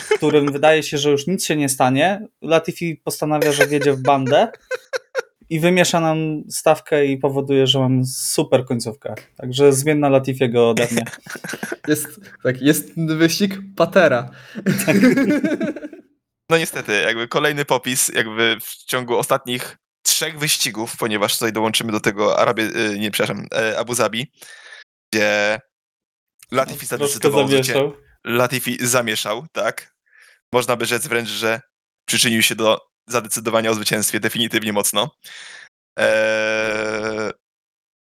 w 0.00 0.08
którym 0.08 0.52
wydaje 0.52 0.82
się, 0.82 0.98
że 0.98 1.10
już 1.10 1.26
nic 1.26 1.44
się 1.44 1.56
nie 1.56 1.68
stanie, 1.68 2.26
Latifi 2.42 3.00
postanawia, 3.04 3.52
że 3.52 3.66
wjedzie 3.66 3.92
w 3.92 4.02
bandę 4.02 4.48
i 5.50 5.60
wymiesza 5.60 6.00
nam 6.00 6.42
stawkę 6.48 7.06
i 7.06 7.16
powoduje, 7.16 7.66
że 7.66 7.78
mam 7.78 8.04
super 8.04 8.64
końcówkę. 8.64 9.14
Także 9.36 9.72
zmienna 9.72 10.08
Latifiego 10.08 10.70
ode 10.70 10.86
mnie. 10.92 11.04
Jest, 11.88 12.20
tak, 12.42 12.62
jest 12.62 12.94
wyścig 12.96 13.58
Patera. 13.76 14.30
Tak. 14.86 14.96
No 16.50 16.58
niestety, 16.58 17.02
jakby 17.02 17.28
kolejny 17.28 17.64
popis, 17.64 18.08
jakby 18.08 18.56
w 18.60 18.84
ciągu 18.84 19.18
ostatnich 19.18 19.76
trzech 20.02 20.38
wyścigów, 20.38 20.96
ponieważ 20.96 21.34
tutaj 21.34 21.52
dołączymy 21.52 21.92
do 21.92 22.00
tego 22.00 22.38
Arabię, 22.38 22.64
y, 22.64 22.98
nie 22.98 23.10
przepraszam, 23.10 23.46
e, 23.54 23.78
Abu 23.78 23.94
Zabi, 23.94 24.32
gdzie 25.12 25.60
Latifi 26.50 26.86
zadecydował, 26.86 27.48
zamieszał. 27.48 27.96
Latifi 28.24 28.78
zamieszał, 28.80 29.46
tak. 29.52 29.94
Można 30.52 30.76
by 30.76 30.86
rzec 30.86 31.06
wręcz, 31.06 31.28
że 31.28 31.60
przyczynił 32.04 32.42
się 32.42 32.54
do 32.54 32.88
zadecydowania 33.06 33.70
o 33.70 33.74
zwycięstwie 33.74 34.20
definitywnie 34.20 34.72
mocno. 34.72 35.10
Eee, 35.96 36.08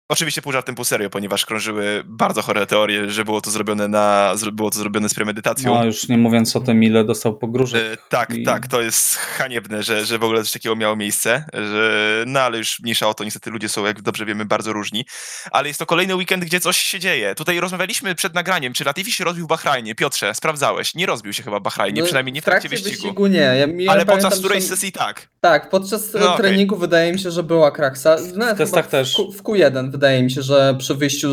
Oczywiście 0.10 0.42
pół 0.42 0.52
żartem, 0.52 0.76
pół 0.76 0.86
serio, 0.86 1.10
ponieważ 1.10 1.46
krążyły 1.46 2.04
bardzo 2.06 2.42
chore 2.42 2.68
teorie, 2.68 3.10
że 3.10 3.26
było 3.26 3.42
to 3.42 3.52
zrobione 3.52 3.88
na, 3.88 4.36
było 4.54 4.72
to 4.72 4.80
zrobione 4.80 5.10
z 5.10 5.14
premedytacją. 5.14 5.76
No 5.76 5.86
już 5.86 6.10
nie 6.10 6.18
mówiąc 6.18 6.56
o 6.56 6.60
tym, 6.60 6.84
ile 6.84 7.04
dostał 7.04 7.38
pogróżek. 7.38 7.94
E, 7.94 7.98
tak, 8.10 8.34
i... 8.34 8.44
tak, 8.44 8.68
to 8.68 8.82
jest 8.82 9.16
haniebne, 9.16 9.84
że, 9.84 10.06
że 10.06 10.20
w 10.20 10.24
ogóle 10.24 10.44
coś 10.44 10.52
takiego 10.52 10.76
miało 10.76 10.96
miejsce, 10.96 11.46
że, 11.54 12.24
no 12.28 12.40
ale 12.40 12.58
już 12.58 12.80
mniejsza 12.80 13.08
o 13.08 13.14
to, 13.14 13.24
niestety 13.24 13.50
ludzie 13.50 13.70
są, 13.70 13.86
jak 13.86 14.02
dobrze 14.02 14.26
wiemy, 14.26 14.46
bardzo 14.46 14.74
różni. 14.74 15.06
Ale 15.52 15.68
jest 15.68 15.80
to 15.80 15.86
kolejny 15.86 16.16
weekend, 16.16 16.46
gdzie 16.46 16.60
coś 16.60 16.78
się 16.78 17.00
dzieje. 17.00 17.36
Tutaj 17.36 17.60
rozmawialiśmy 17.60 18.16
przed 18.16 18.34
nagraniem, 18.34 18.74
czy 18.74 18.84
Latifi 18.84 19.12
się 19.12 19.24
rozbił 19.24 19.46
w 19.46 19.50
Bahrajnie. 19.50 19.96
Piotrze, 19.96 20.34
sprawdzałeś, 20.34 20.96
nie 20.96 21.06
rozbił 21.06 21.34
się 21.34 21.44
chyba 21.44 21.60
w 21.60 21.64
Bahrajnie, 21.64 22.02
no, 22.02 22.06
przynajmniej 22.06 22.34
nie 22.34 22.42
w 22.42 22.46
trakcie, 22.46 22.70
wyścigu. 22.70 22.92
wyścigu. 22.92 23.28
nie. 23.28 23.40
Ja, 23.40 23.68
ja 23.78 23.92
ale 23.92 24.06
podczas 24.06 24.40
której 24.40 24.62
że... 24.62 24.68
sesji 24.68 24.92
tak. 24.92 25.30
Tak, 25.42 25.70
podczas 25.70 26.14
no, 26.14 26.38
treningu 26.38 26.76
okay. 26.76 26.88
wydaje 26.88 27.14
mi 27.14 27.20
się, 27.20 27.32
że 27.32 27.44
była 27.44 27.72
kraksa. 27.72 28.16
Nawet 28.36 28.56
w 28.56 28.58
testach 28.58 28.88
też. 28.88 29.16
W, 29.16 29.38
w 29.38 29.44
Q1 29.44 29.95
wydaje 29.96 30.24
mi 30.24 30.32
się, 30.32 30.42
że 30.42 30.76
przy 30.78 30.96
wyjściu 30.96 31.30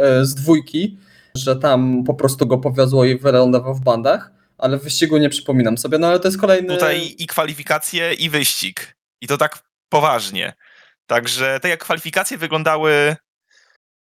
e, 0.00 0.26
z 0.26 0.34
dwójki, 0.34 0.98
że 1.36 1.56
tam 1.56 2.04
po 2.04 2.14
prostu 2.14 2.46
go 2.46 2.58
powiozło 2.58 3.04
i 3.04 3.18
wylądował 3.18 3.74
w 3.74 3.80
bandach, 3.80 4.30
ale 4.58 4.78
wyścigu 4.78 5.18
nie 5.18 5.28
przypominam 5.28 5.78
sobie, 5.78 5.98
no 5.98 6.06
ale 6.06 6.20
to 6.20 6.28
jest 6.28 6.40
kolejny... 6.40 6.74
Tutaj 6.74 7.14
i 7.18 7.26
kwalifikacje, 7.26 8.14
i 8.14 8.30
wyścig. 8.30 8.96
I 9.22 9.26
to 9.26 9.38
tak 9.38 9.62
poważnie. 9.88 10.52
Także 11.06 11.60
te 11.60 11.68
jak 11.68 11.80
kwalifikacje 11.80 12.38
wyglądały, 12.38 13.16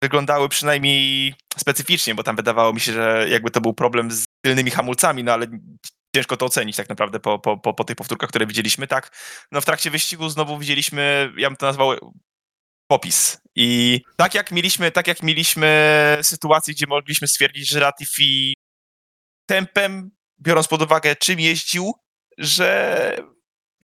wyglądały 0.04 0.50
przynajmniej 0.50 1.34
specyficznie, 1.58 2.16
bo 2.16 2.24
tam 2.24 2.36
wydawało 2.36 2.74
mi 2.74 2.80
się, 2.80 2.94
że 2.94 3.26
jakby 3.30 3.52
to 3.52 3.62
był 3.62 3.74
problem 3.74 4.12
z 4.12 4.26
tylnymi 4.46 4.72
hamulcami, 4.72 5.24
no 5.24 5.34
ale 5.34 5.48
ciężko 6.16 6.38
to 6.38 6.46
ocenić 6.46 6.76
tak 6.76 6.90
naprawdę 6.90 7.20
po, 7.20 7.40
po, 7.40 7.58
po, 7.58 7.74
po 7.74 7.84
tych 7.84 7.96
powtórkach, 7.96 8.30
które 8.30 8.46
widzieliśmy, 8.46 8.88
tak? 8.88 9.12
No 9.52 9.62
w 9.62 9.66
trakcie 9.66 9.92
wyścigu 9.92 10.30
znowu 10.30 10.58
widzieliśmy, 10.58 11.34
ja 11.38 11.50
bym 11.50 11.58
to 11.58 11.66
nazwał 11.66 12.14
popis. 12.92 13.42
I 13.56 14.02
tak 14.18 14.36
jak 14.36 14.52
mieliśmy, 14.52 14.92
tak 14.92 15.08
jak 15.08 15.24
mieliśmy 15.24 16.18
sytuację, 16.22 16.74
gdzie 16.74 16.88
mogliśmy 16.88 17.28
stwierdzić, 17.28 17.70
że 17.70 17.80
Latifi 17.80 18.54
tempem, 19.46 20.12
biorąc 20.40 20.68
pod 20.68 20.82
uwagę 20.82 21.16
czym 21.16 21.40
jeździł, 21.40 21.94
że 22.38 23.18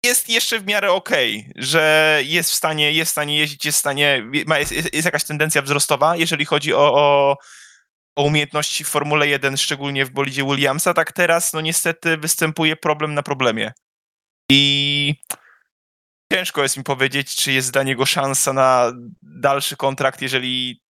jest 0.03 0.29
jeszcze 0.29 0.59
w 0.59 0.65
miarę 0.65 0.91
okej, 0.91 1.39
okay, 1.39 1.53
że 1.55 2.19
jest 2.25 2.51
w 2.51 2.53
stanie, 2.53 2.91
jest 2.91 3.09
w 3.09 3.11
stanie 3.11 3.37
jeździć, 3.37 3.65
jest 3.65 3.77
w 3.77 3.79
stanie, 3.79 4.23
jest, 4.59 4.93
jest 4.93 5.05
jakaś 5.05 5.23
tendencja 5.23 5.61
wzrostowa, 5.61 6.15
jeżeli 6.15 6.45
chodzi 6.45 6.73
o, 6.73 6.93
o, 6.93 7.37
o, 8.15 8.23
umiejętności 8.23 8.83
w 8.83 8.87
Formule 8.87 9.27
1, 9.27 9.57
szczególnie 9.57 10.05
w 10.05 10.11
bolidzie 10.11 10.43
Williamsa, 10.43 10.93
tak 10.93 11.11
teraz 11.11 11.53
no 11.53 11.61
niestety 11.61 12.17
występuje 12.17 12.75
problem 12.75 13.13
na 13.13 13.23
problemie. 13.23 13.73
I 14.49 15.15
ciężko 16.33 16.63
jest 16.63 16.77
mi 16.77 16.83
powiedzieć, 16.83 17.35
czy 17.35 17.51
jest 17.51 17.71
dla 17.71 17.83
niego 17.83 18.05
szansa 18.05 18.53
na 18.53 18.93
dalszy 19.21 19.77
kontrakt, 19.77 20.21
jeżeli 20.21 20.81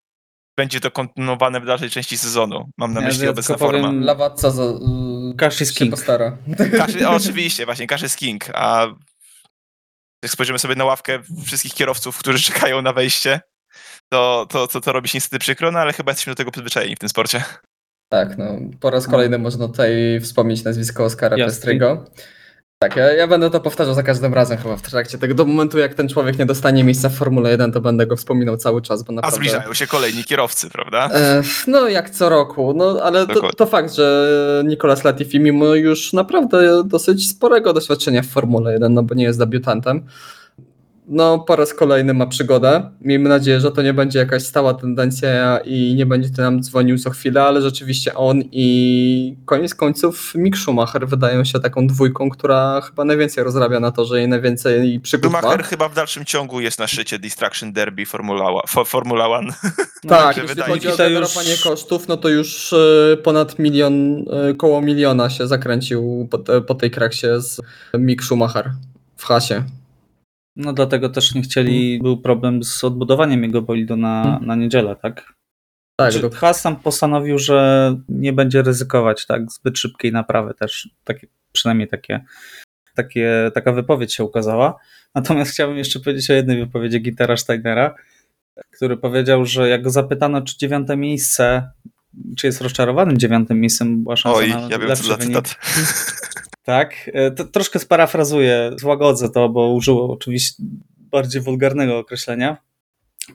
będzie 0.56 0.80
to 0.80 0.90
kontynuowane 0.90 1.60
w 1.60 1.66
dalszej 1.66 1.90
części 1.90 2.18
sezonu. 2.18 2.68
Mam 2.78 2.94
na 2.94 3.00
ja 3.00 3.06
myśli 3.06 3.28
obecna 3.28 3.56
forma. 3.56 3.92
Lawatca 3.92 4.50
za, 4.50 4.62
Cash 5.38 5.60
is 5.60 5.74
King. 5.74 5.90
postara. 5.90 6.38
Cash, 6.78 6.96
oczywiście, 7.06 7.64
właśnie, 7.64 7.86
Cash 7.86 8.02
is 8.02 8.16
King. 8.16 8.44
A 8.54 8.86
jak 10.22 10.32
spojrzymy 10.32 10.58
sobie 10.58 10.74
na 10.74 10.84
ławkę 10.84 11.22
wszystkich 11.46 11.74
kierowców, 11.74 12.18
którzy 12.18 12.38
czekają 12.52 12.82
na 12.82 12.92
wejście, 12.92 13.40
to, 14.12 14.46
to, 14.50 14.66
to, 14.66 14.80
to 14.80 14.92
robi 14.92 15.08
się 15.08 15.16
niestety 15.16 15.38
przykro, 15.38 15.72
no 15.72 15.78
ale 15.78 15.92
chyba 15.92 16.12
jesteśmy 16.12 16.30
do 16.30 16.36
tego 16.36 16.50
przyzwyczajeni 16.50 16.96
w 16.96 16.98
tym 16.98 17.08
sporcie. 17.08 17.44
Tak, 18.08 18.38
no 18.38 18.58
po 18.80 18.90
raz 18.90 19.06
kolejny 19.06 19.38
no. 19.38 19.42
można 19.42 19.68
tutaj 19.68 20.20
wspomnieć 20.20 20.64
nazwisko 20.64 21.04
Oskara 21.04 21.36
Pestrygo. 21.36 22.04
Tak, 22.78 22.96
ja, 22.96 23.12
ja, 23.12 23.26
będę 23.26 23.50
to 23.50 23.60
powtarzał 23.60 23.94
za 23.94 24.02
każdym 24.02 24.34
razem 24.34 24.58
chyba 24.58 24.76
w 24.76 24.82
trakcie 24.82 25.18
tego. 25.18 25.34
Do 25.34 25.44
momentu, 25.44 25.78
jak 25.78 25.94
ten 25.94 26.08
człowiek 26.08 26.38
nie 26.38 26.46
dostanie 26.46 26.84
miejsca 26.84 27.08
w 27.08 27.14
Formule 27.14 27.50
1, 27.50 27.72
to 27.72 27.80
będę 27.80 28.06
go 28.06 28.16
wspominał 28.16 28.56
cały 28.56 28.82
czas. 28.82 29.02
Bo 29.02 29.12
naprawdę... 29.12 29.36
A 29.36 29.40
zbliżają 29.40 29.74
się 29.74 29.86
kolejni 29.86 30.24
kierowcy, 30.24 30.70
prawda? 30.70 31.08
E, 31.14 31.42
no, 31.66 31.88
jak 31.88 32.10
co 32.10 32.28
roku. 32.28 32.74
No, 32.76 32.98
ale 33.02 33.26
to, 33.26 33.52
to, 33.52 33.66
fakt, 33.66 33.94
że 33.94 34.62
Nicolas 34.66 35.04
Latifi, 35.04 35.40
mimo 35.40 35.74
już 35.74 36.12
naprawdę 36.12 36.84
dosyć 36.84 37.28
sporego 37.28 37.72
doświadczenia 37.72 38.22
w 38.22 38.26
Formule 38.26 38.72
1, 38.72 38.94
no 38.94 39.02
bo 39.02 39.14
nie 39.14 39.24
jest 39.24 39.38
debiutantem, 39.38 40.06
no 41.08 41.38
po 41.38 41.56
raz 41.56 41.74
kolejny 41.74 42.14
ma 42.14 42.26
przygodę. 42.26 42.90
Miejmy 43.00 43.28
nadzieję, 43.28 43.60
że 43.60 43.72
to 43.72 43.82
nie 43.82 43.94
będzie 43.94 44.18
jakaś 44.18 44.42
stała 44.42 44.74
tendencja 44.74 45.58
i 45.64 45.94
nie 45.94 46.06
będzie 46.06 46.30
to 46.30 46.42
nam 46.42 46.62
dzwonił 46.62 46.98
co 46.98 47.10
chwilę, 47.10 47.42
ale 47.42 47.62
rzeczywiście 47.62 48.14
on 48.14 48.42
i 48.52 49.36
koniec 49.44 49.74
końców 49.74 50.32
Mick 50.34 50.58
Schumacher 50.58 51.08
wydają 51.08 51.44
się 51.44 51.60
taką 51.60 51.86
dwójką, 51.86 52.30
która 52.30 52.80
chyba 52.80 53.04
najwięcej 53.04 53.44
rozrabia 53.44 53.80
na 53.80 53.90
to, 53.90 54.04
że 54.04 54.18
jej 54.18 54.28
najwięcej 54.28 55.00
przygód 55.00 55.32
Schumacher 55.32 55.60
ma. 55.60 55.64
chyba 55.64 55.88
w 55.88 55.94
dalszym 55.94 56.24
ciągu 56.24 56.60
jest 56.60 56.78
na 56.78 56.86
szczycie 56.86 57.18
Distraction 57.18 57.72
Derby 57.72 58.06
Formula, 58.06 58.46
Formula 58.86 59.28
One. 59.28 59.52
tak, 60.08 60.36
jeśli 60.36 60.62
chodzi 60.62 60.88
o 60.88 60.96
generowanie 60.96 61.50
już... 61.50 61.62
kosztów, 61.62 62.08
no 62.08 62.16
to 62.16 62.28
już 62.28 62.72
e, 62.72 63.16
ponad 63.16 63.58
milion, 63.58 64.24
e, 64.50 64.54
koło 64.54 64.82
miliona 64.82 65.30
się 65.30 65.46
zakręcił 65.46 66.28
po, 66.30 66.38
po 66.60 66.74
tej 66.74 66.90
kraksie 66.90 67.26
z 67.38 67.60
Mick 67.98 68.24
Schumacher 68.24 68.70
w 69.16 69.24
hasie. 69.24 69.64
No 70.56 70.72
dlatego 70.72 71.08
też 71.08 71.34
nie 71.34 71.42
chcieli, 71.42 71.98
był 72.02 72.20
problem 72.20 72.62
z 72.62 72.84
odbudowaniem 72.84 73.42
jego 73.42 73.62
bolidu 73.62 73.96
na, 73.96 74.22
hmm. 74.22 74.46
na 74.46 74.54
niedzielę, 74.54 74.96
tak? 74.96 75.34
Tak. 75.96 76.12
Znaczy, 76.12 76.30
to... 76.62 76.76
Postanowił, 76.82 77.38
że 77.38 77.96
nie 78.08 78.32
będzie 78.32 78.62
ryzykować 78.62 79.26
tak 79.26 79.52
zbyt 79.52 79.78
szybkiej 79.78 80.12
naprawy 80.12 80.54
też, 80.54 80.88
takie, 81.04 81.26
przynajmniej 81.52 81.88
takie, 81.88 82.24
takie, 82.94 83.50
taka 83.54 83.72
wypowiedź 83.72 84.14
się 84.14 84.24
ukazała. 84.24 84.76
Natomiast 85.14 85.50
chciałbym 85.50 85.78
jeszcze 85.78 86.00
powiedzieć 86.00 86.30
o 86.30 86.34
jednej 86.34 86.58
wypowiedzi 86.58 87.02
Gitara 87.02 87.36
Steinera, 87.36 87.94
który 88.70 88.96
powiedział, 88.96 89.44
że 89.44 89.68
jak 89.68 89.82
go 89.82 89.90
zapytano, 89.90 90.42
czy 90.42 90.58
dziewiąte 90.58 90.96
miejsce, 90.96 91.70
czy 92.36 92.46
jest 92.46 92.60
rozczarowany 92.60 93.18
dziewiątym 93.18 93.60
miejscem, 93.60 94.02
była 94.02 94.16
szansa 94.16 94.38
Oj, 94.38 94.50
na 94.50 94.68
ja 94.70 94.78
wiem, 94.78 94.96
co 94.96 95.16
wynik. 95.16 95.48
Tak, 96.64 97.10
e, 97.12 97.30
to 97.30 97.44
troszkę 97.44 97.78
sparafrazuję, 97.78 98.70
złagodzę 98.76 99.30
to, 99.30 99.48
bo 99.48 99.72
użyło 99.72 100.12
oczywiście 100.12 100.62
bardziej 100.98 101.42
wulgarnego 101.42 101.98
określenia. 101.98 102.56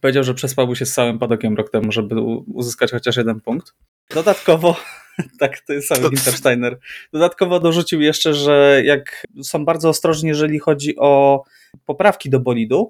Powiedział, 0.01 0.23
że 0.23 0.33
przespałby 0.33 0.75
się 0.75 0.85
z 0.85 0.93
całym 0.93 1.19
padokiem 1.19 1.57
rok 1.57 1.71
temu, 1.71 1.91
żeby 1.91 2.21
uzyskać 2.53 2.91
chociaż 2.91 3.17
jeden 3.17 3.39
punkt. 3.39 3.73
Dodatkowo, 4.13 4.75
tak, 5.39 5.59
to 5.59 5.73
jest 5.73 5.87
sam 5.87 5.97
Wintersteiner. 6.09 6.79
Dodatkowo 7.13 7.59
dorzucił 7.59 8.01
jeszcze, 8.01 8.33
że 8.33 8.81
jak 8.85 9.27
są 9.43 9.65
bardzo 9.65 9.89
ostrożni, 9.89 10.29
jeżeli 10.29 10.59
chodzi 10.59 10.95
o 10.97 11.43
poprawki 11.85 12.29
do 12.29 12.39
bolidu, 12.39 12.89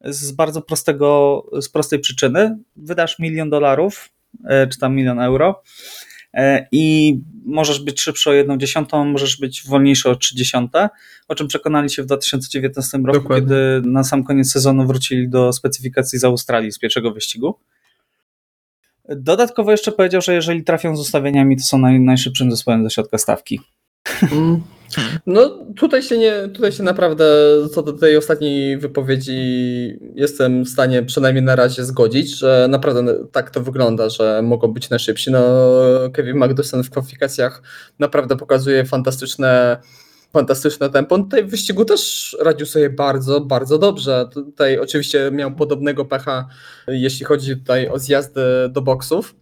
z 0.00 0.32
bardzo 0.32 0.62
prostego, 0.62 1.42
z 1.60 1.68
prostej 1.68 1.98
przyczyny. 1.98 2.58
Wydasz 2.76 3.18
milion 3.18 3.50
dolarów, 3.50 4.08
e, 4.44 4.66
czy 4.66 4.78
tam 4.78 4.94
milion 4.94 5.20
euro, 5.20 5.62
i 6.72 7.14
możesz 7.44 7.80
być 7.80 8.00
szybszy 8.00 8.30
o 8.30 8.32
jedną 8.32 8.56
dziesiątą, 8.58 9.04
możesz 9.04 9.36
być 9.36 9.66
wolniejszy 9.66 10.10
o 10.10 10.16
trzy 10.16 10.36
dziesiąte, 10.36 10.88
o 11.28 11.34
czym 11.34 11.48
przekonali 11.48 11.90
się 11.90 12.02
w 12.02 12.06
2019 12.06 12.98
roku, 12.98 13.18
Dokładnie. 13.18 13.48
kiedy 13.48 13.82
na 13.84 14.04
sam 14.04 14.24
koniec 14.24 14.52
sezonu 14.52 14.86
wrócili 14.86 15.28
do 15.28 15.52
specyfikacji 15.52 16.18
z 16.18 16.24
Australii 16.24 16.72
z 16.72 16.78
pierwszego 16.78 17.12
wyścigu. 17.12 17.58
Dodatkowo 19.08 19.70
jeszcze 19.70 19.92
powiedział, 19.92 20.20
że 20.20 20.34
jeżeli 20.34 20.64
trafią 20.64 20.96
z 20.96 21.00
ustawieniami, 21.00 21.56
to 21.56 21.62
są 21.62 21.78
naj, 21.78 22.00
najszybszym 22.00 22.50
zespołem 22.50 22.84
ze 22.84 22.90
środka 22.90 23.18
stawki. 23.18 23.60
Mm. 24.32 24.62
No 25.26 25.58
tutaj 25.76 26.02
się 26.02 26.18
nie, 26.18 26.48
tutaj 26.54 26.72
się 26.72 26.82
naprawdę 26.82 27.24
co 27.74 27.82
do 27.82 27.92
tej 27.92 28.16
ostatniej 28.16 28.78
wypowiedzi 28.78 29.38
jestem 30.14 30.64
w 30.64 30.68
stanie 30.68 31.02
przynajmniej 31.02 31.44
na 31.44 31.56
razie 31.56 31.84
zgodzić, 31.84 32.38
że 32.38 32.66
naprawdę 32.70 33.14
tak 33.32 33.50
to 33.50 33.60
wygląda, 33.60 34.08
że 34.08 34.42
mogą 34.42 34.68
być 34.68 34.90
najszybsi. 34.90 35.30
No 35.30 35.40
Kevin 36.12 36.36
Magnussen 36.36 36.84
w 36.84 36.90
kwalifikacjach 36.90 37.62
naprawdę 37.98 38.36
pokazuje 38.36 38.84
fantastyczne 38.84 39.76
fantastyczne 40.32 40.90
tempo. 40.90 41.18
Tutaj 41.18 41.44
w 41.44 41.50
wyścigu 41.50 41.84
też 41.84 42.36
radził 42.40 42.66
sobie 42.66 42.90
bardzo, 42.90 43.40
bardzo 43.40 43.78
dobrze. 43.78 44.28
Tutaj 44.34 44.78
oczywiście 44.78 45.30
miał 45.32 45.52
podobnego 45.54 46.04
pecha, 46.04 46.48
jeśli 46.88 47.26
chodzi 47.26 47.56
tutaj 47.56 47.88
o 47.88 47.98
zjazdy 47.98 48.40
do 48.70 48.82
boksów, 48.82 49.34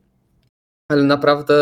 ale 0.89 1.03
naprawdę 1.03 1.55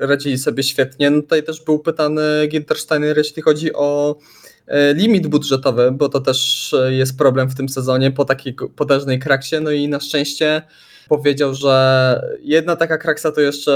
radzili 0.00 0.38
sobie 0.38 0.62
świetnie. 0.62 1.10
No 1.10 1.22
tutaj 1.22 1.42
też 1.42 1.64
był 1.64 1.78
pytany 1.78 2.22
Gintersteiner, 2.48 3.18
jeśli 3.18 3.42
chodzi 3.42 3.72
o 3.74 4.18
e, 4.66 4.94
limit 4.94 5.26
budżetowy, 5.26 5.92
bo 5.92 6.08
to 6.08 6.20
też 6.20 6.74
jest 6.88 7.18
problem 7.18 7.48
w 7.48 7.54
tym 7.54 7.68
sezonie 7.68 8.10
po 8.10 8.24
takiej 8.24 8.54
potężnej 8.76 9.18
kraksie, 9.18 9.56
no 9.60 9.70
i 9.70 9.88
na 9.88 10.00
szczęście 10.00 10.62
powiedział, 11.08 11.54
że 11.54 12.36
jedna 12.42 12.76
taka 12.76 12.98
kraksa 12.98 13.32
to 13.32 13.40
jeszcze 13.40 13.72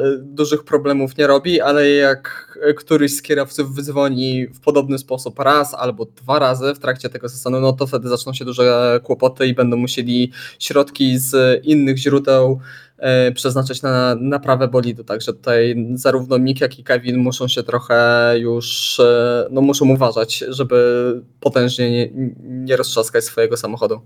e, 0.00 0.18
dużych 0.18 0.64
problemów 0.64 1.16
nie 1.16 1.26
robi, 1.26 1.60
ale 1.60 1.90
jak 1.90 2.50
któryś 2.76 3.16
z 3.16 3.22
kierowców 3.22 3.74
wyzwoni 3.74 4.46
w 4.46 4.60
podobny 4.60 4.98
sposób 4.98 5.38
raz 5.38 5.74
albo 5.74 6.04
dwa 6.04 6.38
razy 6.38 6.74
w 6.74 6.78
trakcie 6.78 7.08
tego 7.08 7.28
sezonu, 7.28 7.60
no 7.60 7.72
to 7.72 7.86
wtedy 7.86 8.08
zaczną 8.08 8.32
się 8.32 8.44
duże 8.44 9.00
kłopoty 9.04 9.46
i 9.46 9.54
będą 9.54 9.76
musieli 9.76 10.32
środki 10.58 11.18
z 11.18 11.60
innych 11.64 11.98
źródeł 11.98 12.52
e, 12.52 12.89
przeznaczać 13.34 13.82
na 13.82 14.14
naprawę 14.14 14.68
bolidu. 14.68 15.04
Także 15.04 15.32
tutaj 15.32 15.86
zarówno 15.94 16.38
Mick, 16.38 16.60
jak 16.60 16.78
i 16.78 16.84
Kevin 16.84 17.18
muszą 17.18 17.48
się 17.48 17.62
trochę 17.62 18.32
już, 18.38 19.00
e, 19.00 19.46
no 19.50 19.60
muszą 19.60 19.88
uważać, 19.88 20.44
żeby 20.48 21.22
potężnie 21.40 21.90
nie, 21.90 22.10
nie 22.40 22.76
roztrzaskać 22.76 23.24
swojego 23.24 23.56
samochodu 23.56 24.02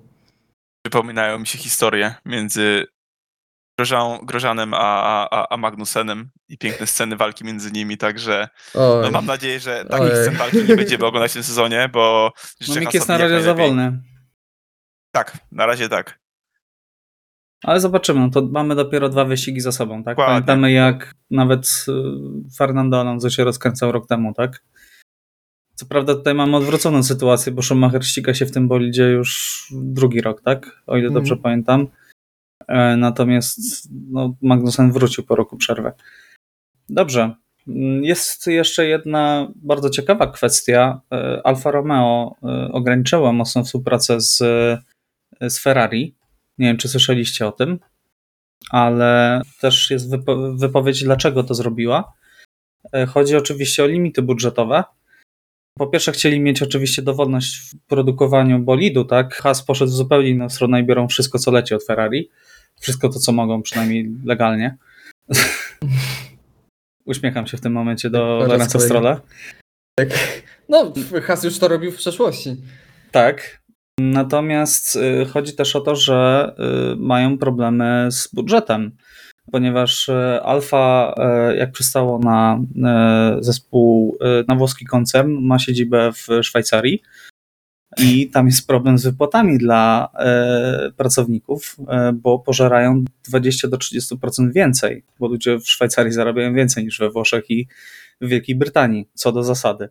przypominają 0.84 1.38
mi 1.38 1.47
się 1.47 1.59
historie 1.59 2.14
między 2.24 2.86
Grożan, 3.78 4.18
Grożanem 4.26 4.74
a, 4.74 5.28
a, 5.30 5.47
a 5.51 5.57
Magnusenem 5.57 6.30
i 6.49 6.59
piękne 6.59 6.86
sceny 6.86 7.16
walki 7.16 7.45
między 7.45 7.72
nimi, 7.72 7.99
także 7.99 8.49
no, 8.74 9.11
mam 9.11 9.26
nadzieję, 9.26 9.61
że 9.61 9.84
takich 9.84 10.12
Oj. 10.12 10.22
scen 10.22 10.36
walki 10.36 10.57
nie 10.57 10.76
będziemy 10.76 11.07
oglądać 11.07 11.30
w 11.30 11.34
tym 11.34 11.42
sezonie, 11.42 11.88
bo 11.92 12.32
no, 12.68 12.74
Mik 12.80 12.95
jest 12.95 13.09
na 13.09 13.18
razie 13.18 13.42
za 13.42 13.55
wolny. 13.55 14.03
Tak, 15.12 15.38
na 15.53 15.66
razie 15.66 15.88
tak. 15.88 16.18
Ale 17.65 17.81
zobaczymy, 17.81 18.21
no 18.21 18.31
to 18.31 18.43
mamy 18.43 18.75
dopiero 18.75 19.09
dwa 19.09 19.25
wyścigi 19.25 19.61
za 19.61 19.73
sobą, 19.73 20.05
tak? 20.05 20.17
Pamiętamy 20.17 20.73
jak 20.73 21.15
nawet 21.31 21.85
y, 21.89 21.93
Fernando 22.59 23.01
Alonso 23.01 23.31
się 23.31 23.45
rozkręcał 23.45 23.93
rok 23.93 24.07
temu, 24.07 24.35
tak? 24.35 24.62
Co 25.75 25.87
prawda 25.87 26.15
tutaj 26.15 26.35
mamy 26.35 26.57
odwróconą 26.57 27.03
sytuację, 27.03 27.53
bo 27.53 27.62
Schumacher 27.62 28.07
ściga 28.07 28.35
się 28.35 28.47
w 28.47 28.53
tym 28.53 28.69
bolidzie 28.69 29.05
już 29.05 29.62
drugi 29.73 30.21
rok, 30.21 30.43
tak? 30.43 30.83
O 30.87 30.97
ile 30.97 31.11
dobrze 31.11 31.35
mm. 31.35 31.43
pamiętam. 31.43 31.87
E, 32.69 32.97
natomiast 32.97 33.89
no, 34.11 34.35
Magnussen 34.43 34.93
wrócił 34.93 35.25
po 35.25 35.37
roku 35.37 35.57
przerwy. 35.57 35.93
Dobrze. 36.89 37.35
Jest 38.01 38.47
jeszcze 38.47 38.87
jedna 38.87 39.49
bardzo 39.57 39.91
ciekawa 39.91 40.27
kwestia. 40.27 41.01
E, 41.12 41.41
Alfa 41.45 41.71
Romeo 41.71 42.35
e, 42.43 42.73
ograniczyła 42.73 43.33
mocno 43.33 43.65
współpracę 43.65 44.21
z, 44.21 44.39
z 45.41 45.59
Ferrari. 45.59 46.15
Nie 46.59 46.67
wiem, 46.67 46.77
czy 46.77 46.89
słyszeliście 46.89 47.47
o 47.47 47.53
tym, 47.53 47.79
ale 48.71 49.43
też 49.61 49.91
jest 49.91 50.11
wypo 50.11 50.53
wypowiedź, 50.53 51.05
dlaczego 51.05 51.45
to 51.45 51.55
zrobiła. 51.55 52.13
Chodzi 53.09 53.37
oczywiście 53.37 53.85
o 53.85 53.87
limity 53.87 54.23
budżetowe 54.23 54.85
po 55.79 55.87
pierwsze 55.87 56.13
chcieli 56.13 56.41
mieć 56.41 56.63
oczywiście 56.63 57.03
dowodność 57.03 57.57
w 57.57 57.79
produkowaniu 57.87 58.59
bolidu, 58.59 59.05
tak? 59.05 59.35
Has 59.35 59.63
poszedł 59.63 59.91
w 59.91 59.95
zupełnie 59.95 60.29
inną 60.29 60.49
stronę 60.49 60.81
i 60.81 60.85
biorą 60.85 61.09
wszystko, 61.09 61.39
co 61.39 61.51
leci 61.51 61.75
od 61.75 61.85
Ferrari. 61.85 62.31
Wszystko 62.81 63.09
to, 63.09 63.19
co 63.19 63.33
mogą, 63.33 63.63
przynajmniej 63.63 64.11
legalnie. 64.25 64.77
Uśmiecham 67.05 67.47
się 67.47 67.57
w 67.57 67.61
tym 67.61 67.73
momencie 67.73 68.11
do 68.11 68.19
Lorenza 68.39 68.81
Strolla. 68.81 69.21
Tak. 69.99 70.09
No, 70.69 70.93
Has 71.23 71.45
już 71.45 71.59
to 71.59 71.69
robił 71.69 71.93
w 71.93 71.97
przeszłości. 71.97 72.57
Tak. 73.11 73.64
Natomiast 74.01 74.97
y, 74.97 75.26
chodzi 75.26 75.53
też 75.53 75.76
o 75.76 75.80
to, 75.80 75.97
że 75.97 76.53
y, 76.92 76.97
mają 76.97 77.38
problemy 77.38 78.09
z 78.11 78.28
budżetem 78.32 78.97
ponieważ 79.53 80.09
e, 80.09 80.42
Alfa, 80.42 81.14
jak 81.57 81.72
przystało 81.72 82.18
na 82.18 82.61
zespół, 83.40 84.18
na 84.49 84.55
włoski 84.55 84.86
koncern, 84.86 85.32
ma 85.40 85.59
siedzibę 85.59 86.12
w 86.12 86.26
Szwajcarii 86.42 87.03
i 87.99 88.30
tam 88.30 88.47
jest 88.47 88.66
problem 88.66 88.99
z 88.99 89.05
wypłatami 89.05 89.59
dla 89.59 90.09
pracowników, 90.97 91.76
bo 92.14 92.38
pożerają 92.38 93.05
20 93.28 93.68
do 93.68 93.76
30% 93.76 94.53
więcej, 94.53 95.05
bo 95.20 95.28
ludzie 95.28 95.59
w 95.59 95.68
Szwajcarii 95.68 96.12
zarabiają 96.12 96.55
więcej 96.55 96.84
niż 96.84 96.99
we 96.99 97.11
Włoszech 97.11 97.51
i 97.51 97.66
w 98.20 98.28
Wielkiej 98.28 98.57
Brytanii, 98.57 99.09
co 99.14 99.32
do 99.32 99.42
zasady. 99.42 99.88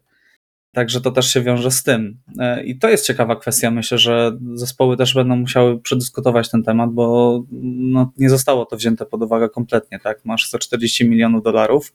Także 0.74 1.01
to 1.01 1.11
też 1.11 1.34
się 1.34 1.41
wiąże 1.41 1.71
z 1.71 1.84
tym. 1.84 2.17
E, 2.39 2.63
I 2.63 2.78
to 2.78 2.89
jest 2.89 3.05
ciekawa 3.05 3.36
kwestia. 3.36 3.71
Myślę, 3.71 3.97
że 3.97 4.38
zespoły 4.53 4.97
też 4.97 5.13
będą 5.13 5.36
musiały 5.36 5.80
przedyskutować 5.80 6.49
ten 6.49 6.63
temat, 6.63 6.91
bo 6.91 7.39
no, 7.51 8.11
nie 8.17 8.30
zostało 8.30 8.65
to 8.65 8.76
wzięte 8.78 9.05
pod 9.05 9.24
uwagę 9.24 9.49
kompletnie. 9.49 9.99
Tak? 9.99 10.26
Masz 10.26 10.47
140 10.47 11.09
milionów 11.09 11.43
dolarów 11.43 11.93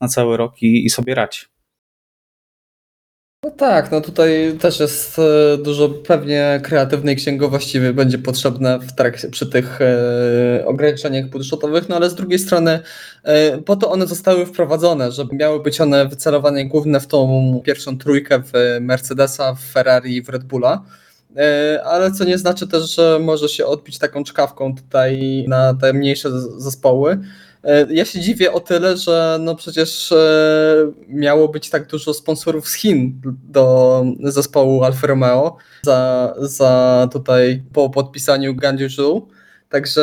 na 0.00 0.08
cały 0.08 0.36
rok 0.36 0.62
i, 0.62 0.84
i 0.84 0.90
sobie 0.90 1.14
radź. 1.14 1.48
No 3.44 3.50
tak, 3.50 3.90
no 3.90 4.00
tutaj 4.00 4.56
też 4.60 4.80
jest 4.80 5.18
e, 5.18 5.58
dużo 5.58 5.88
pewnie 5.88 6.60
kreatywnej 6.64 7.16
księgowości 7.16 7.80
będzie 7.80 8.18
potrzebne 8.18 8.78
w 8.78 8.92
trakcie, 8.92 9.28
przy 9.28 9.46
tych 9.46 9.78
e, 9.80 10.66
ograniczeniach 10.66 11.30
budżetowych, 11.30 11.88
no 11.88 11.96
ale 11.96 12.10
z 12.10 12.14
drugiej 12.14 12.38
strony 12.38 12.80
e, 13.22 13.58
po 13.58 13.76
to 13.76 13.90
one 13.90 14.06
zostały 14.06 14.46
wprowadzone, 14.46 15.12
żeby 15.12 15.36
miały 15.36 15.62
być 15.62 15.80
one 15.80 16.08
wycelowane 16.08 16.64
głównie 16.64 17.00
w 17.00 17.06
tą 17.06 17.60
pierwszą 17.64 17.98
trójkę 17.98 18.42
w 18.44 18.78
Mercedesa, 18.80 19.54
w 19.54 19.60
Ferrari 19.60 20.16
i 20.16 20.22
w 20.22 20.28
Red 20.28 20.44
Bulla 20.44 20.84
ale 21.84 22.12
co 22.12 22.24
nie 22.24 22.38
znaczy 22.38 22.68
też, 22.68 22.94
że 22.96 23.18
może 23.22 23.48
się 23.48 23.66
odbić 23.66 23.98
taką 23.98 24.24
czkawką 24.24 24.74
tutaj 24.74 25.44
na 25.48 25.74
te 25.74 25.92
mniejsze 25.92 26.40
zespoły. 26.40 27.18
E, 27.64 27.86
ja 27.90 28.04
się 28.04 28.20
dziwię 28.20 28.52
o 28.52 28.60
tyle, 28.60 28.96
że 28.96 29.38
no 29.40 29.54
przecież 29.54 30.12
e, 30.12 30.92
miało 31.08 31.48
być 31.48 31.70
tak 31.70 31.86
dużo 31.86 32.14
sponsorów 32.14 32.68
z 32.68 32.74
Chin 32.74 33.20
do 33.48 34.04
zespołu 34.22 34.84
Alfa 34.84 35.06
Romeo 35.06 35.56
za, 35.82 36.34
za 36.38 37.08
tutaj 37.12 37.62
po 37.72 37.90
podpisaniu 37.90 38.54
Ganju 38.54 38.88
Także 39.68 40.02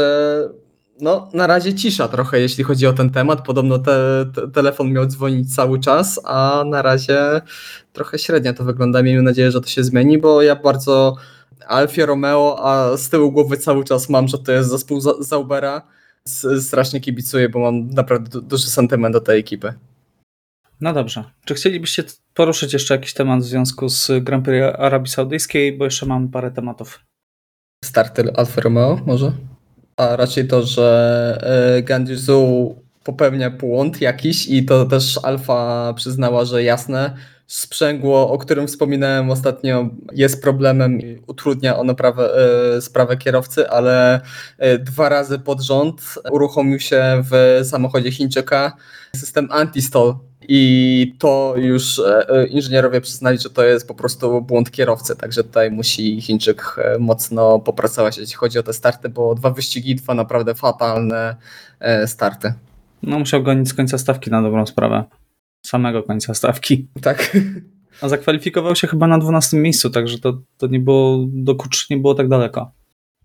no, 1.02 1.30
na 1.34 1.48
razie 1.48 1.74
cisza 1.74 2.08
trochę, 2.08 2.40
jeśli 2.40 2.64
chodzi 2.64 2.88
o 2.88 2.94
ten 2.94 3.10
temat. 3.10 3.46
Podobno 3.46 3.80
te, 3.80 4.26
te, 4.36 4.48
telefon 4.52 4.92
miał 4.92 5.06
dzwonić 5.06 5.56
cały 5.56 5.80
czas, 5.80 6.20
a 6.24 6.64
na 6.66 6.82
razie 6.82 7.42
trochę 7.94 8.20
średnio 8.20 8.54
to 8.54 8.64
wygląda. 8.64 9.04
Miejmy 9.04 9.24
nadzieję, 9.24 9.52
że 9.52 9.62
to 9.62 9.68
się 9.68 9.84
zmieni, 9.84 10.18
bo 10.18 10.42
ja 10.42 10.56
bardzo 10.56 11.16
Alfie 11.68 12.06
Romeo, 12.06 12.60
a 12.64 12.98
z 12.98 13.10
tyłu 13.10 13.32
głowy 13.32 13.58
cały 13.58 13.84
czas 13.84 14.10
mam, 14.10 14.28
że 14.28 14.38
to 14.38 14.52
jest 14.52 14.70
zespół 14.70 15.02
Zaubera 15.20 15.97
strasznie 16.62 17.02
kibicuję, 17.02 17.50
bo 17.50 17.60
mam 17.60 17.90
naprawdę 17.90 18.42
duży 18.42 18.68
sentyment 18.68 19.14
do 19.14 19.22
tej 19.22 19.40
ekipy. 19.40 19.74
No 20.82 20.94
dobrze. 20.94 21.24
Czy 21.46 21.54
chcielibyście 21.54 22.04
poruszyć 22.34 22.74
jeszcze 22.74 22.94
jakiś 22.94 23.14
temat 23.14 23.40
w 23.40 23.44
związku 23.44 23.90
z 23.90 24.12
Grand 24.22 24.46
Prix 24.46 24.66
Arabii 24.80 25.12
Saudyjskiej, 25.12 25.78
bo 25.78 25.86
jeszcze 25.86 26.06
mam 26.06 26.30
parę 26.30 26.52
tematów. 26.52 27.00
Starty 27.86 28.34
Alfa 28.36 28.62
Romeo 28.62 29.02
może? 29.06 29.32
A 29.98 30.16
raczej 30.16 30.48
to, 30.48 30.64
że 30.64 31.78
e, 31.78 31.84
Gandizu 31.84 32.76
popełnia 33.04 33.50
błąd 33.50 34.02
jakiś 34.02 34.48
i 34.48 34.66
to 34.66 34.86
też 34.86 35.20
Alfa 35.24 35.94
przyznała, 35.94 36.46
że 36.46 36.64
jasne, 36.64 37.18
sprzęgło, 37.48 38.32
o 38.32 38.38
którym 38.38 38.68
wspominałem 38.68 39.32
ostatnio, 39.32 39.90
jest 40.14 40.42
problemem 40.42 41.02
i 41.02 41.22
utrudnia 41.28 41.78
ono 41.78 41.96
e, 42.76 42.82
sprawę 42.82 43.18
kierowcy, 43.18 43.70
ale 43.70 44.22
e, 44.58 44.78
dwa 44.78 45.10
razy 45.10 45.40
pod 45.40 45.62
rząd 45.62 46.02
uruchomił 46.32 46.80
się 46.80 47.24
w 47.32 47.60
samochodzie 47.64 48.12
Chińczyka 48.12 48.78
system 49.16 49.48
anti-stall. 49.48 50.16
I 50.50 51.16
to 51.20 51.54
już 51.58 52.00
e, 52.00 52.48
inżynierowie 52.48 53.02
przyznali, 53.02 53.38
że 53.38 53.50
to 53.50 53.66
jest 53.66 53.88
po 53.88 53.96
prostu 53.96 54.42
błąd 54.42 54.72
kierowcy, 54.72 55.16
także 55.16 55.44
tutaj 55.44 55.72
musi 55.72 56.22
Chińczyk 56.22 56.76
mocno 57.00 57.60
popracować, 57.60 58.18
jeśli 58.18 58.36
chodzi 58.36 58.60
o 58.60 58.64
te 58.64 58.74
starty, 58.74 59.10
bo 59.10 59.36
dwa 59.36 59.50
wyścigi, 59.50 59.96
dwa 59.96 60.14
naprawdę 60.14 60.56
fatalne 60.56 61.36
starty. 62.06 62.54
No 63.04 63.20
musiał 63.20 63.44
gonić 63.44 63.70
z 63.70 63.74
końca 63.74 63.98
stawki 63.98 64.32
na 64.32 64.42
dobrą 64.42 64.66
sprawę 64.66 65.04
samego 65.66 66.04
końca 66.04 66.34
stawki. 66.34 66.88
Tak. 67.02 67.38
A 68.02 68.10
zakwalifikował 68.10 68.76
się 68.76 68.88
chyba 68.88 69.08
na 69.08 69.18
12 69.18 69.58
miejscu, 69.58 69.90
także 69.90 70.20
to, 70.20 70.42
to 70.58 70.68
nie 70.68 70.80
było, 70.80 71.26
do 71.28 71.56
kurcz 71.56 71.90
nie 71.90 71.98
było 71.98 72.16
tak 72.16 72.28
daleko. 72.28 72.72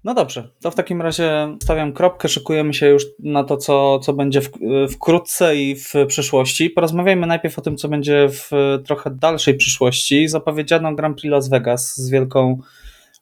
No 0.04 0.14
dobrze, 0.14 0.50
to 0.62 0.70
w 0.70 0.74
takim 0.74 1.02
razie 1.02 1.56
stawiam 1.62 1.92
kropkę, 1.92 2.28
szykujemy 2.28 2.74
się 2.74 2.88
już 2.88 3.06
na 3.18 3.44
to, 3.44 3.56
co, 3.56 3.98
co 3.98 4.12
będzie 4.12 4.40
w, 4.40 4.50
wkrótce 4.92 5.56
i 5.56 5.76
w 5.76 5.92
przyszłości. 6.06 6.70
Porozmawiajmy 6.70 7.26
najpierw 7.26 7.58
o 7.58 7.62
tym, 7.62 7.76
co 7.76 7.88
będzie 7.88 8.28
w 8.28 8.50
trochę 8.84 9.10
dalszej 9.10 9.54
przyszłości. 9.54 10.28
Zapowiedziano 10.28 10.94
Grand 10.94 11.20
Prix 11.20 11.30
Las 11.30 11.48
Vegas 11.48 11.96
z 11.96 12.10
wielką, 12.10 12.58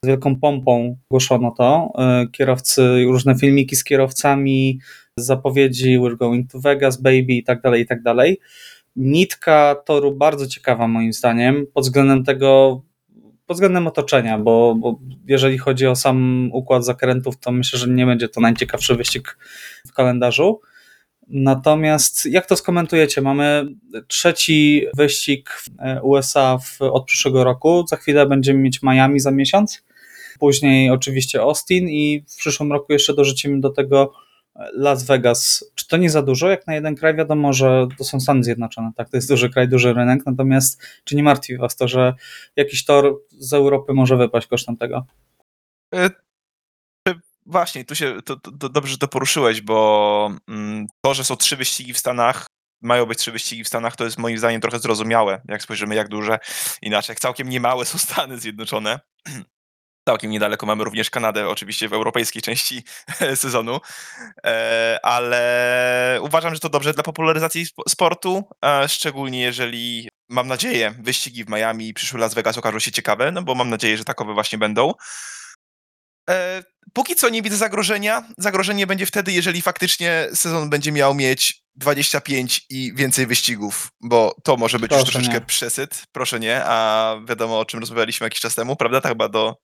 z 0.05 0.09
wielką 0.09 0.37
pompą 0.37 0.97
głoszono 1.11 1.55
to. 1.59 1.93
E, 1.99 2.27
kierowcy, 2.33 3.05
różne 3.05 3.39
filmiki 3.39 3.77
z 3.77 3.85
kierowcami, 3.85 4.79
zapowiedzi 5.17 5.99
We're 5.99 6.17
going 6.17 6.51
to 6.51 6.61
Vegas, 6.61 7.03
baby 7.03 7.33
i 7.33 7.45
tak 7.45 7.63
dalej, 7.63 7.83
i 7.83 7.87
tak 7.87 8.03
dalej. 8.03 8.39
Nitka 8.97 9.77
toru 9.87 10.13
bardzo 10.17 10.47
ciekawa 10.47 10.89
moim 10.89 11.13
zdaniem, 11.13 11.67
pod 11.75 11.85
względem 11.85 12.25
tego, 12.25 12.83
pod 13.47 13.57
względem 13.57 13.87
otoczenia, 13.87 14.39
bo, 14.39 14.75
bo, 14.75 15.01
jeżeli 15.27 15.59
chodzi 15.59 15.87
o 15.87 15.97
sam 15.97 16.51
układ 16.53 16.85
zakrętów, 16.85 17.39
to 17.39 17.53
myślę, 17.53 17.79
że 17.79 17.89
nie 17.89 18.07
będzie 18.07 18.29
to 18.29 18.41
najciekawszy 18.41 18.95
wyścig 18.95 19.39
w 19.89 19.93
kalendarzu. 19.93 20.61
Natomiast 21.29 22.27
jak 22.27 22.47
to 22.47 22.57
skomentujecie? 22.57 23.21
Mamy 23.21 23.67
trzeci 24.07 24.87
wyścig 24.97 25.51
w 25.51 25.71
USA 26.03 26.59
w, 26.59 26.83
od 26.83 27.05
przyszłego 27.05 27.45
roku. 27.45 27.85
Za 27.89 27.97
chwilę 27.97 28.27
będziemy 28.27 28.59
mieć 28.59 28.83
Miami 28.83 29.21
za 29.21 29.31
miesiąc. 29.31 29.85
Później 30.39 30.91
oczywiście 30.91 31.41
Austin 31.41 31.89
i 31.89 32.25
w 32.29 32.37
przyszłym 32.37 32.73
roku 32.73 32.93
jeszcze 32.93 33.15
dorzucimy 33.15 33.61
do 33.61 33.71
tego 33.71 34.13
Las 34.55 35.05
Vegas. 35.05 35.65
Czy 35.75 35.89
to 35.89 35.97
nie 35.97 36.11
za 36.11 36.23
dużo? 36.23 36.49
Jak 36.49 36.67
na 36.67 36.75
jeden 36.75 36.97
kraj 36.97 37.17
wiadomo, 37.17 37.53
że 37.53 37.87
to 37.99 38.05
są 38.05 38.21
Stany 38.21 38.45
Zjednoczone, 38.45 38.93
tak? 38.97 39.11
To 39.11 39.17
jest 39.17 39.29
duży 39.29 39.51
kraj, 39.51 39.69
duży 39.69 39.93
rynek, 39.93 40.27
natomiast 40.27 40.83
czy 41.05 41.17
nie 41.17 41.23
martwi 41.23 41.57
Was 41.57 41.77
to, 41.77 41.89
że 41.89 42.15
jakiś 42.57 42.85
tor 42.85 43.17
z 43.31 43.53
Europy 43.53 43.93
może 43.93 44.17
wypaść 44.17 44.47
kosztem 44.47 44.77
tego? 44.77 45.07
E, 45.95 46.11
właśnie, 47.47 47.85
tu 47.85 47.95
się 47.95 48.23
to, 48.25 48.37
to, 48.37 48.69
dobrze, 48.69 48.99
to 48.99 49.09
poruszyłeś, 49.09 49.61
bo 49.61 50.31
mm, 50.49 50.87
to, 51.05 51.15
że 51.15 51.25
są 51.25 51.37
trzy 51.37 51.57
wyścigi 51.57 51.93
w 51.93 51.99
Stanach, 51.99 52.47
mają 52.83 53.07
być 53.07 53.19
trzy 53.19 53.33
wyścigi 53.33 53.65
w 53.65 53.69
Stanach, 53.69 53.97
to 53.97 54.05
jest 54.05 54.19
moim 54.19 54.39
zdaniem 54.39 54.61
trochę 54.61 54.79
zrozumiałe, 54.79 55.41
jak 55.49 55.63
spojrzymy, 55.63 55.95
jak 55.95 56.09
duże, 56.09 56.39
inaczej, 56.83 57.13
jak 57.13 57.21
całkiem 57.21 57.49
niemałe 57.49 57.85
są 57.85 57.99
Stany 57.99 58.39
Zjednoczone. 58.39 59.01
Całkiem 60.09 60.31
niedaleko 60.31 60.67
mamy 60.67 60.85
również 60.85 61.11
Kanadę, 61.11 61.49
oczywiście 61.49 61.89
w 61.89 61.93
europejskiej 61.93 62.43
części 62.43 62.85
sezonu, 63.35 63.81
e, 64.45 64.99
ale 65.03 66.19
uważam, 66.23 66.55
że 66.55 66.61
to 66.61 66.69
dobrze 66.69 66.95
dla 66.95 67.03
popularyzacji 67.03 67.67
sportu, 67.89 68.45
szczególnie 68.89 69.41
jeżeli, 69.41 70.09
mam 70.29 70.49
nadzieję, 70.49 70.95
wyścigi 70.99 71.45
w 71.45 71.49
Miami 71.49 71.89
i 71.89 71.95
przyszły 71.95 72.21
Las 72.21 72.35
Vegas 72.35 72.59
okażą 72.59 72.79
się 72.79 72.93
ciekawe, 72.93 73.33
no 73.33 73.43
bo 73.43 73.55
mam 73.55 73.71
nadzieję, 73.71 73.97
że 73.97 74.05
takowe 74.05 74.35
właśnie 74.35 74.59
będą. 74.59 74.93
E, 76.31 76.63
póki 76.93 77.15
co 77.15 77.29
nie 77.29 77.43
widzę 77.43 77.57
zagrożenia. 77.57 78.29
Zagrożenie 78.39 78.87
będzie 78.87 79.07
wtedy, 79.07 79.33
jeżeli 79.33 79.63
faktycznie 79.63 80.29
sezon 80.35 80.71
będzie 80.71 80.93
miał 80.93 81.15
mieć 81.15 81.63
25 81.75 82.67
i 82.71 82.93
więcej 82.95 83.27
wyścigów, 83.27 83.89
bo 84.01 84.35
to 84.45 84.57
może 84.57 84.79
być 84.79 84.89
proszę 84.89 85.03
już 85.03 85.11
troszeczkę 85.11 85.35
nie. 85.35 85.47
przesyt. 85.47 86.03
Proszę 86.13 86.41
nie, 86.41 86.65
a 86.65 87.17
wiadomo 87.29 87.59
o 87.59 87.65
czym 87.65 87.81
rozmawialiśmy 87.81 88.25
jakiś 88.25 88.41
czas 88.41 88.55
temu, 88.55 88.77
prawda? 88.77 89.01
Tak 89.01 89.13
chyba 89.13 89.29
do 89.29 89.57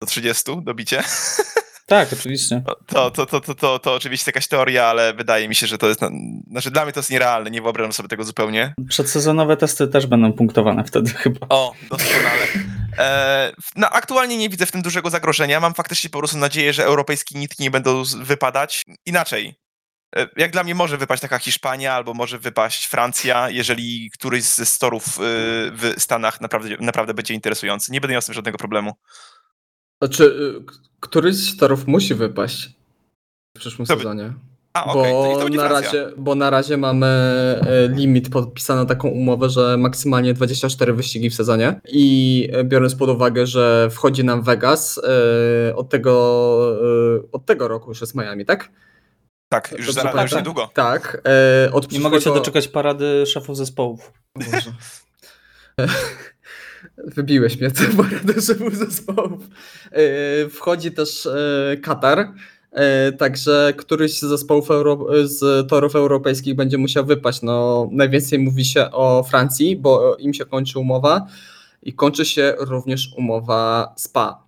do 0.00 0.06
30 0.06 0.42
dobicie. 0.62 1.02
Tak, 1.88 2.12
oczywiście. 2.12 2.62
To, 2.86 3.10
to, 3.10 3.26
to, 3.26 3.40
to, 3.40 3.54
to, 3.54 3.78
to 3.78 3.94
oczywiście 3.94 4.28
jakaś 4.28 4.48
teoria, 4.48 4.86
ale 4.86 5.14
wydaje 5.14 5.48
mi 5.48 5.54
się, 5.54 5.66
że 5.66 5.78
to 5.78 5.88
jest. 5.88 6.00
Znaczy, 6.50 6.70
dla 6.70 6.84
mnie 6.84 6.92
to 6.92 7.00
jest 7.00 7.10
nierealne, 7.10 7.50
nie 7.50 7.62
wyobrażam 7.62 7.92
sobie 7.92 8.08
tego 8.08 8.24
zupełnie. 8.24 8.74
Przedsezonowe 8.88 9.56
testy 9.56 9.88
też 9.88 10.06
będą 10.06 10.32
punktowane 10.32 10.84
wtedy 10.84 11.10
chyba. 11.10 11.46
O, 11.48 11.72
doskonale. 11.90 12.46
E, 12.98 13.52
no, 13.76 13.90
aktualnie 13.90 14.36
nie 14.36 14.48
widzę 14.48 14.66
w 14.66 14.72
tym 14.72 14.82
dużego 14.82 15.10
zagrożenia. 15.10 15.60
Mam 15.60 15.74
faktycznie 15.74 16.10
po 16.10 16.18
prostu 16.18 16.38
nadzieję, 16.38 16.72
że 16.72 16.84
europejskie 16.84 17.38
nitki 17.38 17.62
nie 17.62 17.70
będą 17.70 18.02
wypadać. 18.22 18.84
Inaczej. 19.06 19.54
E, 20.16 20.28
jak 20.36 20.50
dla 20.50 20.64
mnie 20.64 20.74
może 20.74 20.98
wypaść 20.98 21.22
taka 21.22 21.38
Hiszpania, 21.38 21.94
albo 21.94 22.14
może 22.14 22.38
wypaść 22.38 22.86
Francja, 22.86 23.50
jeżeli 23.50 24.10
któryś 24.10 24.44
ze 24.44 24.66
storów 24.66 25.06
y, 25.06 25.10
w 25.72 25.94
Stanach 25.98 26.40
naprawdę, 26.40 26.76
naprawdę 26.80 27.14
będzie 27.14 27.34
interesujący. 27.34 27.92
Nie 27.92 28.00
będę 28.00 28.12
miał 28.12 28.22
z 28.22 28.26
tym 28.26 28.34
żadnego 28.34 28.58
problemu. 28.58 28.92
Znaczy, 30.02 30.24
y, 30.24 30.64
któryś 31.00 31.36
z 31.36 31.56
torów 31.56 31.86
musi 31.86 32.14
wypaść 32.14 32.70
w 33.56 33.60
przyszłym 33.60 33.86
to 33.86 33.96
sezonie. 33.96 34.32
A, 34.72 34.84
okay. 34.84 35.12
bo, 35.12 35.48
na 35.48 35.68
razie, 35.68 36.06
bo 36.16 36.34
na 36.34 36.50
razie 36.50 36.76
mamy 36.76 37.06
e, 37.06 37.88
limit, 37.88 38.30
podpisano 38.30 38.84
taką 38.84 39.08
umowę, 39.08 39.50
że 39.50 39.76
maksymalnie 39.76 40.34
24 40.34 40.92
wyścigi 40.92 41.30
w 41.30 41.34
sezonie 41.34 41.80
i 41.88 42.48
e, 42.52 42.64
biorąc 42.64 42.94
pod 42.94 43.10
uwagę, 43.10 43.46
że 43.46 43.88
wchodzi 43.90 44.24
nam 44.24 44.42
Vegas 44.42 44.98
e, 44.98 45.76
od 45.76 45.88
tego, 45.88 46.12
od 47.32 47.46
tego 47.46 47.68
roku 47.68 47.90
już 47.90 48.00
jest 48.00 48.14
Miami, 48.14 48.44
tak? 48.44 48.70
Tak, 49.48 49.74
już, 49.78 49.92
zaraz, 49.92 50.12
tak, 50.12 50.22
już 50.22 50.30
tak, 50.30 50.40
niedługo. 50.40 50.70
Tak. 50.74 51.22
Od 51.72 51.92
Nie 51.92 52.00
mogę 52.00 52.20
się 52.20 52.34
doczekać 52.34 52.68
parady 52.68 53.26
szefów 53.26 53.56
zespołów. 53.56 54.12
Wybiłeś 57.04 57.60
mnie, 57.60 57.70
co 57.76 57.82
paradoxem 58.02 58.70
zespołów. 58.74 59.48
E, 59.92 60.48
wchodzi 60.48 60.92
też 60.92 61.26
e, 61.26 61.76
Katar, 61.82 62.32
e, 62.72 63.12
także 63.12 63.74
któryś 63.76 64.18
z 64.18 64.20
zespołów 64.20 64.70
Euro 64.70 65.06
z 65.24 65.68
torów 65.68 65.96
europejskich 65.96 66.54
będzie 66.54 66.78
musiał 66.78 67.06
wypaść. 67.06 67.42
No, 67.42 67.88
najwięcej 67.92 68.38
mówi 68.38 68.64
się 68.64 68.90
o 68.90 69.22
Francji, 69.22 69.76
bo 69.76 70.16
im 70.16 70.34
się 70.34 70.44
kończy 70.44 70.78
umowa 70.78 71.26
i 71.82 71.92
kończy 71.92 72.24
się 72.24 72.54
również 72.58 73.14
umowa 73.16 73.94
SPA. 73.96 74.46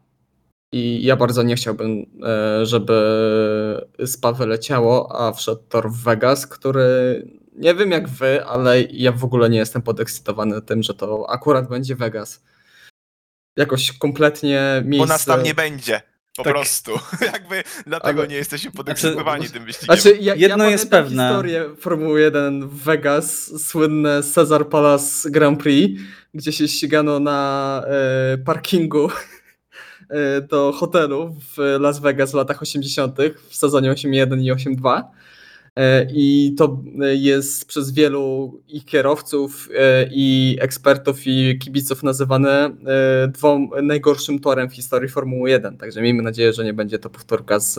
I 0.72 1.04
ja 1.04 1.16
bardzo 1.16 1.42
nie 1.42 1.56
chciałbym, 1.56 2.06
żeby 2.62 2.94
SPA 4.06 4.32
wyleciało, 4.32 5.20
a 5.20 5.32
wszedł 5.32 5.62
tor 5.68 5.90
w 5.90 6.02
Vegas, 6.02 6.46
który 6.46 7.22
nie 7.58 7.74
wiem 7.74 7.90
jak 7.90 8.08
wy, 8.08 8.44
ale 8.44 8.82
ja 8.82 9.12
w 9.12 9.24
ogóle 9.24 9.50
nie 9.50 9.58
jestem 9.58 9.82
podekscytowany 9.82 10.62
tym, 10.62 10.82
że 10.82 10.94
to 10.94 11.30
akurat 11.30 11.68
będzie 11.68 11.96
Vegas. 11.96 12.42
Jakoś 13.56 13.92
kompletnie 13.92 14.82
miejsce... 14.84 15.06
Bo 15.06 15.12
nas 15.12 15.24
tam 15.24 15.42
nie 15.42 15.54
będzie. 15.54 16.02
Po 16.36 16.44
tak. 16.44 16.52
prostu. 16.52 16.92
Jakby 17.32 17.64
dlatego 17.86 18.20
ale... 18.20 18.28
nie 18.28 18.36
jesteśmy 18.36 18.70
podekscytowani 18.70 19.40
znaczy, 19.40 19.52
tym 19.52 19.64
wyścigiem. 19.64 19.96
Znaczy, 19.96 20.18
ja, 20.20 20.34
Jedno 20.34 20.64
ja 20.64 20.70
jest 20.70 20.90
pewne. 20.90 21.28
historię 21.28 21.70
Formuły 21.80 22.20
1 22.20 22.68
w 22.68 22.82
Vegas, 22.82 23.52
słynne 23.66 24.22
Cesar 24.22 24.68
Palace 24.68 25.30
Grand 25.30 25.62
Prix, 25.62 26.02
gdzie 26.34 26.52
się 26.52 26.68
ścigano 26.68 27.20
na 27.20 27.82
e, 27.86 28.38
parkingu 28.38 29.10
e, 30.10 30.40
do 30.40 30.72
hotelu 30.72 31.36
w 31.56 31.76
Las 31.80 32.00
Vegas 32.00 32.30
w 32.30 32.34
latach 32.34 32.62
80. 32.62 33.18
w 33.48 33.56
sezonie 33.56 33.92
8.1 33.92 34.40
i 34.42 34.52
8.2 34.52 35.02
E, 35.02 35.02
I 36.12 36.54
to 36.58 36.82
jest 37.00 37.64
przez 37.68 37.90
wielu 37.92 38.52
ich 38.68 38.84
kierowców 38.84 39.68
e, 39.78 40.08
i 40.12 40.56
ekspertów 40.60 41.26
i 41.26 41.58
kibiców 41.58 42.02
nazywane 42.02 42.64
e, 42.86 43.28
dwom 43.28 43.70
najgorszym 43.82 44.38
torem 44.38 44.70
w 44.70 44.74
historii 44.74 45.08
Formuły 45.08 45.50
1. 45.50 45.78
Także 45.78 46.02
miejmy 46.02 46.22
nadzieję, 46.22 46.52
że 46.52 46.64
nie 46.64 46.74
będzie 46.74 46.98
to 46.98 47.10
powtórka 47.10 47.60
z 47.60 47.78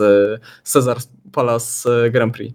Cesar 0.62 0.96
Palace 1.32 2.10
Grand 2.10 2.34
Prix. 2.34 2.54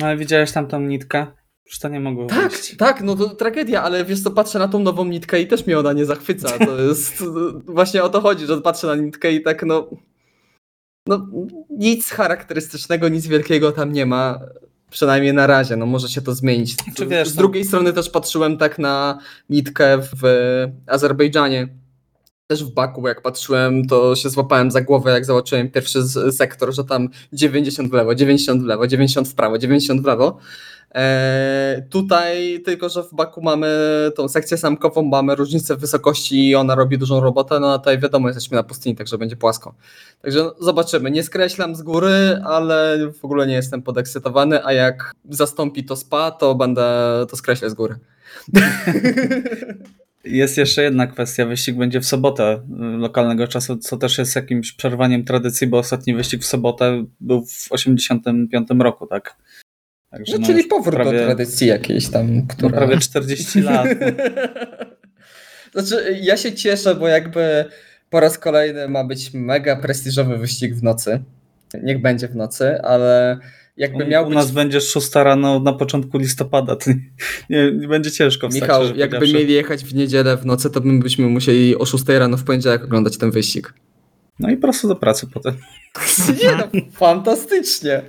No 0.00 0.06
ale 0.06 0.16
widziałeś 0.16 0.52
tam 0.52 0.66
tą 0.66 0.80
nitkę? 0.80 1.26
Już 1.66 1.78
to 1.78 1.88
nie 1.88 2.00
mogło 2.00 2.26
Tak, 2.26 2.52
wyjść. 2.52 2.76
tak, 2.76 3.02
no 3.02 3.16
to 3.16 3.28
tragedia, 3.28 3.82
ale 3.82 4.04
wiesz 4.04 4.22
co, 4.22 4.30
patrzę 4.30 4.58
na 4.58 4.68
tą 4.68 4.78
nową 4.78 5.04
nitkę 5.04 5.40
i 5.40 5.46
też 5.46 5.66
mnie 5.66 5.78
ona 5.78 5.92
nie 5.92 6.04
zachwyca. 6.04 6.58
To 6.58 6.80
jest 6.82 7.24
właśnie 7.78 8.02
o 8.02 8.08
to 8.08 8.20
chodzi, 8.20 8.46
że 8.46 8.60
patrzę 8.60 8.86
na 8.86 8.94
nitkę 8.94 9.32
i 9.32 9.42
tak 9.42 9.62
no 9.66 9.90
no, 11.08 11.26
nic 11.70 12.10
charakterystycznego, 12.10 13.08
nic 13.08 13.26
wielkiego 13.26 13.72
tam 13.72 13.92
nie 13.92 14.06
ma. 14.06 14.40
Przynajmniej 14.90 15.34
na 15.34 15.46
razie, 15.46 15.76
no 15.76 15.86
może 15.86 16.08
się 16.08 16.22
to 16.22 16.34
zmienić. 16.34 16.76
Czy 16.96 17.06
wiesz, 17.06 17.28
z 17.28 17.34
no- 17.34 17.38
drugiej 17.38 17.64
strony 17.64 17.92
też 17.92 18.10
patrzyłem 18.10 18.58
tak 18.58 18.78
na 18.78 19.18
nitkę 19.50 19.98
w 19.98 20.22
Azerbejdżanie. 20.86 21.68
Też 22.50 22.64
w 22.64 22.70
Baku, 22.70 23.08
jak 23.08 23.22
patrzyłem, 23.22 23.86
to 23.86 24.16
się 24.16 24.30
złapałem 24.30 24.70
za 24.70 24.80
głowę, 24.80 25.10
jak 25.10 25.24
zobaczyłem 25.24 25.70
pierwszy 25.70 26.02
sektor, 26.32 26.74
że 26.74 26.84
tam 26.84 27.08
90 27.32 27.90
w 27.90 27.92
lewo, 27.92 28.14
90 28.14 28.62
w 28.62 28.66
lewo, 28.66 28.86
90 28.86 29.28
w 29.28 29.34
prawo, 29.34 29.58
90 29.58 30.02
w 30.02 30.04
lewo. 30.04 30.38
E, 30.94 31.86
tutaj 31.90 32.62
tylko, 32.64 32.88
że 32.88 33.02
w 33.02 33.14
Baku 33.14 33.42
mamy 33.42 33.68
tą 34.16 34.28
sekcję 34.28 34.56
samkową, 34.56 35.02
mamy 35.02 35.34
różnicę 35.34 35.76
w 35.76 35.80
wysokości 35.80 36.48
i 36.48 36.54
ona 36.54 36.74
robi 36.74 36.98
dużą 36.98 37.20
robotę, 37.20 37.60
no 37.60 37.72
a 37.72 37.78
tutaj 37.78 37.98
wiadomo, 37.98 38.28
jesteśmy 38.28 38.56
na 38.56 38.62
pustyni, 38.62 38.96
także 38.96 39.18
będzie 39.18 39.36
płasko. 39.36 39.74
Także 40.22 40.50
zobaczymy. 40.60 41.10
Nie 41.10 41.22
skreślam 41.22 41.74
z 41.74 41.82
góry, 41.82 42.40
ale 42.44 42.98
w 43.20 43.24
ogóle 43.24 43.46
nie 43.46 43.54
jestem 43.54 43.82
podekscytowany, 43.82 44.64
a 44.64 44.72
jak 44.72 45.12
zastąpi 45.30 45.84
to 45.84 45.96
spa, 45.96 46.30
to 46.30 46.54
będę 46.54 46.86
to 47.30 47.36
skreślę 47.36 47.70
z 47.70 47.74
góry. 47.74 47.98
Jest 50.24 50.58
jeszcze 50.58 50.82
jedna 50.82 51.06
kwestia. 51.06 51.46
Wyścig 51.46 51.76
będzie 51.76 52.00
w 52.00 52.06
sobotę 52.06 52.54
y, 52.54 52.98
lokalnego 52.98 53.48
czasu, 53.48 53.76
co 53.76 53.96
też 53.96 54.18
jest 54.18 54.36
jakimś 54.36 54.72
przerwaniem 54.72 55.24
tradycji, 55.24 55.66
bo 55.66 55.78
ostatni 55.78 56.14
wyścig 56.14 56.42
w 56.42 56.46
sobotę 56.46 57.04
był 57.20 57.46
w 57.46 57.66
85 57.70 58.68
roku, 58.78 59.06
tak? 59.06 59.36
Także 60.10 60.32
no, 60.32 60.38
no 60.38 60.46
czyli 60.46 60.64
powrót 60.64 60.94
prawie, 60.94 61.18
do 61.18 61.24
tradycji 61.24 61.66
jakiejś 61.66 62.08
tam, 62.08 62.46
która... 62.46 62.70
No 62.70 62.76
prawie 62.76 62.98
40 62.98 63.60
lat. 63.60 63.88
No. 64.00 64.06
znaczy, 65.82 66.18
ja 66.22 66.36
się 66.36 66.52
cieszę, 66.52 66.94
bo 66.94 67.08
jakby 67.08 67.64
po 68.10 68.20
raz 68.20 68.38
kolejny 68.38 68.88
ma 68.88 69.04
być 69.04 69.34
mega 69.34 69.76
prestiżowy 69.76 70.38
wyścig 70.38 70.74
w 70.74 70.82
nocy. 70.82 71.22
Niech 71.82 72.02
będzie 72.02 72.28
w 72.28 72.36
nocy, 72.36 72.82
ale 72.82 73.38
jakby 73.78 74.06
miał 74.06 74.24
U 74.24 74.28
być... 74.28 74.34
nas 74.34 74.50
będzie 74.50 74.80
6 74.80 75.14
rano 75.14 75.60
na 75.60 75.72
początku 75.72 76.18
listopada, 76.18 76.76
to 76.76 76.90
nie, 77.50 77.72
nie 77.72 77.88
będzie 77.88 78.10
ciężko 78.10 78.48
wstać. 78.48 78.62
Michał, 78.62 78.96
jakby 78.96 79.32
mieli 79.32 79.54
jechać 79.54 79.84
w 79.84 79.94
niedzielę 79.94 80.36
w 80.36 80.46
nocy, 80.46 80.70
to 80.70 80.80
my 80.80 81.02
byśmy 81.02 81.26
musieli 81.26 81.76
o 81.76 81.86
6 81.86 82.04
rano 82.08 82.36
w 82.36 82.44
poniedziałek 82.44 82.84
oglądać 82.84 83.18
ten 83.18 83.30
wyścig. 83.30 83.74
No 84.38 84.50
i 84.50 84.56
prosto 84.56 84.88
do 84.88 84.96
pracy 84.96 85.26
potem. 85.34 85.54
Nie 86.42 86.56
no, 86.56 86.80
fantastycznie. 86.92 88.02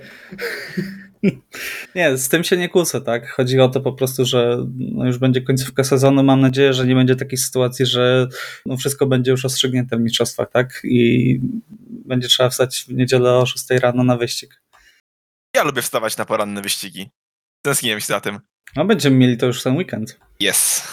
Nie, 1.94 2.16
z 2.16 2.28
tym 2.28 2.44
się 2.44 2.56
nie 2.56 2.68
kłócę, 2.68 3.00
tak? 3.00 3.30
Chodzi 3.30 3.60
o 3.60 3.68
to 3.68 3.80
po 3.80 3.92
prostu, 3.92 4.24
że 4.24 4.66
no 4.78 5.06
już 5.06 5.18
będzie 5.18 5.42
końcówka 5.42 5.84
sezonu. 5.84 6.22
Mam 6.22 6.40
nadzieję, 6.40 6.72
że 6.72 6.86
nie 6.86 6.94
będzie 6.94 7.16
takiej 7.16 7.38
sytuacji, 7.38 7.86
że 7.86 8.28
no 8.66 8.76
wszystko 8.76 9.06
będzie 9.06 9.30
już 9.30 9.42
rozstrzygnięte 9.42 9.96
w 9.96 10.00
mistrzostwach, 10.00 10.50
tak? 10.50 10.80
I 10.84 11.40
będzie 11.88 12.28
trzeba 12.28 12.50
wstać 12.50 12.84
w 12.88 12.92
niedzielę 12.92 13.32
o 13.32 13.46
6 13.46 13.64
rano 13.70 14.04
na 14.04 14.16
wyścig. 14.16 14.60
Ja 15.60 15.64
lubię 15.64 15.82
wstawać 15.82 16.16
na 16.16 16.24
poranne 16.24 16.62
wyścigi. 16.62 17.10
Tęskniłem 17.62 18.00
się 18.00 18.06
za 18.06 18.20
tym. 18.20 18.38
No 18.76 18.84
będziemy 18.84 19.16
mieli 19.16 19.36
to 19.36 19.46
już 19.46 19.62
ten 19.62 19.76
weekend. 19.76 20.18
Yes. 20.42 20.88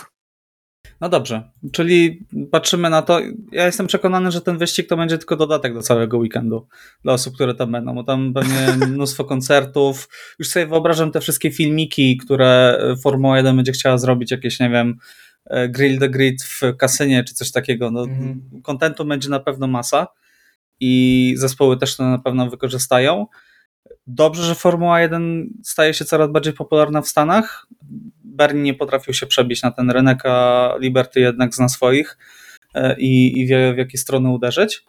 No 1.02 1.10
dobrze, 1.10 1.52
czyli 1.72 2.26
patrzymy 2.52 2.90
na 2.90 3.02
to. 3.02 3.20
Ja 3.52 3.66
jestem 3.66 3.88
przekonany, 3.88 4.32
że 4.32 4.42
ten 4.42 4.58
wyścig 4.58 4.90
to 4.90 4.98
będzie 4.98 5.18
tylko 5.18 5.36
dodatek 5.36 5.74
do 5.74 5.82
całego 5.82 6.18
weekendu 6.18 6.68
dla 7.04 7.14
osób, 7.14 7.36
które 7.36 7.56
tam 7.56 7.72
będą, 7.72 7.96
bo 7.96 8.04
tam 8.04 8.34
pewnie 8.34 8.68
mnóstwo 8.88 9.26
koncertów. 9.26 10.10
Już 10.40 10.48
sobie 10.50 10.68
wyobrażam 10.68 11.12
te 11.12 11.22
wszystkie 11.22 11.52
filmiki, 11.52 12.18
które 12.18 12.80
Formuła 13.04 13.38
1 13.38 13.56
będzie 13.56 13.72
chciała 13.72 13.98
zrobić, 13.98 14.32
jakieś, 14.32 14.60
nie 14.60 14.70
wiem, 14.70 14.98
e, 15.46 15.70
Grill 15.70 16.00
the 16.00 16.10
Grid 16.10 16.44
w 16.44 16.62
kasynie 16.78 17.24
czy 17.24 17.34
coś 17.34 17.52
takiego. 17.52 17.92
No, 17.92 18.04
Mhm. 18.04 18.62
Kontentu 18.64 19.06
będzie 19.06 19.30
na 19.30 19.40
pewno 19.40 19.68
masa 19.68 20.08
i 20.80 21.34
zespoły 21.38 21.78
też 21.78 21.96
to 21.96 22.04
na 22.04 22.20
pewno 22.20 22.50
wykorzystają. 22.50 23.28
Dobrze, 24.08 24.44
że 24.44 24.56
Formuła 24.56 25.02
1 25.02 25.50
staje 25.64 25.94
się 25.94 26.06
coraz 26.06 26.32
bardziej 26.32 26.54
popularna 26.54 27.02
w 27.02 27.08
Stanach. 27.08 27.68
Bernie 28.24 28.62
nie 28.62 28.74
potrafił 28.74 29.14
się 29.14 29.26
przebić 29.26 29.64
na 29.64 29.72
ten 29.72 29.92
rynek, 29.92 30.26
a 30.26 30.74
Liberty 30.80 31.20
jednak 31.20 31.56
zna 31.56 31.70
swoich 31.70 32.18
e, 32.74 33.00
i, 33.00 33.40
i 33.40 33.48
wie 33.48 33.74
w 33.74 33.78
jakie 33.78 33.98
strony 33.98 34.30
uderzyć. 34.30 34.86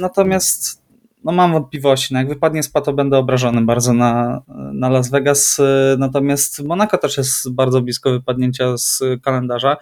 Natomiast 0.00 0.84
no 1.24 1.32
mam 1.32 1.52
wątpliwości. 1.52 2.14
No 2.14 2.20
jak 2.20 2.28
wypadnie 2.28 2.62
spa, 2.62 2.80
to 2.80 2.92
będę 2.92 3.18
obrażony 3.18 3.62
bardzo 3.62 3.92
na, 3.92 4.42
na 4.72 4.88
Las 4.88 5.10
Vegas. 5.10 5.60
E, 5.60 5.96
Natomiast 5.98 6.64
Monaco 6.64 6.98
też 6.98 7.16
jest 7.16 7.54
bardzo 7.54 7.80
blisko 7.80 8.10
wypadnięcia 8.10 8.76
z 8.76 9.02
kalendarza. 9.22 9.76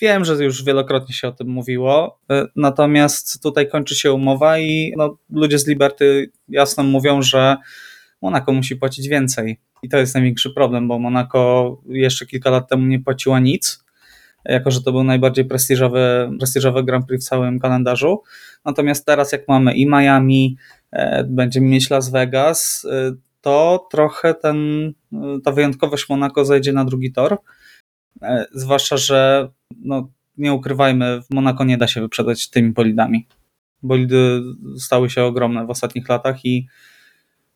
Wiem, 0.00 0.24
że 0.24 0.44
już 0.44 0.64
wielokrotnie 0.64 1.14
się 1.14 1.28
o 1.28 1.32
tym 1.32 1.48
mówiło, 1.48 2.20
e, 2.30 2.46
natomiast 2.56 3.42
tutaj 3.42 3.68
kończy 3.68 3.94
się 3.94 4.12
umowa 4.12 4.58
i 4.58 4.94
no, 4.96 5.18
ludzie 5.30 5.58
z 5.58 5.66
Liberty 5.66 6.30
jasno 6.48 6.82
mówią, 6.82 7.22
że 7.22 7.56
Monaco 8.22 8.52
musi 8.52 8.76
płacić 8.76 9.08
więcej. 9.08 9.60
I 9.82 9.88
to 9.88 9.98
jest 9.98 10.14
największy 10.14 10.50
problem, 10.50 10.88
bo 10.88 10.98
Monaco 10.98 11.76
jeszcze 11.88 12.26
kilka 12.26 12.50
lat 12.50 12.68
temu 12.68 12.86
nie 12.86 13.00
płaciła 13.00 13.40
nic, 13.40 13.84
jako 14.44 14.70
że 14.70 14.82
to 14.82 14.92
był 14.92 15.04
najbardziej 15.04 15.44
prestiżowy, 15.44 16.30
prestiżowy 16.38 16.84
Grand 16.84 17.06
Prix 17.06 17.26
w 17.26 17.28
całym 17.28 17.58
kalendarzu. 17.58 18.22
Natomiast 18.64 19.06
teraz, 19.06 19.32
jak 19.32 19.48
mamy 19.48 19.74
i 19.74 19.86
Miami, 19.86 20.56
e, 20.92 21.24
będziemy 21.24 21.66
mieć 21.66 21.90
Las 21.90 22.10
Vegas, 22.10 22.86
e, 22.90 23.12
to 23.40 23.86
trochę 23.90 24.34
ten, 24.34 24.92
ta 25.44 25.52
wyjątkowość 25.52 26.08
Monaco 26.08 26.44
zejdzie 26.44 26.72
na 26.72 26.84
drugi 26.84 27.12
tor. 27.12 27.38
E, 28.22 28.46
Zwłaszcza, 28.52 28.96
że 28.96 29.48
no, 29.84 30.08
nie 30.38 30.52
ukrywajmy, 30.52 31.22
w 31.22 31.34
Monako 31.34 31.64
nie 31.64 31.78
da 31.78 31.86
się 31.86 32.00
wyprzedać 32.00 32.50
tymi 32.50 32.70
bolidami. 32.70 33.26
Bolidy 33.82 34.42
stały 34.78 35.10
się 35.10 35.24
ogromne 35.24 35.66
w 35.66 35.70
ostatnich 35.70 36.08
latach 36.08 36.44
i 36.44 36.66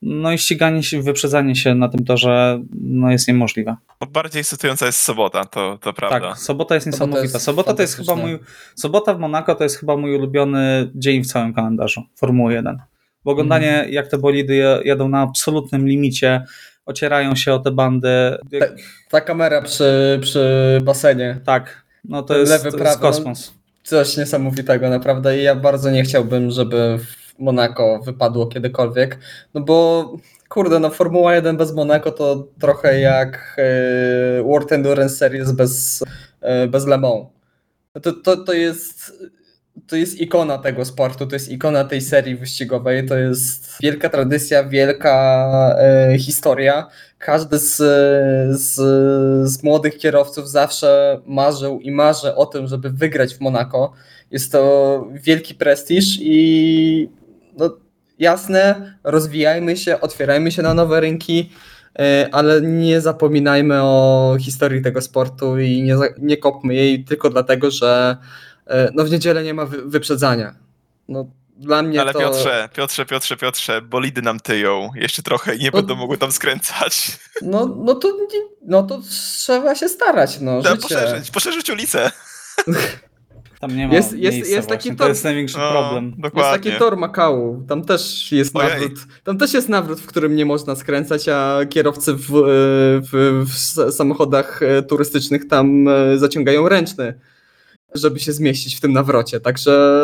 no 0.03 0.33
i 0.33 0.39
ściganie 0.39 0.83
się, 0.83 1.03
wyprzedzanie 1.03 1.57
się 1.57 1.75
na 1.75 1.89
tym 1.89 2.05
torze 2.05 2.63
no, 2.81 3.11
jest 3.11 3.29
niemożliwe. 3.29 3.77
Bardziej 4.13 4.41
ekscytująca 4.41 4.87
jest 4.87 4.99
sobota, 5.01 5.45
to, 5.45 5.79
to 5.83 5.93
prawda. 5.93 6.29
Tak, 6.29 6.39
sobota 6.39 6.75
jest 6.75 6.85
Sobota 6.85 7.05
niesamowita. 7.07 7.23
jest 7.35 7.45
sobota 7.45 7.75
to 7.75 7.83
jest 7.83 7.97
chyba 7.97 8.17
mój, 8.17 8.39
sobota 8.75 9.15
w 9.15 9.19
Monako 9.19 9.55
to 9.55 9.65
jest 9.65 9.77
chyba 9.77 9.97
mój 9.97 10.15
ulubiony 10.17 10.91
dzień 10.95 11.23
w 11.25 11.27
całym 11.27 11.55
kalendarzu 11.55 12.03
Formuły 12.17 12.53
1. 12.55 12.79
Bo 13.25 13.33
oglądanie 13.33 13.71
Mhm. 13.75 13.93
jak 13.93 14.09
te 14.09 14.19
bolidy 14.19 14.65
jadą 14.85 15.09
na 15.09 15.21
absolutnym 15.21 15.89
limicie, 15.89 16.45
ocierają 16.89 17.34
się 17.36 17.55
o 17.55 17.59
te 17.59 17.70
bandy. 17.70 18.39
Jak, 18.51 18.72
Ta 19.11 19.20
kamera 19.20 19.62
przy, 19.62 20.18
przy 20.22 20.78
basenie. 20.84 21.41
tak, 21.45 21.84
no 22.05 22.22
to 22.22 22.28
Ten 22.28 22.41
jest, 22.41 22.53
lewy, 22.53 22.62
to 22.62 22.66
jest 22.68 22.78
prawy, 22.78 22.97
no, 23.03 23.09
kosmos. 23.09 23.55
Coś 23.82 24.16
niesamowitego, 24.16 24.91
naprawdę. 24.91 25.39
I 25.39 25.43
ja 25.43 25.55
bardzo 25.55 25.91
nie 25.91 26.03
chciałbym, 26.03 26.51
żeby 26.51 26.99
w 26.99 27.39
Monako 27.39 28.01
wypadło 28.05 28.47
kiedykolwiek. 28.47 29.18
No 29.55 29.61
bo, 29.61 30.12
kurde, 30.49 30.80
no 30.80 30.91
Formuła 30.91 31.34
1 31.34 31.57
bez 31.57 31.72
Monako 31.74 32.12
to 32.12 32.49
trochę 32.61 33.01
jak 33.01 33.57
e, 33.59 34.43
World 34.43 34.72
Endurance 34.72 35.16
Series 35.16 35.53
bez, 35.53 36.05
e, 36.41 36.66
bez 36.66 36.86
Le 36.86 36.99
Mans. 36.99 37.26
To, 38.03 38.12
to, 38.12 38.36
to, 38.36 38.53
jest, 38.53 39.12
to 39.89 39.97
jest 39.97 40.20
ikona 40.20 40.59
tego 40.59 40.84
sportu, 40.84 41.26
to 41.26 41.36
jest 41.36 41.49
ikona 41.49 41.84
tej 41.84 42.01
serii 42.01 42.36
wyścigowej, 42.36 43.07
to 43.07 43.18
jest 43.18 43.76
wielka 43.82 44.09
tradycja, 44.09 44.64
wielka 44.64 45.74
e, 45.78 46.18
historia. 46.18 46.86
Każdy 47.18 47.59
z, 47.59 47.76
z, 48.61 48.74
z 49.51 49.62
młodych 49.62 49.99
kierowców 49.99 50.51
zawsze 50.51 51.20
marzył 51.26 51.80
i 51.80 51.91
marzy 51.91 52.34
o 52.34 52.47
tym, 52.47 52.66
żeby 52.66 52.91
wygrać 52.91 53.34
w 53.34 53.41
Monako. 53.41 53.93
Jest 54.30 54.53
to 54.53 55.07
wielki 55.12 55.55
prestiż 55.55 56.18
i 56.20 57.09
no, 57.59 57.76
jasne, 58.18 58.95
rozwijajmy 59.05 59.76
się, 59.76 60.01
otwierajmy 60.01 60.53
się 60.53 60.62
na 60.62 60.74
nowe 60.74 61.01
rynki, 61.01 61.51
e, 61.99 62.28
ale 62.32 62.62
nie 62.62 63.01
zapominajmy 63.01 63.82
o 63.82 64.36
historii 64.41 64.82
tego 64.82 65.01
sportu 65.01 65.59
i 65.59 65.82
nie, 65.82 65.97
nie 66.18 66.36
kopmy 66.36 66.74
jej 66.74 67.05
tylko 67.05 67.30
dlatego, 67.30 67.70
że 67.70 68.16
no, 68.95 69.05
w 69.05 69.11
niedzielę 69.11 69.43
nie 69.45 69.55
ma 69.55 69.66
wy, 69.66 69.83
wyprzedzania. 69.85 70.55
No, 71.09 71.31
dla 71.57 71.83
mnie 71.83 72.01
Ale 72.01 72.12
to... 72.12 72.19
Piotrze, 72.19 72.69
Piotrze, 72.75 73.07
Piotrze, 73.07 73.37
Piotrze, 73.37 73.83
bolidy 73.83 74.23
nam 74.23 74.41
tyją. 74.41 74.91
Jeszcze 74.95 75.23
trochę 75.23 75.55
i 75.55 75.59
nie 75.59 75.66
No- 75.66 75.73
będą 75.79 75.95
mogły 75.97 76.19
tam 76.19 76.33
skręcać. 76.33 77.19
No, 77.43 77.77
no, 77.85 77.95
to, 77.95 78.09
no 78.66 78.83
to 78.83 79.01
trzeba 79.41 79.75
się 79.75 79.89
starać. 79.89 80.41
No, 80.41 80.62
życie. 80.62 80.77
poszerzyć, 80.77 81.31
poszerzyć 81.31 81.71
ulicę. 81.71 82.11
Tam 83.61 83.77
nie 83.77 83.89
ma 83.89 83.95
Jest- 83.95 84.12
jest- 84.12 84.37
miejsca 84.37 84.55
jest 84.55 84.69
taki 84.69 84.89
tor- 84.89 84.97
To 84.99 85.09
jest 85.09 85.25
największy 85.25 85.59
No, 85.59 85.71
problem. 85.71 86.07
Jest 86.07 86.21
dokładnie. 86.21 86.71
taki 86.71 86.79
tor 86.79 86.97
Makału, 86.97 87.62
tam 87.69 87.85
też 87.85 88.33
jest 88.33 88.57
Ojej. 88.57 88.71
nawrót. 88.71 88.99
Tam 89.25 89.39
też 89.39 89.55
jest 89.55 89.69
nawrót, 89.69 90.01
w 90.01 90.07
którym 90.07 90.37
nie 90.37 90.47
można 90.47 90.77
skręcać, 90.77 91.29
a 91.29 91.59
kierowcy 91.71 92.14
w, 92.14 92.27
w, 93.12 93.45
w 93.47 93.51
s- 93.55 93.97
samochodach 93.97 94.62
e, 94.62 94.83
turystycznych 94.83 95.49
tam 95.49 95.89
e, 95.89 96.19
zaciągają 96.19 96.69
ręczny, 96.69 97.21
żeby 97.95 98.18
się 98.20 98.32
zmieścić 98.32 98.76
w 98.76 98.80
tym 98.80 98.93
nawrocie. 98.93 99.41
Także 99.41 100.03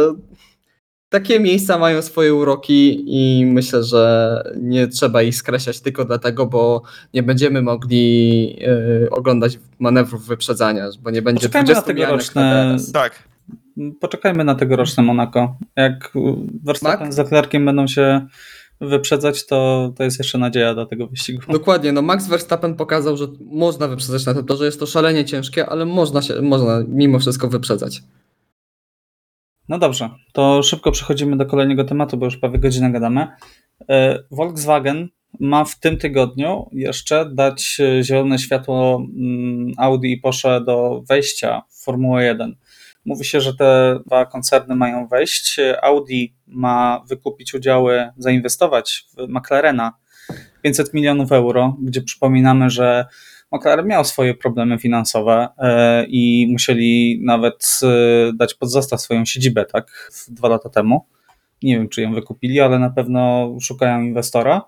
takie 1.09 1.41
miejsca 1.41 1.79
mają 1.79 2.03
swoje 2.03 2.35
uroki 2.35 3.05
i 3.07 3.47
myślę, 3.47 3.85
że 3.85 4.43
nie 4.61 4.89
trzeba 4.89 5.23
ich 5.23 5.37
skreślać 5.37 5.81
tylko 5.81 6.05
dlatego, 6.05 6.47
bo 6.47 6.83
nie 7.15 7.23
będziemy 7.23 7.63
mogli 7.63 8.57
e, 9.07 9.11
oglądać 9.11 9.59
manewrów 9.79 10.27
wyprzedzania, 10.27 10.89
bo 11.03 11.11
nie 11.11 11.23
będzie 11.23 11.49
Poczekajmy 11.49 11.75
na 11.75 11.81
20 11.83 11.95
mianek 11.95 12.23
tegoroczne- 12.23 12.93
na. 12.93 12.93
Tak. 13.01 13.29
Poczekajmy 14.01 14.45
na 14.45 14.55
tegoroczne 14.55 15.03
Monako. 15.03 15.57
Jak 15.77 16.13
Verstappen 16.65 17.07
Mac? 17.07 17.15
z 17.15 17.19
Leclerciem 17.19 17.65
będą 17.65 17.87
się 17.87 18.27
wyprzedzać, 18.81 19.47
to, 19.47 19.93
to 19.97 20.05
jest 20.05 20.19
jeszcze 20.19 20.39
nadzieja 20.39 20.75
dla 20.75 20.87
tego 20.87 21.07
wyścigu. 21.07 21.53
Dokładnie, 21.53 21.93
no 21.93 22.03
Max 22.03 22.27
Verstappen 22.29 22.75
pokazał, 22.75 23.17
że 23.17 23.27
można 23.41 23.89
wyprzedzać 23.89 24.27
na 24.27 24.35
tym 24.35 24.47
torze, 24.47 24.65
jest 24.65 24.81
to 24.81 24.87
szalenie 24.87 25.25
ciężkie, 25.25 25.67
ale 25.67 25.87
można 25.87 26.23
się, 26.23 26.43
można 26.43 26.83
mimo 26.89 27.19
wszystko 27.19 27.49
wyprzedzać. 27.49 28.03
No 29.69 29.79
dobrze, 29.79 30.11
to 30.33 30.63
szybko 30.63 30.93
przechodzimy 30.93 31.37
do 31.37 31.47
kolejnego 31.47 31.85
tematu, 31.85 32.17
bo 32.17 32.25
już 32.25 32.37
prawie 32.37 32.59
godzinę 32.59 32.93
gadamy. 32.93 33.27
E, 33.89 34.19
Volkswagen 34.31 35.09
ma 35.41 35.65
w 35.65 35.81
tym 35.81 35.97
tygodniu 35.97 36.69
jeszcze 36.73 37.31
dać 37.35 37.77
e, 37.81 38.05
zielone 38.05 38.39
światło 38.39 39.07
mm, 39.17 39.73
Audi 39.77 40.13
i 40.13 40.21
Porsche 40.21 40.61
do 40.61 41.03
wejścia 41.09 41.63
w 41.69 41.85
Formułę 41.85 42.25
1. 42.25 42.57
Mówi 43.05 43.25
się, 43.25 43.41
że 43.41 43.55
te 43.55 43.99
dwa 44.07 44.27
koncerny 44.27 44.77
mają 44.77 45.07
wejść. 45.07 45.61
Audi 45.83 46.35
ma 46.47 47.05
wykupić 47.09 47.55
udziały, 47.55 48.11
zainwestować 48.19 49.07
w 49.17 49.29
McLarena 49.29 49.93
500 50.63 50.95
milionów 50.95 51.33
euro, 51.33 51.77
gdzie 51.83 52.03
przypominamy, 52.03 52.71
że 52.71 53.07
McLaren 53.53 53.87
miał 53.87 54.05
swoje 54.05 54.35
problemy 54.35 54.79
finansowe 54.79 55.49
e, 55.59 56.07
i 56.09 56.47
musieli 56.53 57.21
nawet 57.25 57.81
e, 57.83 58.33
dać 58.33 58.55
pod 58.55 58.73
zastaw 58.73 59.01
swoją 59.01 59.25
siedzibę, 59.25 59.65
tak, 59.65 60.11
dwa 60.29 60.49
lata 60.49 60.69
temu. 60.69 61.07
Nie 61.63 61.79
wiem, 61.79 61.89
czy 61.89 62.03
ją 62.03 62.15
wykupili, 62.15 62.61
ale 62.61 62.79
na 62.79 62.91
pewno 62.91 63.53
szukają 63.61 64.03
inwestora. 64.03 64.63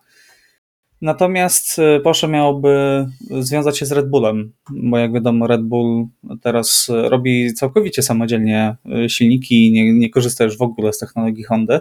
Natomiast 1.01 1.79
y, 1.79 2.01
Porsche 2.01 2.29
miałoby 2.29 3.07
związać 3.41 3.79
się 3.79 3.87
z 3.87 3.93
Red 3.93 4.11
Bullem, 4.11 4.53
bo 4.71 4.99
jak 4.99 5.13
wiadomo, 5.13 5.47
Red 5.47 5.63
Bull 5.63 6.07
teraz 6.43 6.91
robi 6.91 7.55
całkowicie 7.55 8.03
samodzielnie 8.03 8.77
y, 9.05 9.09
silniki 9.09 9.69
i 9.69 9.73
nie, 9.73 9.93
nie 9.93 10.11
korzysta 10.11 10.45
już 10.45 10.59
w 10.59 10.63
ogóle 10.63 10.93
z 10.93 10.99
technologii 10.99 11.45
Hondy. 11.45 11.81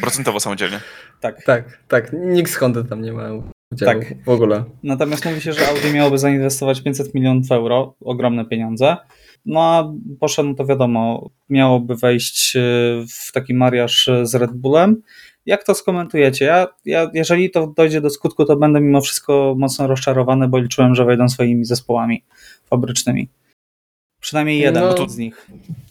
Procentowo 0.00 0.40
samodzielnie. 0.40 0.80
Tak. 1.20 1.44
Tak, 1.44 1.78
tak. 1.88 2.12
Nikt 2.12 2.50
z 2.50 2.56
Hondy 2.56 2.84
tam 2.84 3.02
nie 3.02 3.12
ma 3.12 3.28
udziału 3.72 4.00
tak. 4.00 4.24
w 4.24 4.28
ogóle. 4.28 4.64
Natomiast 4.82 5.24
mówi 5.24 5.40
się, 5.40 5.52
że 5.52 5.68
Audi 5.68 5.92
miałoby 5.94 6.18
zainwestować 6.18 6.80
500 6.80 7.14
milionów 7.14 7.52
euro, 7.52 7.94
ogromne 8.00 8.44
pieniądze. 8.44 8.96
No 9.46 9.60
a 9.60 9.92
Porsche, 10.20 10.42
no 10.42 10.54
to 10.54 10.66
wiadomo, 10.66 11.30
miałoby 11.48 11.96
wejść 11.96 12.56
w 13.08 13.32
taki 13.32 13.54
mariaż 13.54 14.10
z 14.22 14.34
Red 14.34 14.52
Bullem 14.52 15.02
jak 15.46 15.64
to 15.64 15.74
skomentujecie? 15.74 16.44
Ja, 16.44 16.66
ja, 16.84 17.10
jeżeli 17.14 17.50
to 17.50 17.66
dojdzie 17.66 18.00
do 18.00 18.10
skutku, 18.10 18.44
to 18.44 18.56
będę 18.56 18.80
mimo 18.80 19.00
wszystko 19.00 19.54
mocno 19.58 19.86
rozczarowany, 19.86 20.48
bo 20.48 20.58
liczyłem, 20.58 20.94
że 20.94 21.04
wejdą 21.04 21.28
swoimi 21.28 21.64
zespołami 21.64 22.24
fabrycznymi. 22.70 23.28
Przynajmniej 24.20 24.58
jeden 24.58 24.82
no, 24.82 25.08
z 25.08 25.16
nich. 25.16 25.46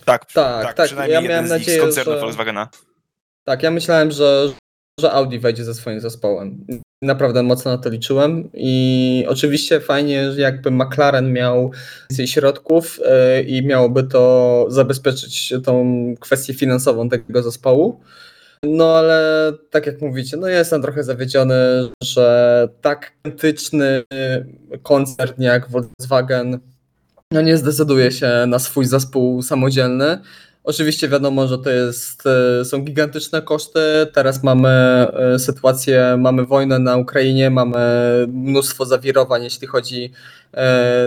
Tak, 0.05 0.25
tak, 0.25 0.63
tak. 0.63 0.73
tak. 0.73 0.85
Przynajmniej 0.85 1.23
ja 1.23 1.29
miałem 1.29 1.47
nadzieję, 1.47 1.77
z 1.77 1.81
koncernu 1.81 2.13
że... 2.13 2.19
Volkswagena. 2.19 2.69
Tak, 3.43 3.63
ja 3.63 3.71
myślałem, 3.71 4.11
że, 4.11 4.53
że 4.99 5.11
Audi 5.11 5.37
wejdzie 5.37 5.63
ze 5.63 5.73
swoim 5.73 5.99
zespołem. 5.99 6.65
Naprawdę 7.01 7.43
mocno 7.43 7.71
na 7.71 7.77
to 7.77 7.89
liczyłem 7.89 8.49
i 8.53 9.25
oczywiście 9.27 9.79
fajnie, 9.79 10.31
że 10.31 10.41
jakby 10.41 10.71
McLaren 10.71 11.33
miał 11.33 11.71
więcej 12.09 12.27
środków 12.27 12.99
yy, 12.99 13.43
i 13.43 13.65
miałoby 13.65 14.03
to 14.03 14.65
zabezpieczyć 14.69 15.53
tą 15.65 15.95
kwestię 16.19 16.53
finansową 16.53 17.09
tego 17.09 17.43
zespołu. 17.43 18.01
No 18.63 18.97
ale 18.97 19.51
tak 19.69 19.85
jak 19.85 20.01
mówicie, 20.01 20.37
no 20.37 20.47
jestem 20.47 20.81
trochę 20.81 21.03
zawiedziony, 21.03 21.55
że 22.03 22.69
tak 22.81 23.11
gigantyczny 23.23 24.03
koncern 24.83 25.41
jak 25.41 25.69
Volkswagen 25.69 26.59
no 27.31 27.41
nie 27.41 27.57
zdecyduje 27.57 28.11
się 28.11 28.45
na 28.47 28.59
swój 28.59 28.85
zespół 28.85 29.41
samodzielny. 29.41 30.19
Oczywiście 30.63 31.09
wiadomo, 31.09 31.47
że 31.47 31.57
to 31.57 31.69
jest, 31.69 32.23
e, 32.61 32.65
są 32.65 32.83
gigantyczne 32.83 33.41
koszty. 33.41 33.79
Teraz 34.13 34.43
mamy 34.43 34.69
e, 34.69 35.39
sytuację, 35.39 36.15
mamy 36.19 36.45
wojnę 36.45 36.79
na 36.79 36.97
Ukrainie, 36.97 37.49
mamy 37.49 37.79
mnóstwo 38.27 38.85
zawirowań, 38.85 39.43
jeśli 39.43 39.67
chodzi 39.67 40.11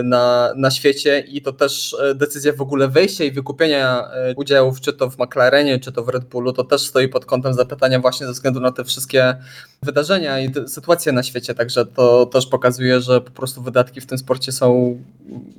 na, 0.03 0.53
na 0.55 0.71
świecie 0.71 1.19
i 1.19 1.41
to 1.41 1.53
też 1.53 1.95
decyzja 2.15 2.53
w 2.53 2.61
ogóle 2.61 2.87
wejścia 2.87 3.23
i 3.23 3.31
wykupienia 3.31 4.03
udziałów, 4.35 4.81
czy 4.81 4.93
to 4.93 5.09
w 5.09 5.19
McLarenie, 5.19 5.79
czy 5.79 5.91
to 5.91 6.03
w 6.03 6.09
Red 6.09 6.23
Bullu, 6.23 6.53
to 6.53 6.63
też 6.63 6.81
stoi 6.81 7.07
pod 7.07 7.25
kątem 7.25 7.53
zapytania 7.53 7.99
właśnie 7.99 8.27
ze 8.27 8.33
względu 8.33 8.59
na 8.59 8.71
te 8.71 8.83
wszystkie 8.83 9.35
wydarzenia 9.83 10.39
i 10.39 10.53
sytuacje 10.67 11.11
na 11.11 11.23
świecie. 11.23 11.55
Także 11.55 11.85
to 11.85 12.25
też 12.25 12.47
pokazuje, 12.47 13.01
że 13.01 13.21
po 13.21 13.31
prostu 13.31 13.61
wydatki 13.61 14.01
w 14.01 14.05
tym 14.05 14.17
sporcie 14.17 14.51
są 14.51 14.99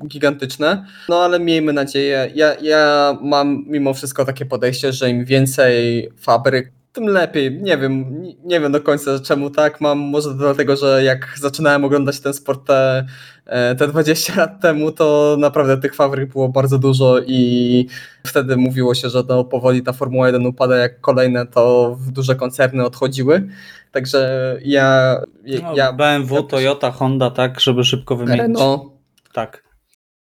gigantyczne. 0.06 0.86
No 1.08 1.22
ale 1.22 1.40
miejmy 1.40 1.72
nadzieję, 1.72 2.30
ja, 2.34 2.54
ja 2.54 3.16
mam 3.22 3.64
mimo 3.66 3.94
wszystko 3.94 4.24
takie 4.24 4.46
podejście, 4.46 4.92
że 4.92 5.10
im 5.10 5.24
więcej 5.24 6.08
fabryk, 6.16 6.72
tym 6.98 7.08
lepiej. 7.08 7.62
Nie 7.62 7.78
wiem, 7.78 8.22
nie 8.44 8.60
wiem 8.60 8.72
do 8.72 8.80
końca 8.80 9.20
czemu 9.20 9.50
tak 9.50 9.80
mam. 9.80 9.98
Może 9.98 10.34
dlatego, 10.34 10.76
że 10.76 11.04
jak 11.04 11.34
zaczynałem 11.36 11.84
oglądać 11.84 12.20
ten 12.20 12.34
sport 12.34 12.66
te, 12.66 13.06
e, 13.46 13.74
te 13.74 13.88
20 13.88 14.36
lat 14.36 14.60
temu, 14.60 14.92
to 14.92 15.36
naprawdę 15.38 15.78
tych 15.78 15.94
fabryk 15.94 16.32
było 16.32 16.48
bardzo 16.48 16.78
dużo 16.78 17.18
i 17.26 17.86
wtedy 18.26 18.56
mówiło 18.56 18.94
się, 18.94 19.08
że 19.08 19.24
to 19.24 19.44
powoli 19.44 19.82
ta 19.82 19.92
Formuła 19.92 20.26
1 20.26 20.46
upada, 20.46 20.76
jak 20.76 21.00
kolejne 21.00 21.46
to 21.46 21.96
duże 22.12 22.36
koncerny 22.36 22.84
odchodziły. 22.84 23.48
Także 23.92 24.56
ja. 24.64 25.16
No, 25.62 25.76
ja 25.76 25.92
BMW, 25.92 26.36
ja 26.36 26.42
Toyota, 26.42 26.90
Honda, 26.90 27.30
tak, 27.30 27.60
żeby 27.60 27.84
szybko 27.84 28.16
wymienić. 28.16 28.58
No. 28.58 28.92
Tak. 29.32 29.64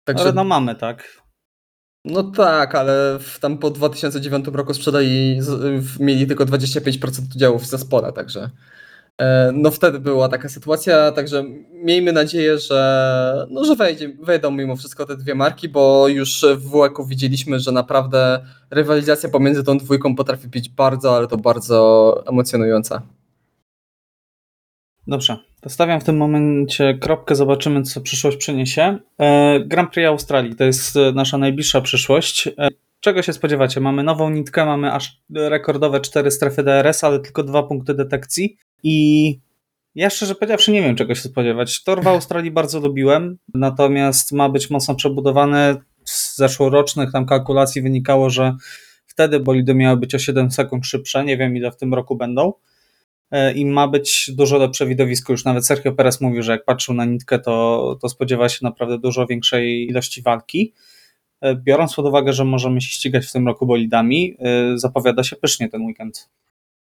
Także, 0.03 0.23
ale 0.23 0.33
no 0.33 0.43
mamy, 0.43 0.75
tak. 0.75 1.18
No 2.05 2.23
tak, 2.23 2.75
ale 2.75 3.19
w, 3.19 3.39
tam 3.39 3.57
po 3.57 3.69
2009 3.69 4.45
roku 4.53 4.73
sprzedali, 4.73 5.39
mieli 5.99 6.27
tylko 6.27 6.45
25% 6.45 7.35
udziałów 7.35 7.63
w 7.63 7.65
zespole, 7.65 8.13
także 8.13 8.49
e, 9.17 9.51
no 9.53 9.71
wtedy 9.71 9.99
była 9.99 10.29
taka 10.29 10.49
sytuacja, 10.49 11.11
także 11.11 11.43
miejmy 11.71 12.11
nadzieję, 12.13 12.57
że, 12.57 13.47
no, 13.49 13.65
że 13.65 13.75
wejdzie, 13.75 14.09
wejdą 14.21 14.51
mimo 14.51 14.75
wszystko 14.75 15.05
te 15.05 15.17
dwie 15.17 15.35
marki, 15.35 15.69
bo 15.69 16.07
już 16.07 16.45
w 16.55 16.71
WEC-u 16.71 17.05
widzieliśmy, 17.05 17.59
że 17.59 17.71
naprawdę 17.71 18.45
rywalizacja 18.71 19.29
pomiędzy 19.29 19.63
tą 19.63 19.77
dwójką 19.77 20.15
potrafi 20.15 20.47
być 20.47 20.69
bardzo, 20.69 21.15
ale 21.17 21.27
to 21.27 21.37
bardzo 21.37 22.23
emocjonująca. 22.27 23.01
Dobrze, 25.07 25.48
stawiam 25.67 26.01
w 26.01 26.03
tym 26.03 26.17
momencie 26.17 26.97
kropkę, 26.97 27.35
zobaczymy, 27.35 27.83
co 27.83 28.01
przyszłość 28.01 28.37
przyniesie. 28.37 28.97
E, 29.19 29.59
Grand 29.59 29.91
Prix 29.91 30.07
Australii 30.07 30.55
to 30.55 30.63
jest 30.63 30.95
e, 30.95 31.11
nasza 31.11 31.37
najbliższa 31.37 31.81
przyszłość. 31.81 32.47
E, 32.47 32.67
czego 32.99 33.21
się 33.21 33.33
spodziewacie? 33.33 33.79
Mamy 33.79 34.03
nową 34.03 34.29
nitkę, 34.29 34.65
mamy 34.65 34.93
aż 34.93 35.21
rekordowe 35.35 35.99
cztery 35.99 36.31
strefy 36.31 36.63
DRS, 36.63 37.03
ale 37.03 37.19
tylko 37.19 37.43
dwa 37.43 37.63
punkty 37.63 37.93
detekcji. 37.93 38.57
I 38.83 39.39
ja 39.95 40.09
szczerze 40.09 40.35
powiedziawszy 40.35 40.71
nie 40.71 40.81
wiem, 40.81 40.95
czego 40.95 41.15
się 41.15 41.21
spodziewać. 41.21 41.83
Tor 41.83 42.03
w 42.03 42.07
Australii 42.07 42.51
bardzo 42.51 42.79
lubiłem, 42.79 43.37
natomiast 43.53 44.31
ma 44.31 44.49
być 44.49 44.69
mocno 44.69 44.95
przebudowany. 44.95 45.75
Z 46.03 46.37
zeszłorocznych 46.37 47.11
tam 47.11 47.25
kalkulacji 47.25 47.81
wynikało, 47.81 48.29
że 48.29 48.55
wtedy 49.05 49.39
bolidy 49.39 49.75
miały 49.75 49.97
być 49.97 50.15
o 50.15 50.19
7 50.19 50.51
sekund 50.51 50.85
szybsze. 50.85 51.25
Nie 51.25 51.37
wiem, 51.37 51.55
ile 51.55 51.71
w 51.71 51.77
tym 51.77 51.93
roku 51.93 52.15
będą. 52.15 52.53
E, 53.31 53.53
i 53.53 53.65
ma 53.65 53.87
być 53.87 54.31
dużo 54.33 54.57
lepsze 54.57 54.85
widowisko. 54.85 55.33
Już 55.33 55.45
nawet 55.45 55.65
Sergio 55.65 55.91
Perez 55.91 56.21
mówił, 56.21 56.43
że 56.43 56.51
jak 56.51 56.65
patrzył 56.65 56.95
na 56.95 57.05
nitkę, 57.05 57.39
to, 57.39 57.97
to 58.01 58.09
spodziewa 58.09 58.49
się 58.49 58.59
naprawdę 58.63 58.99
dużo 58.99 59.27
większej 59.27 59.87
ilości 59.87 60.21
walki. 60.21 60.73
E, 61.41 61.55
biorąc 61.55 61.95
pod 61.95 62.05
uwagę, 62.05 62.33
że 62.33 62.45
możemy 62.45 62.81
się 62.81 62.91
ścigać 62.91 63.25
w 63.25 63.31
tym 63.31 63.47
roku 63.47 63.65
bolidami, 63.65 64.35
e, 64.39 64.77
zapowiada 64.77 65.23
się 65.23 65.35
pysznie 65.35 65.69
ten 65.69 65.81
weekend. 65.81 66.29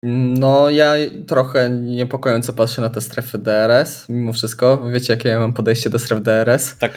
No, 0.03 0.69
ja 0.69 0.93
trochę 1.27 1.69
niepokojąco 1.69 2.53
patrzę 2.53 2.81
na 2.81 2.89
te 2.89 3.01
strefy 3.01 3.37
DRS, 3.37 4.09
mimo 4.09 4.33
wszystko. 4.33 4.89
Wiecie, 4.91 5.13
jakie 5.13 5.29
ja 5.29 5.39
mam 5.39 5.53
podejście 5.53 5.89
do 5.89 5.99
stref 5.99 6.21
DRS. 6.21 6.77
Tak. 6.77 6.91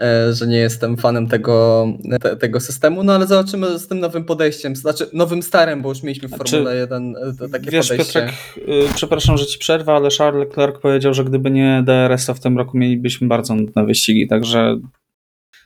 E, 0.00 0.32
że 0.32 0.46
nie 0.46 0.56
jestem 0.56 0.96
fanem 0.96 1.26
tego, 1.26 1.86
te, 2.20 2.36
tego 2.36 2.60
systemu, 2.60 3.02
no 3.02 3.14
ale 3.14 3.26
zobaczymy 3.26 3.78
z 3.78 3.88
tym 3.88 4.00
nowym 4.00 4.24
podejściem, 4.24 4.76
znaczy 4.76 5.06
nowym 5.12 5.42
starym, 5.42 5.82
bo 5.82 5.88
już 5.88 6.02
mieliśmy 6.02 6.28
w 6.28 6.30
znaczy, 6.30 6.50
Formule 6.50 6.76
1 6.76 7.16
e, 7.40 7.48
takie 7.48 7.70
wiesz, 7.70 7.88
podejście. 7.88 8.20
Piotrek, 8.20 8.34
y, 8.68 8.94
przepraszam, 8.94 9.38
że 9.38 9.46
ci 9.46 9.58
przerwę, 9.58 9.92
ale 9.92 10.08
Charles 10.18 10.48
Leclerc 10.48 10.80
powiedział, 10.80 11.14
że 11.14 11.24
gdyby 11.24 11.50
nie 11.50 11.84
DRS, 11.86 12.26
to 12.26 12.34
w 12.34 12.40
tym 12.40 12.58
roku 12.58 12.78
mielibyśmy 12.78 13.28
bardzo 13.28 13.54
nudne 13.54 13.86
wyścigi, 13.86 14.28
także 14.28 14.78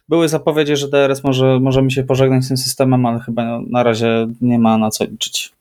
były 0.09 0.29
zapowiedzi, 0.29 0.77
że 0.77 0.89
DRS 0.89 1.25
może, 1.25 1.61
możemy 1.61 1.91
się 1.91 2.05
pożegnać 2.05 2.45
z 2.45 2.49
tym 2.49 2.57
systemem, 2.57 3.07
ale 3.07 3.21
chyba 3.21 3.61
na 3.71 3.83
razie 3.83 4.29
nie 4.41 4.59
ma 4.59 4.79
na 4.79 4.91
co 4.91 5.05
liczyć. 5.05 5.53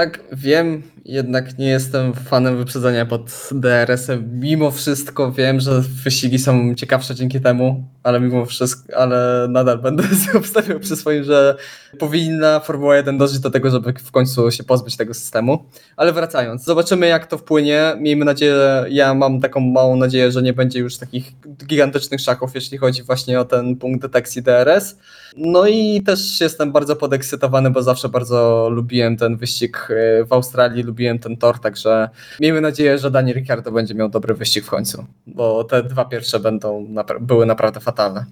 Tak, 0.00 0.20
wiem, 0.32 0.82
jednak 1.04 1.58
nie 1.58 1.66
jestem 1.66 2.14
fanem 2.14 2.56
wyprzedzania 2.56 3.06
pod 3.06 3.48
DRS-em. 3.52 4.40
Mimo 4.40 4.70
wszystko 4.70 5.32
wiem, 5.32 5.60
że 5.60 5.80
wyścigi 5.80 6.38
są 6.38 6.74
ciekawsze 6.74 7.14
dzięki 7.14 7.40
temu, 7.40 7.84
ale 8.02 8.20
mimo 8.20 8.46
wszystko, 8.46 8.96
ale 8.96 9.46
nadal 9.50 9.78
będę 9.78 10.04
obstawiał 10.34 10.80
przy 10.80 10.96
swoim, 10.96 11.24
że 11.24 11.56
powinna 11.98 12.60
Formuła 12.60 12.96
1 12.96 13.18
dążyć 13.18 13.38
do 13.38 13.50
tego, 13.50 13.70
żeby 13.70 13.92
w 13.92 14.10
końcu 14.10 14.50
się 14.50 14.64
pozbyć 14.64 14.96
tego 14.96 15.14
systemu. 15.14 15.64
Ale 15.96 16.12
wracając, 16.12 16.64
zobaczymy 16.64 17.06
jak 17.06 17.26
to 17.26 17.38
wpłynie. 17.38 17.96
Miejmy 17.98 18.24
nadzieję, 18.24 18.84
ja 18.88 19.14
mam 19.14 19.40
taką 19.40 19.60
małą 19.60 19.96
nadzieję, 19.96 20.32
że 20.32 20.42
nie 20.42 20.52
będzie 20.52 20.78
już 20.78 20.96
takich 20.96 21.32
gigantycznych 21.66 22.20
szaków, 22.20 22.54
jeśli 22.54 22.78
chodzi 22.78 23.02
właśnie 23.02 23.40
o 23.40 23.44
ten 23.44 23.76
punkt 23.76 24.02
detekcji 24.02 24.42
DRS. 24.42 24.96
No 25.36 25.66
i 25.66 26.02
też 26.02 26.40
jestem 26.40 26.72
bardzo 26.72 26.96
podekscytowany, 26.96 27.70
bo 27.70 27.82
zawsze 27.82 28.08
bardzo 28.08 28.68
lubiłem 28.70 29.16
ten 29.16 29.36
wyścig 29.36 29.89
e, 29.90 30.24
w 30.24 30.32
Australii, 30.32 30.82
lubiłem 30.82 31.18
ten 31.18 31.36
tor, 31.36 31.58
także 31.58 32.08
miejmy 32.40 32.60
nadzieję, 32.60 32.98
że 32.98 33.10
Daniel 33.10 33.36
Ricciardo 33.36 33.72
będzie 33.72 33.94
miał 33.94 34.08
dobry 34.08 34.34
wyścig 34.34 34.64
w 34.64 34.70
końcu, 34.70 35.06
bo 35.26 35.64
te 35.64 35.82
dwa 35.82 36.04
pierwsze 36.04 36.40
będą 36.40 36.94
były 37.20 37.46
naprawdę 37.46 37.80
fatalne. 37.80 38.26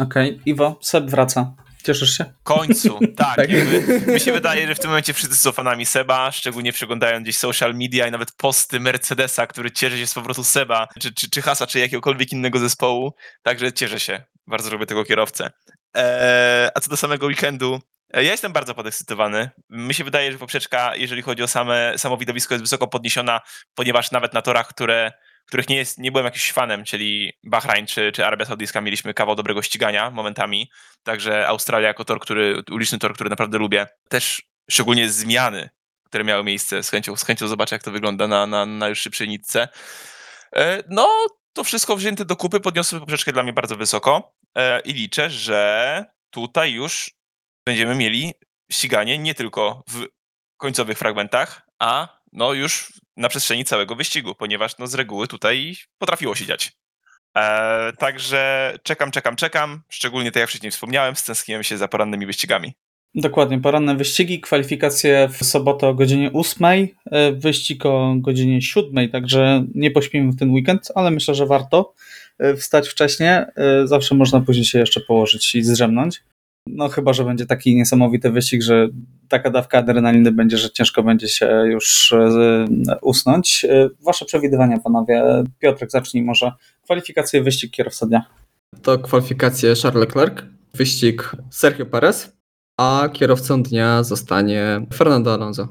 Okej, 0.00 0.30
okay. 0.30 0.42
Iwo, 0.46 0.78
Seb 0.80 1.04
wraca. 1.04 1.54
Cieszysz 1.82 2.18
się? 2.18 2.24
W 2.24 2.42
końcu, 2.42 2.98
tak. 3.16 3.36
tak. 3.36 3.48
mi 4.06 4.20
się 4.20 4.32
wydaje, 4.32 4.66
że 4.66 4.74
w 4.74 4.78
tym 4.78 4.90
momencie 4.90 5.12
wszyscy 5.12 5.36
są 5.36 5.52
fanami 5.52 5.86
Seba, 5.86 6.32
szczególnie 6.32 6.72
przeglądają 6.72 7.22
gdzieś 7.22 7.38
social 7.38 7.74
media 7.74 8.08
i 8.08 8.10
nawet 8.10 8.32
posty 8.32 8.80
Mercedesa, 8.80 9.46
który 9.46 9.70
cieszy 9.70 9.98
się 9.98 10.06
z 10.06 10.14
powrotu 10.14 10.44
Seba, 10.44 10.88
czy, 11.00 11.14
czy, 11.14 11.30
czy 11.30 11.42
Hasa, 11.42 11.66
czy 11.66 11.78
jakiegokolwiek 11.78 12.32
innego 12.32 12.58
zespołu. 12.58 13.12
Także 13.42 13.72
cieszę 13.72 14.00
się. 14.00 14.22
Bardzo 14.46 14.70
lubię 14.70 14.86
tego 14.86 15.04
kierowcę. 15.04 15.50
Eee, 15.94 16.70
a 16.74 16.80
co 16.80 16.90
do 16.90 16.96
samego 16.96 17.26
weekendu, 17.26 17.80
ja 18.12 18.30
jestem 18.30 18.52
bardzo 18.52 18.74
podekscytowany. 18.74 19.50
Mi 19.70 19.94
się 19.94 20.04
wydaje, 20.04 20.32
że 20.32 20.38
poprzeczka, 20.38 20.96
jeżeli 20.96 21.22
chodzi 21.22 21.42
o 21.42 21.48
same, 21.48 21.94
samo 21.96 22.16
widowisko, 22.16 22.54
jest 22.54 22.64
wysoko 22.64 22.88
podniesiona, 22.88 23.40
ponieważ 23.74 24.10
nawet 24.10 24.34
na 24.34 24.42
torach, 24.42 24.68
które, 24.68 25.12
których 25.46 25.68
nie, 25.68 25.76
jest, 25.76 25.98
nie 25.98 26.12
byłem 26.12 26.24
jakimś 26.24 26.52
fanem, 26.52 26.84
czyli 26.84 27.32
Bahrain 27.44 27.86
czy, 27.86 28.12
czy 28.12 28.26
Arabia 28.26 28.44
Saudyjska, 28.44 28.80
mieliśmy 28.80 29.14
kawał 29.14 29.34
dobrego 29.34 29.62
ścigania 29.62 30.10
momentami. 30.10 30.70
Także 31.02 31.48
Australia 31.48 31.88
jako 31.88 32.04
tor, 32.04 32.20
który, 32.20 32.62
uliczny 32.70 32.98
tor, 32.98 33.14
który 33.14 33.30
naprawdę 33.30 33.58
lubię. 33.58 33.86
Też 34.08 34.42
szczególnie 34.70 35.10
zmiany, 35.10 35.70
które 36.04 36.24
miały 36.24 36.44
miejsce. 36.44 36.82
Z 36.82 36.90
chęcią, 36.90 37.16
z 37.16 37.24
chęcią 37.24 37.48
zobaczę, 37.48 37.74
jak 37.74 37.82
to 37.82 37.90
wygląda 37.90 38.28
na, 38.28 38.46
na, 38.46 38.66
na 38.66 38.88
już 38.88 39.00
szybszej 39.00 39.28
nitce. 39.28 39.68
E, 40.56 40.82
No, 40.88 41.08
to 41.52 41.64
wszystko 41.64 41.96
wzięte 41.96 42.24
do 42.24 42.36
kupy 42.36 42.60
podniosły 42.60 43.00
poprzeczkę 43.00 43.32
dla 43.32 43.42
mnie 43.42 43.52
bardzo 43.52 43.76
wysoko 43.76 44.34
e, 44.54 44.80
i 44.80 44.92
liczę, 44.92 45.30
że 45.30 46.04
tutaj 46.30 46.72
już 46.72 47.10
będziemy 47.66 47.94
mieli 47.94 48.32
ściganie 48.72 49.18
nie 49.18 49.34
tylko 49.34 49.82
w 49.90 50.06
końcowych 50.56 50.98
fragmentach, 50.98 51.62
a 51.78 52.20
no 52.32 52.52
już 52.52 52.92
na 53.16 53.28
przestrzeni 53.28 53.64
całego 53.64 53.96
wyścigu, 53.96 54.34
ponieważ 54.34 54.78
no 54.78 54.86
z 54.86 54.94
reguły 54.94 55.28
tutaj 55.28 55.76
potrafiło 55.98 56.34
się 56.34 56.46
dziać. 56.46 56.72
E, 57.36 57.92
także 57.98 58.74
czekam, 58.82 59.10
czekam, 59.10 59.36
czekam. 59.36 59.82
Szczególnie 59.88 60.32
tak 60.32 60.40
jak 60.40 60.48
wcześniej 60.48 60.72
wspomniałem, 60.72 61.16
stęskniłem 61.16 61.62
się 61.62 61.78
za 61.78 61.88
porannymi 61.88 62.26
wyścigami. 62.26 62.72
Dokładnie, 63.14 63.60
poranne 63.60 63.96
wyścigi, 63.96 64.40
kwalifikacje 64.40 65.28
w 65.28 65.44
sobotę 65.44 65.88
o 65.88 65.94
godzinie 65.94 66.30
8, 66.32 66.64
e, 67.10 67.32
wyścig 67.32 67.86
o 67.86 68.14
godzinie 68.16 68.62
7, 68.62 69.08
także 69.10 69.64
nie 69.74 69.90
pośpimy 69.90 70.32
w 70.32 70.38
ten 70.38 70.50
weekend, 70.50 70.88
ale 70.94 71.10
myślę, 71.10 71.34
że 71.34 71.46
warto 71.46 71.94
e, 72.38 72.56
wstać 72.56 72.88
wcześniej. 72.88 73.28
E, 73.28 73.46
Zawsze 73.84 74.14
można 74.14 74.40
później 74.40 74.64
się 74.64 74.78
jeszcze 74.78 75.00
położyć 75.00 75.54
i 75.54 75.62
zdrzemnąć. 75.62 76.22
No 76.66 76.88
chyba, 76.88 77.12
że 77.12 77.24
będzie 77.24 77.46
taki 77.46 77.74
niesamowity 77.74 78.30
wyścig, 78.30 78.62
że 78.62 78.88
taka 79.28 79.50
dawka 79.50 79.78
adrenaliny 79.78 80.32
będzie, 80.32 80.58
że 80.58 80.70
ciężko 80.70 81.02
będzie 81.02 81.28
się 81.28 81.46
już 81.66 82.12
e, 82.12 82.66
usnąć. 83.02 83.64
E, 83.64 83.88
Wasze 84.00 84.24
przewidywania, 84.24 84.78
panowie. 84.78 85.24
Piotrek, 85.58 85.90
zacznij 85.90 86.22
może. 86.22 86.52
Kwalifikacje, 86.84 87.42
wyścig, 87.42 87.70
kierowca 87.70 88.06
dnia. 88.06 88.24
To 88.82 88.98
kwalifikacje 88.98 89.74
Charles 89.82 90.00
Leclerc, 90.00 90.42
wyścig 90.74 91.32
Sergio 91.50 91.86
Perez, 91.86 92.36
a 92.80 93.08
kierowcą 93.12 93.62
dnia 93.62 94.02
zostanie 94.02 94.86
Fernando 94.94 95.34
Alonso. 95.34 95.68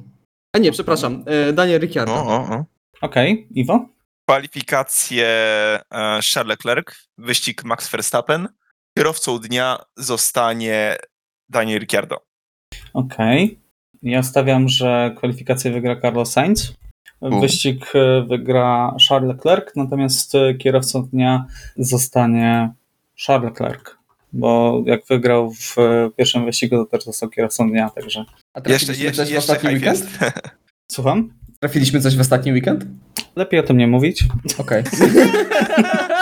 A 0.55 0.59
nie, 0.59 0.71
przepraszam, 0.71 1.23
e, 1.25 1.53
Daniel 1.53 1.81
Ricciardo. 1.81 2.13
O, 2.13 2.25
o, 2.27 2.55
o. 2.55 2.65
Okej, 3.01 3.47
Iwo? 3.51 3.89
Kwalifikacje 4.29 5.27
e, 5.27 6.19
Charles 6.33 6.49
Leclerc, 6.49 7.07
wyścig 7.17 7.63
Max 7.63 7.89
Verstappen. 7.89 8.47
Kierowcą 8.97 9.39
dnia 9.39 9.77
zostanie 9.97 10.97
Daniel 11.49 11.79
Ricciardo. 11.79 12.17
Okej. 12.93 13.59
Ja 14.03 14.23
stawiam, 14.23 14.69
że 14.69 15.13
kwalifikację 15.17 15.71
wygra 15.71 16.01
Carlos 16.01 16.31
Sainz. 16.31 16.73
Wyścig 17.21 17.85
e, 17.95 18.21
wygra 18.21 18.95
Charles 19.09 19.35
Leclerc, 19.35 19.75
natomiast 19.75 20.35
e, 20.35 20.53
kierowcą 20.53 21.03
dnia 21.03 21.45
zostanie 21.77 22.73
Charles 23.25 23.49
Leclerc. 23.49 23.81
Bo 24.33 24.83
jak 24.85 25.05
wygrał 25.05 25.51
w 25.53 25.77
e, 25.77 26.09
pierwszym 26.17 26.45
wyścigu, 26.45 26.77
to 26.77 26.85
też 26.85 27.03
został 27.03 27.29
kierowcą 27.29 27.69
dnia, 27.69 27.89
także. 27.89 28.25
A 28.53 28.69
Jeszcze, 28.69 28.93
jeszcze, 28.93 29.25
coś 29.25 29.33
w 29.33 29.37
ostatni 29.37 29.69
weekend? 29.69 29.99
jest. 29.99 30.07
Słucham? 30.91 31.33
Trafiliśmy 31.59 32.01
coś 32.01 32.15
w 32.15 32.19
ostatni 32.19 32.51
weekend? 32.51 32.85
Lepiej 33.35 33.59
o 33.59 33.63
tym 33.63 33.77
nie 33.77 33.87
mówić. 33.87 34.23
Okej. 34.57 34.83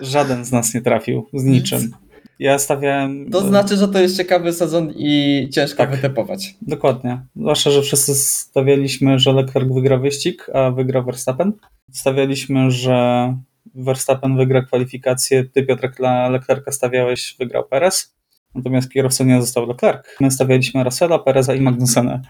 Żaden 0.00 0.44
z 0.44 0.52
nas 0.52 0.74
nie 0.74 0.80
trafił, 0.82 1.28
z 1.34 1.44
niczym. 1.44 1.90
Ja 2.38 2.58
stawiałem. 2.58 3.30
To 3.30 3.40
znaczy, 3.40 3.76
że 3.76 3.88
to 3.88 3.98
jest 3.98 4.16
ciekawy 4.16 4.52
sezon 4.52 4.92
i 4.96 5.48
ciężko 5.52 5.76
Tak. 5.76 5.90
wytypować. 5.90 6.54
Dokładnie. 6.62 7.20
Zwłaszcza, 7.36 7.70
że 7.70 7.82
wszyscy 7.82 8.14
stawialiśmy, 8.14 9.18
że 9.18 9.32
Leclerc 9.32 9.74
wygra 9.74 9.98
wyścig, 9.98 10.46
a 10.54 10.70
wygra 10.70 11.02
Verstappen. 11.02 11.52
Stawialiśmy, 11.92 12.70
że 12.70 13.36
Verstappen 13.74 14.36
wygra 14.36 14.62
kwalifikację. 14.62 15.44
Ty, 15.44 15.62
Piotrek, 15.62 15.96
dla 15.96 16.28
Leclerca 16.28 16.72
stawiałeś, 16.72 17.36
wygrał 17.38 17.68
Perez. 17.68 18.14
Natomiast 18.54 18.90
kierowcą 18.90 19.24
nie 19.24 19.40
został 19.40 19.66
Leclerc. 19.68 20.06
My 20.20 20.30
stawialiśmy 20.30 20.84
Russella, 20.84 21.18
Pereza 21.18 21.54
i 21.54 21.60
Magnusena. 21.60 22.20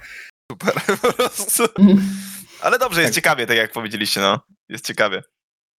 Super, 0.53 0.75
po 1.03 1.13
prostu. 1.13 1.63
Ale 2.63 2.79
dobrze, 2.79 3.03
jest 3.03 3.15
ciekawie, 3.15 3.47
tak 3.47 3.57
jak 3.57 3.73
powiedzieliście, 3.73 4.21
no. 4.21 4.41
Jest 4.69 4.87
ciekawie. 4.87 5.23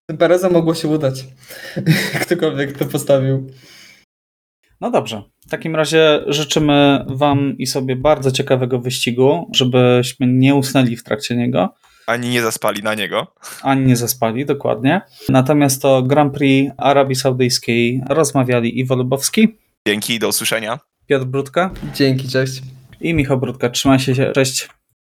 Tym 0.08 0.18
Pereza 0.18 0.50
mogło 0.50 0.76
się 0.76 0.88
udać. 0.88 1.26
Ktokolwiek 2.22 2.78
to 2.78 2.86
postawił. 2.86 3.48
No 4.82 4.92
dobrze. 4.92 5.24
W 5.48 5.50
takim 5.50 5.76
razie 5.76 6.24
życzymy 6.28 7.06
Wam 7.10 7.58
i 7.58 7.68
sobie 7.68 7.96
bardzo 7.96 8.32
ciekawego 8.32 8.80
wyścigu, 8.80 9.52
żebyśmy 9.56 10.28
nie 10.28 10.56
usnęli 10.56 10.96
w 10.96 11.04
trakcie 11.04 11.36
niego. 11.36 11.74
Ani 12.08 12.30
nie 12.30 12.42
zaspali 12.42 12.84
na 12.84 12.94
niego. 12.96 13.34
ani 13.62 13.86
nie 13.86 13.96
zaspali, 13.96 14.46
dokładnie. 14.46 15.02
Natomiast 15.30 15.86
o 15.86 16.04
Grand 16.04 16.34
Prix 16.34 16.74
Arabii 16.78 17.16
Saudyjskiej 17.16 18.02
rozmawiali 18.10 18.80
Iwo 18.80 18.96
Lubowski, 18.96 19.58
Dzięki, 19.88 20.20
do 20.20 20.28
usłyszenia. 20.28 20.80
Piotr 21.08 21.26
Brudka 21.26 21.72
Dzięki, 21.94 22.30
cześć. 22.30 22.62
i 23.02 23.14
Michał 23.14 23.40
Brudka. 23.40 23.70
Trzymaj 23.70 24.00
się, 24.00 24.32
cześć. 24.32 24.70